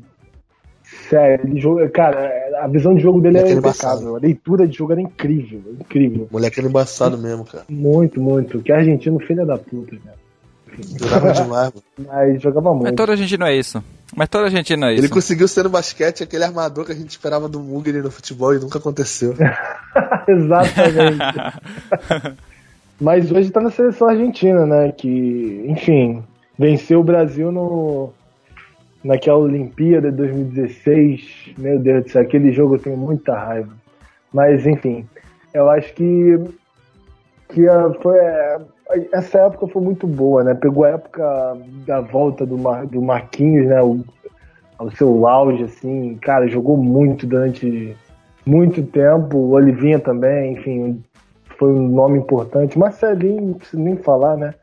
Sério, 1.09 1.45
ele 1.47 1.59
joga, 1.59 1.89
cara, 1.89 2.31
a 2.61 2.67
visão 2.67 2.93
de 2.93 3.01
jogo 3.01 3.21
dele 3.21 3.39
é 3.39 3.51
impecável. 3.51 4.15
A 4.15 4.19
leitura 4.19 4.67
de 4.67 4.77
jogo 4.77 4.91
era 4.91 5.01
incrível, 5.01 5.61
incrível. 5.79 6.27
Moleque 6.31 6.59
era 6.59 6.67
embaçado 6.67 7.17
mesmo, 7.17 7.45
cara. 7.45 7.65
Muito, 7.69 8.21
muito. 8.21 8.61
Que 8.61 8.71
argentino, 8.71 9.19
filha 9.19 9.45
da 9.45 9.57
puta, 9.57 9.95
cara. 9.97 10.17
Jogava 10.99 11.31
demais, 11.33 11.71
mano. 11.73 11.83
Mas 12.07 12.41
jogava 12.41 12.71
muito. 12.73 12.83
Mas 12.83 12.95
toda 12.95 13.11
argentino 13.13 13.45
é 13.45 13.55
isso. 13.55 13.83
Mas 14.15 14.29
toda 14.29 14.45
argentino 14.45 14.85
é 14.85 14.93
isso. 14.93 15.01
Ele 15.01 15.09
conseguiu 15.09 15.47
ser 15.47 15.63
no 15.63 15.69
basquete 15.69 16.23
aquele 16.23 16.43
armador 16.43 16.85
que 16.85 16.91
a 16.91 16.95
gente 16.95 17.09
esperava 17.09 17.47
do 17.47 17.59
Mugri 17.59 18.01
no 18.01 18.11
futebol 18.11 18.53
e 18.53 18.59
nunca 18.59 18.77
aconteceu. 18.77 19.33
Exatamente. 20.27 21.19
Mas 22.99 23.31
hoje 23.31 23.49
tá 23.49 23.59
na 23.59 23.71
seleção 23.71 24.09
argentina, 24.09 24.65
né? 24.65 24.91
Que, 24.91 25.65
enfim, 25.67 26.23
venceu 26.57 26.99
o 26.99 27.03
Brasil 27.03 27.51
no, 27.51 28.13
naquela 29.03 29.39
Olimpíada 29.39 30.11
de 30.11 30.17
2016. 30.17 31.55
Meu 31.57 31.79
Deus 31.79 32.03
do 32.03 32.09
céu, 32.09 32.21
aquele 32.21 32.51
jogo 32.51 32.75
eu 32.75 32.79
tenho 32.79 32.97
muita 32.97 33.37
raiva. 33.37 33.71
Mas, 34.33 34.65
enfim, 34.65 35.05
eu 35.53 35.69
acho 35.69 35.93
que, 35.93 36.39
que 37.49 37.65
foi, 38.01 38.17
essa 39.11 39.39
época 39.39 39.67
foi 39.67 39.81
muito 39.81 40.07
boa, 40.07 40.43
né? 40.43 40.53
Pegou 40.53 40.85
a 40.85 40.89
época 40.89 41.57
da 41.85 42.01
volta 42.01 42.45
do, 42.45 42.57
Mar, 42.57 42.85
do 42.85 43.01
Marquinhos, 43.01 43.67
né? 43.67 43.81
O, 43.81 44.03
ao 44.77 44.89
seu 44.91 45.27
auge, 45.27 45.63
assim, 45.63 46.17
cara, 46.21 46.47
jogou 46.47 46.75
muito 46.75 47.27
durante 47.27 47.95
muito 48.45 48.81
tempo. 48.83 49.37
O 49.37 49.51
Olivinha 49.51 49.99
também, 49.99 50.53
enfim, 50.53 51.03
foi 51.57 51.71
um 51.71 51.87
nome 51.87 52.17
importante. 52.17 52.79
Marcelinho, 52.79 53.41
não 53.41 53.53
preciso 53.53 53.81
nem 53.81 53.95
falar, 53.97 54.37
né? 54.37 54.53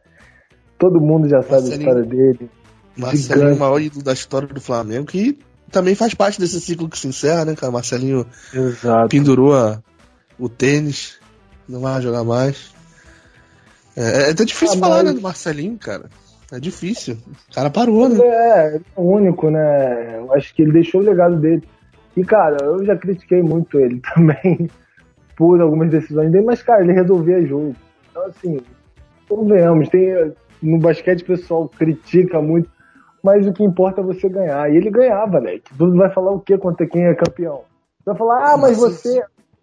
Todo 0.78 1.00
mundo 1.00 1.28
já 1.28 1.42
sabe 1.42 1.68
a 1.68 1.76
história 1.76 2.02
dele. 2.02 2.50
Marcelinho 2.98 3.54
o 3.54 3.58
maior 3.58 3.80
ídolo 3.80 4.02
da 4.02 4.12
história 4.12 4.48
do 4.48 4.60
Flamengo, 4.60 5.06
que 5.06 5.38
também 5.70 5.94
faz 5.94 6.14
parte 6.14 6.40
desse 6.40 6.60
ciclo 6.60 6.88
que 6.88 6.98
se 6.98 7.06
encerra, 7.08 7.44
né, 7.44 7.54
cara? 7.54 7.72
Marcelinho 7.72 8.26
Exato. 8.52 9.08
pendurou 9.08 9.54
a, 9.54 9.82
o 10.38 10.48
tênis, 10.48 11.18
não 11.68 11.80
vai 11.80 12.00
jogar 12.02 12.24
mais. 12.24 12.72
É, 13.96 14.28
é 14.28 14.30
até 14.30 14.44
difícil 14.44 14.76
ah, 14.76 14.80
falar, 14.80 14.96
mas... 14.96 15.06
né, 15.06 15.12
do 15.12 15.20
Marcelinho, 15.20 15.78
cara. 15.78 16.08
É 16.50 16.58
difícil. 16.58 17.18
O 17.50 17.54
cara 17.54 17.68
parou, 17.68 18.08
né? 18.08 18.18
É, 18.22 18.76
é 18.76 18.80
único, 18.96 19.50
né? 19.50 20.16
Eu 20.16 20.32
acho 20.32 20.54
que 20.54 20.62
ele 20.62 20.72
deixou 20.72 21.00
o 21.00 21.04
legado 21.04 21.36
dele. 21.36 21.62
E, 22.16 22.24
cara, 22.24 22.56
eu 22.64 22.84
já 22.84 22.96
critiquei 22.96 23.42
muito 23.42 23.78
ele 23.78 24.00
também 24.14 24.68
por 25.36 25.60
algumas 25.60 25.90
decisões 25.90 26.32
dele, 26.32 26.46
mas, 26.46 26.62
cara, 26.62 26.82
ele 26.82 26.92
resolvia 26.92 27.46
jogo. 27.46 27.76
Então, 28.10 28.24
assim, 28.26 28.60
convenhamos, 29.28 29.88
tem, 29.88 30.32
no 30.62 30.78
basquete 30.78 31.22
o 31.22 31.26
pessoal 31.26 31.68
critica 31.68 32.40
muito. 32.40 32.68
Mas 33.22 33.46
o 33.46 33.52
que 33.52 33.64
importa 33.64 34.00
é 34.00 34.04
você 34.04 34.28
ganhar. 34.28 34.72
E 34.72 34.76
ele 34.76 34.90
ganhava, 34.90 35.40
né? 35.40 35.58
Todo 35.76 35.88
mundo 35.88 35.98
vai 35.98 36.10
falar 36.10 36.32
o 36.32 36.40
quê 36.40 36.56
contra 36.56 36.86
quem 36.86 37.04
é 37.04 37.14
campeão? 37.14 37.62
Vai 38.04 38.16
falar, 38.16 38.52
ah, 38.52 38.56
mas 38.56 38.78
você. 38.78 39.22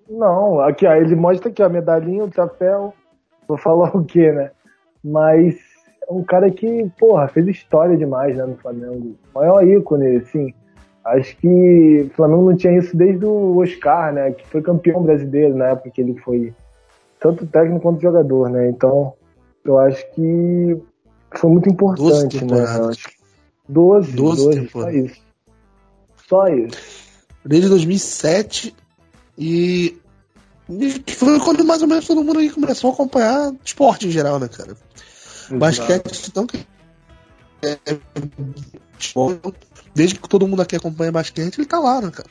Não, 0.10 0.60
aqui, 0.60 0.86
ó, 0.86 0.93
ele 0.93 1.16
mostra 1.16 1.49
aqui, 1.49 1.64
a 1.64 1.70
medalhinha, 1.70 2.24
o 2.24 2.30
troféu. 2.30 2.93
Vou 3.47 3.58
falar 3.58 3.95
o 3.95 4.03
quê, 4.03 4.32
né? 4.32 4.51
Mas 5.03 5.56
é 6.08 6.12
um 6.12 6.24
cara 6.24 6.49
que, 6.51 6.91
porra, 6.99 7.28
fez 7.28 7.47
história 7.47 7.97
demais, 7.97 8.38
né, 8.38 8.45
no 8.45 8.56
Flamengo. 8.58 9.16
Maior 9.34 9.66
ícone, 9.68 10.18
assim. 10.18 10.53
Acho 11.03 11.38
que 11.38 12.08
o 12.12 12.16
Flamengo 12.16 12.49
não 12.49 12.58
tinha 12.58 12.78
isso 12.78 12.95
desde 12.97 13.26
o 13.26 13.58
Oscar, 13.58 14.12
né? 14.14 14.32
Que 14.32 14.47
foi 14.47 14.62
campeão 14.62 15.03
brasileiro 15.03 15.56
na 15.56 15.70
época 15.70 15.91
que 15.91 16.01
ele 16.01 16.20
foi 16.20 16.53
tanto 17.20 17.45
técnico 17.45 17.82
quanto 17.82 18.01
jogador, 18.01 18.49
né? 18.49 18.70
Então, 18.70 19.14
eu 19.64 19.78
acho 19.80 20.03
que 20.12 20.82
foi 21.36 21.51
muito 21.51 21.70
importante, 21.70 22.43
né? 22.43 22.58
Eu 22.78 22.89
acho 22.89 23.14
12, 23.68 24.11
12, 24.13 24.43
12 24.43 24.70
só 24.70 24.89
isso. 24.89 25.22
Só 26.28 26.47
isso. 26.47 26.78
Desde 27.43 27.70
2007 27.70 28.76
e 29.38 29.97
foi 31.07 31.39
quando 31.39 31.63
mais 31.63 31.82
ou 31.82 31.88
menos 31.88 32.07
todo 32.07 32.24
mundo 32.24 32.39
aí 32.39 32.49
começou 32.49 32.89
a 32.89 32.93
acompanhar 32.93 33.53
esporte 33.63 34.07
em 34.07 34.11
geral, 34.11 34.39
né, 34.39 34.47
cara? 34.47 34.72
Exato. 34.72 35.57
Basquete, 35.57 36.28
então 36.30 36.47
que 36.47 36.66
é, 37.63 37.78
desde 39.93 40.20
que 40.20 40.30
todo 40.30 40.47
mundo 40.47 40.61
aqui 40.61 40.76
acompanha 40.76 41.11
basquete, 41.11 41.57
ele 41.57 41.68
tá 41.68 41.80
lá, 41.80 42.01
né, 42.01 42.11
cara? 42.11 42.30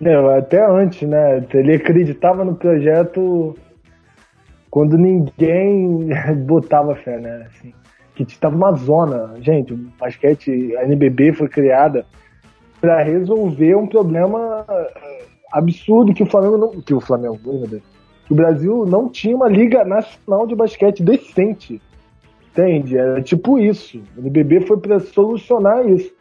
É, 0.00 0.38
até 0.38 0.64
antes, 0.66 1.08
né? 1.08 1.46
Ele 1.54 1.74
acreditava 1.74 2.44
no 2.44 2.56
projeto 2.56 3.56
quando 4.70 4.98
ninguém 4.98 6.08
botava 6.44 6.94
fé, 6.96 7.18
né? 7.18 7.48
Assim 7.48 7.72
que 8.14 8.22
estava 8.24 8.54
uma 8.54 8.72
zona. 8.72 9.34
Gente, 9.40 9.72
o 9.72 9.76
basquete, 9.98 10.76
a 10.76 10.84
NBB 10.84 11.32
foi 11.32 11.48
criada 11.48 12.06
para 12.80 13.02
resolver 13.02 13.76
um 13.76 13.86
problema 13.86 14.64
eh, 14.68 15.24
absurdo 15.52 16.12
que 16.12 16.22
o 16.22 16.26
Flamengo 16.26 16.58
não, 16.58 16.68
que 16.80 16.94
o 16.94 17.00
Flamengo, 17.00 17.38
que 18.26 18.32
o 18.32 18.34
Brasil 18.34 18.84
não 18.86 19.08
tinha 19.08 19.36
uma 19.36 19.48
liga 19.48 19.84
nacional 19.84 20.46
de 20.46 20.54
basquete 20.54 21.02
decente. 21.02 21.80
Entende? 22.50 22.98
Era 22.98 23.22
tipo 23.22 23.58
isso. 23.58 24.02
O 24.16 24.20
NBB 24.20 24.62
foi 24.62 24.76
para 24.76 25.00
solucionar 25.00 25.88
isso. 25.88 26.12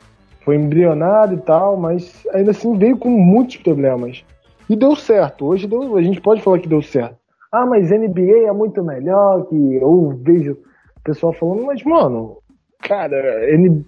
Foi 0.46 0.56
embrionado 0.56 1.36
e 1.36 1.38
tal, 1.38 1.78
mas 1.78 2.26
ainda 2.34 2.52
assim 2.52 2.78
veio 2.78 2.98
com 2.98 3.10
muitos 3.10 3.58
problemas. 3.58 4.24
E 4.70 4.76
deu 4.76 4.96
certo. 4.96 5.46
Hoje 5.46 5.68
deu, 5.68 5.98
a 5.98 6.02
gente 6.02 6.22
pode 6.22 6.42
falar 6.42 6.60
que 6.60 6.70
deu 6.70 6.82
certo. 6.82 7.18
Ah, 7.52 7.66
mas 7.66 7.92
NBA 7.92 8.48
é 8.48 8.52
muito 8.54 8.82
melhor, 8.82 9.46
que 9.48 9.76
eu 9.76 10.18
vejo 10.24 10.58
o 11.02 11.04
pessoal 11.04 11.34
falando, 11.34 11.66
mas, 11.66 11.84
mano, 11.84 12.38
cara, 12.80 13.52
N, 13.52 13.84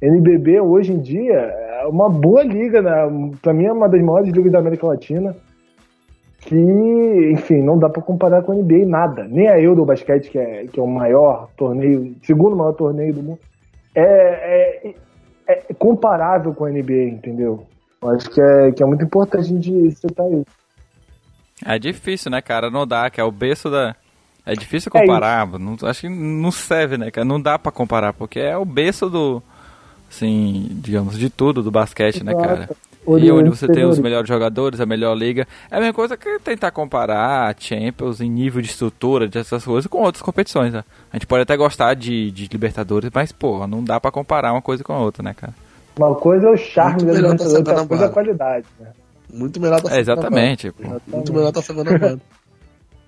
NBB 0.00 0.60
hoje 0.60 0.92
em 0.92 1.00
dia 1.00 1.34
é 1.34 1.86
uma 1.86 2.08
boa 2.08 2.42
liga, 2.42 2.80
né? 2.80 2.92
Pra 3.42 3.52
mim 3.52 3.66
é 3.66 3.72
uma 3.72 3.88
das 3.88 4.02
maiores 4.02 4.32
ligas 4.32 4.50
da 4.50 4.58
América 4.58 4.86
Latina. 4.86 5.36
Que, 6.40 6.56
enfim, 7.32 7.62
não 7.62 7.78
dá 7.78 7.88
para 7.88 8.02
comparar 8.02 8.42
com 8.42 8.52
a 8.52 8.54
NBA 8.54 8.86
nada. 8.86 9.24
Nem 9.24 9.48
a 9.48 9.58
Eurobasket, 9.58 10.28
que 10.28 10.38
é, 10.38 10.66
que 10.66 10.78
é 10.78 10.82
o 10.82 10.86
maior 10.86 11.48
torneio, 11.56 12.14
segundo 12.22 12.56
maior 12.56 12.72
torneio 12.72 13.14
do 13.14 13.22
mundo, 13.22 13.38
é, 13.94 14.88
é, 14.88 14.94
é 15.48 15.74
comparável 15.74 16.52
com 16.54 16.66
a 16.66 16.70
NBA, 16.70 17.04
entendeu? 17.04 17.66
Eu 18.02 18.10
acho 18.10 18.30
que 18.30 18.40
é, 18.40 18.72
que 18.72 18.82
é 18.82 18.86
muito 18.86 19.04
importante 19.04 19.40
a 19.40 19.54
gente 19.54 19.90
citar 19.92 20.30
isso. 20.30 20.44
É 21.64 21.78
difícil, 21.78 22.30
né, 22.30 22.42
cara? 22.42 22.70
Não 22.70 22.86
dá, 22.86 23.08
que 23.08 23.20
é 23.20 23.24
o 23.24 23.30
berço 23.30 23.70
da, 23.70 23.96
é 24.46 24.54
difícil 24.54 24.90
comparar, 24.90 25.48
é 25.54 25.58
não, 25.58 25.76
acho 25.82 26.02
que 26.02 26.08
não 26.08 26.50
serve, 26.50 26.98
né, 26.98 27.10
cara? 27.10 27.24
Não 27.24 27.40
dá 27.40 27.58
para 27.58 27.72
comparar, 27.72 28.12
porque 28.12 28.38
é 28.38 28.56
o 28.56 28.64
berço 28.64 29.08
do, 29.08 29.42
assim, 30.10 30.68
digamos, 30.70 31.18
de 31.18 31.30
tudo 31.30 31.62
do 31.62 31.70
basquete, 31.70 32.16
Exato. 32.22 32.38
né, 32.38 32.46
cara? 32.46 32.70
E 33.06 33.30
onde 33.30 33.50
você 33.50 33.68
tem 33.68 33.84
os 33.84 33.98
melhores 33.98 34.26
jogadores, 34.26 34.80
a 34.80 34.86
melhor 34.86 35.14
liga. 35.14 35.46
É 35.70 35.76
a 35.76 35.78
mesma 35.78 35.92
coisa 35.92 36.16
que 36.16 36.38
tentar 36.38 36.70
comparar 36.70 37.50
a 37.50 37.54
Champions 37.58 38.20
em 38.20 38.30
nível 38.30 38.62
de 38.62 38.68
estrutura, 38.68 39.28
dessas 39.28 39.62
coisas, 39.62 39.86
com 39.86 39.98
outras 39.98 40.22
competições, 40.22 40.72
né? 40.72 40.82
A 41.12 41.16
gente 41.16 41.26
pode 41.26 41.42
até 41.42 41.54
gostar 41.54 41.92
de, 41.94 42.30
de 42.30 42.48
Libertadores, 42.50 43.10
mas, 43.12 43.30
pô, 43.30 43.66
não 43.66 43.84
dá 43.84 44.00
para 44.00 44.10
comparar 44.10 44.52
uma 44.52 44.62
coisa 44.62 44.82
com 44.82 44.94
a 44.94 44.98
outra, 44.98 45.22
né, 45.22 45.34
cara? 45.34 45.52
Uma 45.98 46.14
coisa 46.14 46.48
é 46.48 46.50
o 46.50 46.56
charme 46.56 47.04
da 47.04 47.12
Libertadores, 47.12 47.52
outra 47.52 47.86
coisa 47.86 48.04
é 48.04 48.06
a 48.06 48.10
qualidade, 48.10 48.66
né? 48.80 48.88
Muito 49.32 49.60
melhor 49.60 49.82
tá 49.82 49.94
é, 49.94 50.00
Exatamente. 50.00 50.70
Pô. 50.70 51.00
Muito 51.08 51.32
melhor 51.32 51.52
tá 51.52 51.60
sendo 51.60 51.80
a 51.80 52.18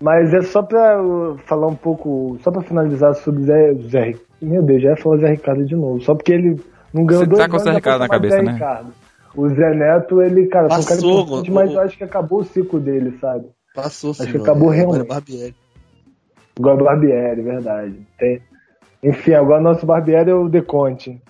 Mas 0.00 0.32
é 0.34 0.42
só 0.42 0.62
pra 0.62 0.98
falar 1.46 1.68
um 1.68 1.74
pouco, 1.74 2.38
só 2.42 2.50
pra 2.50 2.62
finalizar 2.62 3.14
sobre 3.14 3.42
o 3.42 3.44
Zé, 3.44 3.74
Zé. 3.88 4.14
Meu 4.42 4.62
Deus, 4.62 4.82
já 4.82 4.90
ia 4.90 4.96
falar 4.96 5.18
Zé 5.18 5.30
Ricardo 5.30 5.64
de 5.64 5.74
novo. 5.74 6.00
Só 6.02 6.14
porque 6.14 6.32
ele 6.32 6.60
não 6.92 7.06
ganhou 7.06 7.24
Você 7.24 7.30
dois 7.30 7.42
tá 7.42 7.48
com 7.48 7.56
o 7.56 7.60
Zé 7.60 7.72
Ricardo 7.72 8.00
na 8.00 8.08
cabeça, 8.08 8.36
Zé 8.36 8.42
né? 8.42 8.52
Ricardo. 8.52 8.92
O 9.34 9.48
Zé 9.48 9.74
Neto, 9.74 10.22
ele, 10.22 10.46
cara, 10.46 10.68
Passou, 10.68 11.26
foi 11.26 11.38
um 11.38 11.42
cara 11.42 11.54
mas 11.54 11.72
eu 11.72 11.80
acho 11.80 11.96
que 11.96 12.04
acabou 12.04 12.40
o 12.40 12.44
ciclo 12.44 12.80
dele, 12.80 13.16
sabe? 13.20 13.46
Passou, 13.74 14.14
sim. 14.14 14.22
Acho 14.22 14.32
que 14.32 14.38
acabou 14.38 14.72
é, 14.72 14.76
realmente. 14.76 15.02
Agora 15.02 15.04
é 15.04 15.14
Barbieri. 15.14 15.56
Agora 16.58 16.80
é 16.80 16.84
Barbieri, 16.84 17.42
verdade. 17.42 18.06
Tem... 18.18 18.42
Enfim, 19.02 19.34
agora 19.34 19.60
nosso 19.60 19.84
Barbieri 19.84 20.30
é 20.30 20.34
o 20.34 20.48
Deconte. 20.48 21.20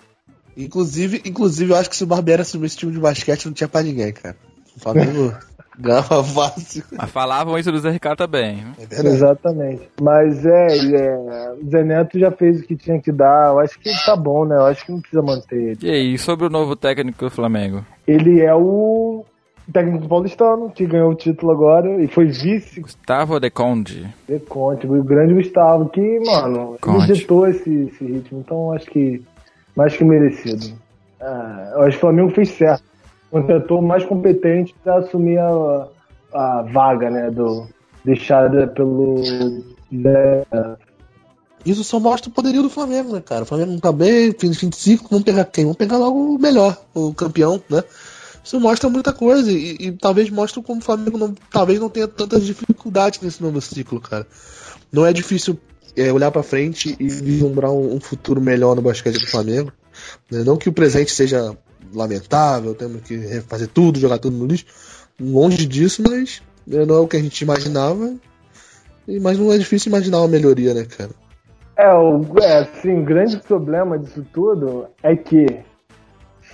Inclusive, 0.55 1.21
inclusive, 1.25 1.71
eu 1.71 1.77
acho 1.77 1.89
que 1.89 1.95
se 1.95 2.03
o 2.03 2.07
Barbieri 2.07 2.41
assumisse 2.41 2.73
esse 2.73 2.79
time 2.79 2.93
de 2.93 2.99
basquete, 2.99 3.45
não 3.45 3.53
tinha 3.53 3.67
pra 3.67 3.83
ninguém, 3.83 4.11
cara. 4.11 4.35
O 4.75 4.79
Flamengo. 4.79 5.33
Ganhava 5.77 6.23
fácil. 6.25 6.83
Mas 6.91 7.11
falavam 7.11 7.57
isso 7.57 7.71
do 7.71 7.79
Zé 7.79 7.91
Ricardo 7.91 8.17
também. 8.17 8.65
É 8.79 9.07
Exatamente. 9.07 9.89
Mas 10.01 10.45
é, 10.45 10.67
é, 10.77 11.53
o 11.61 11.69
Zé 11.69 11.83
Neto 11.83 12.17
já 12.17 12.31
fez 12.31 12.59
o 12.59 12.63
que 12.63 12.75
tinha 12.75 12.99
que 12.99 13.11
dar. 13.11 13.51
Eu 13.53 13.59
acho 13.59 13.79
que 13.79 13.89
tá 14.05 14.15
bom, 14.15 14.45
né? 14.45 14.55
Eu 14.55 14.65
acho 14.65 14.85
que 14.85 14.91
não 14.91 14.99
precisa 14.99 15.21
manter 15.21 15.55
ele. 15.55 15.77
E 15.81 15.89
aí, 15.89 16.17
sobre 16.17 16.47
o 16.47 16.49
novo 16.49 16.75
técnico 16.75 17.25
do 17.25 17.31
Flamengo? 17.31 17.85
Ele 18.07 18.41
é 18.41 18.53
o 18.55 19.23
técnico 19.71 20.07
paulistano, 20.07 20.71
que 20.71 20.85
ganhou 20.85 21.11
o 21.11 21.15
título 21.15 21.51
agora 21.51 22.01
e 22.01 22.07
foi 22.07 22.25
vice. 22.25 22.81
Gustavo 22.81 23.39
De 23.39 23.49
Conde. 23.49 24.07
De 24.27 24.39
Conde, 24.39 24.87
o 24.87 25.03
grande 25.03 25.33
Gustavo, 25.33 25.89
que, 25.89 26.19
mano, 26.25 26.77
Conde. 26.81 27.13
ditou 27.13 27.47
esse, 27.47 27.69
esse 27.69 28.05
ritmo. 28.05 28.39
Então, 28.39 28.71
acho 28.71 28.85
que 28.85 29.21
mais 29.75 29.95
que 29.95 30.03
merecido. 30.03 30.73
Ah, 31.19 31.73
eu 31.75 31.81
acho 31.81 31.91
que 31.91 31.97
o 31.97 32.01
Flamengo 32.01 32.29
fez 32.31 32.49
certo 32.49 32.83
contratou 33.31 33.81
mais 33.81 34.03
competente 34.05 34.75
para 34.83 34.97
assumir 34.97 35.37
a, 35.37 35.87
a 36.33 36.61
vaga, 36.63 37.09
né, 37.09 37.29
do 37.31 37.67
deixada 38.03 38.67
pelo 38.67 39.15
né, 39.91 40.43
isso 41.65 41.83
só 41.83 41.99
mostra 41.99 42.29
o 42.29 42.33
poderio 42.33 42.63
do 42.63 42.69
Flamengo, 42.69 43.13
né, 43.13 43.21
cara? 43.21 43.43
O 43.43 43.45
Flamengo 43.45 43.71
não 43.73 43.79
tá 43.79 43.91
bem, 43.91 44.31
fim 44.31 44.49
de 44.49 44.57
25, 44.57 45.07
vamos 45.09 45.25
pegar 45.25 45.43
quem? 45.43 45.65
Vamos 45.65 45.77
pegar 45.77 45.97
logo 45.97 46.35
o 46.35 46.39
melhor, 46.39 46.81
o 46.93 47.13
campeão, 47.13 47.61
né? 47.69 47.83
Isso 48.41 48.57
mostra 48.61 48.89
muita 48.89 49.11
coisa 49.11 49.51
e, 49.51 49.75
e 49.77 49.91
talvez 49.91 50.29
mostre 50.29 50.61
como 50.61 50.79
o 50.79 50.83
Flamengo 50.83 51.17
não, 51.17 51.35
talvez 51.51 51.77
não 51.77 51.89
tenha 51.89 52.07
tantas 52.07 52.45
dificuldades 52.45 53.19
nesse 53.19 53.43
novo 53.43 53.59
ciclo, 53.59 53.99
cara. 53.99 54.25
Não 54.89 55.05
é 55.05 55.11
difícil 55.11 55.59
é, 55.97 56.13
olhar 56.13 56.31
para 56.31 56.41
frente 56.41 56.95
e 56.97 57.09
vislumbrar 57.09 57.71
um, 57.71 57.95
um, 57.95 57.99
futuro 57.99 58.39
melhor 58.39 58.73
no 58.73 58.81
basquete 58.81 59.19
do 59.19 59.27
Flamengo. 59.27 59.73
Né? 60.31 60.45
Não 60.45 60.55
que 60.55 60.69
o 60.69 60.73
presente 60.73 61.11
seja 61.11 61.57
lamentável, 61.93 62.75
temos 62.75 63.01
que 63.01 63.41
fazer 63.41 63.67
tudo, 63.67 63.99
jogar 63.99 64.17
tudo 64.17 64.37
no 64.37 64.45
lixo. 64.45 64.65
Longe 65.19 65.65
disso, 65.65 66.03
mas 66.07 66.41
não 66.65 66.95
é 66.95 66.99
o 66.99 67.07
que 67.07 67.17
a 67.17 67.21
gente 67.21 67.41
imaginava. 67.41 68.13
Mas 69.21 69.39
não 69.39 69.51
é 69.51 69.57
difícil 69.57 69.89
imaginar 69.89 70.19
uma 70.19 70.27
melhoria, 70.27 70.73
né, 70.73 70.85
cara? 70.85 71.11
É, 71.77 71.93
o, 71.93 72.25
é 72.41 72.59
assim, 72.59 73.03
grande 73.03 73.37
problema 73.37 73.97
disso 73.97 74.25
tudo 74.33 74.87
é 75.03 75.15
que 75.15 75.45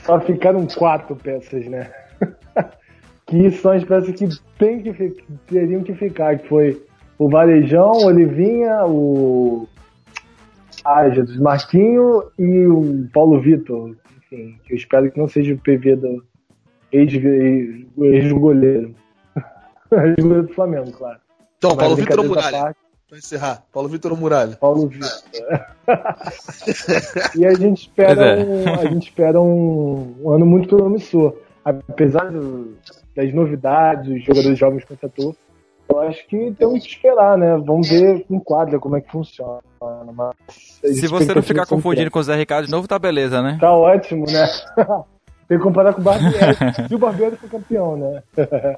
só 0.05 0.19
ficaram 0.19 0.67
quatro 0.67 1.15
peças, 1.15 1.65
né? 1.65 1.89
que 3.25 3.51
são 3.51 3.71
as 3.71 3.83
peças 3.83 4.13
que, 4.15 4.27
tem 4.59 4.81
que 4.81 5.23
teriam 5.47 5.81
que 5.81 5.93
ficar, 5.93 6.37
que 6.37 6.47
foi 6.47 6.85
o 7.17 7.29
Varejão, 7.29 7.91
o 7.91 8.05
Olivinha, 8.05 8.85
o 8.85 9.67
ah, 10.83 11.09
Jesus 11.09 11.37
Marquinho 11.39 12.23
e 12.37 12.67
o 12.67 13.07
Paulo 13.13 13.39
Vitor, 13.39 13.95
enfim, 14.33 14.59
eu 14.69 14.75
espero 14.75 15.11
que 15.11 15.19
não 15.19 15.27
seja 15.27 15.53
o 15.53 15.57
PV 15.57 15.95
do 15.95 16.23
ex-goleiro. 16.91 18.95
Ex-goleiro 19.91 20.47
do 20.47 20.53
Flamengo, 20.53 20.91
claro. 20.91 21.19
Então, 21.57 21.77
Paulo 21.77 21.95
Vitor 21.95 22.25
Muralha. 22.25 22.75
Pra 23.07 23.17
encerrar, 23.17 23.63
Paulo 23.71 23.89
Vitor 23.89 24.19
Muralha. 24.19 24.55
Paulo 24.55 24.87
Vitor. 24.87 25.09
e 27.37 27.45
a 27.45 27.53
gente 27.53 27.83
espera, 27.83 28.39
é. 28.39 28.43
um, 28.43 28.73
a 28.73 28.85
gente 28.85 29.09
espera 29.09 29.39
um, 29.39 30.15
um, 30.23 30.29
ano 30.31 30.45
muito 30.45 30.75
promissor. 30.75 31.35
Apesar 31.63 32.31
do, 32.31 32.75
das 33.15 33.31
novidades, 33.33 34.09
os 34.09 34.23
jogadores 34.23 34.57
jovens 34.57 34.83
contratou, 34.83 35.35
eu 35.89 36.01
acho 36.01 36.25
que 36.27 36.53
temos 36.57 36.83
que 36.83 36.89
esperar, 36.89 37.37
né? 37.37 37.57
Vamos 37.65 37.89
ver 37.89 38.25
em 38.29 38.39
quadra 38.39 38.79
como 38.79 38.97
é 38.97 39.01
que 39.01 39.11
funciona. 39.11 39.59
Mas 40.15 40.35
Se 40.81 41.07
você 41.07 41.33
não 41.33 41.41
ficar 41.41 41.65
confundindo 41.65 42.09
com 42.09 42.19
o 42.19 42.23
Zé 42.23 42.35
Ricardo 42.35 42.65
de 42.65 42.71
novo, 42.71 42.87
tá 42.87 42.97
beleza, 42.97 43.41
né? 43.41 43.57
Tá 43.59 43.71
ótimo, 43.71 44.25
né? 44.25 44.47
Tem 45.47 45.57
que 45.57 45.63
comparar 45.63 45.93
com 45.93 46.01
o 46.01 46.03
Barbieri. 46.03 46.55
Se 46.87 46.95
o 46.95 46.97
Barbieri 46.97 47.35
for 47.35 47.49
campeão, 47.49 47.97
né? 47.97 48.23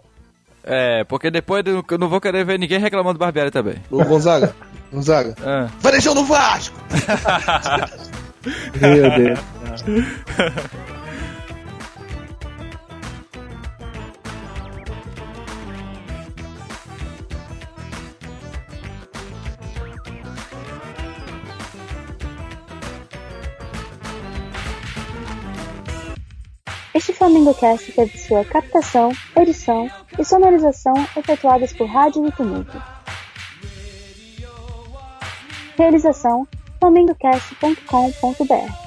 É, 0.67 1.03
porque 1.03 1.29
depois 1.29 1.63
eu 1.63 1.83
não 1.99 2.09
vou 2.09 2.19
querer 2.19 2.43
ver 2.43 2.57
ninguém 2.57 2.79
reclamando 2.79 3.19
do 3.19 3.19
Barbieri 3.19 3.51
também. 3.51 3.75
Ô, 3.91 4.03
Gonzaga, 4.03 4.51
Gonzaga. 4.91 5.35
Ah. 5.45 5.67
Varejão 5.79 6.15
no 6.15 6.25
Vasco! 6.25 6.75
Meu 8.81 9.11
Deus. 9.15 9.39
Este 26.95 27.11
Flamengo 27.11 27.53
Cast 27.53 27.91
teve 27.91 28.17
sua 28.17 28.45
captação, 28.45 29.11
edição 29.35 29.91
e 30.17 30.23
sonorização 30.23 30.93
efetuadas 31.17 31.73
por 31.73 31.87
Rádio 31.87 32.31
Tumulto. 32.31 32.81
Realização 35.77 36.47
flamengocast.com.br 36.79 38.84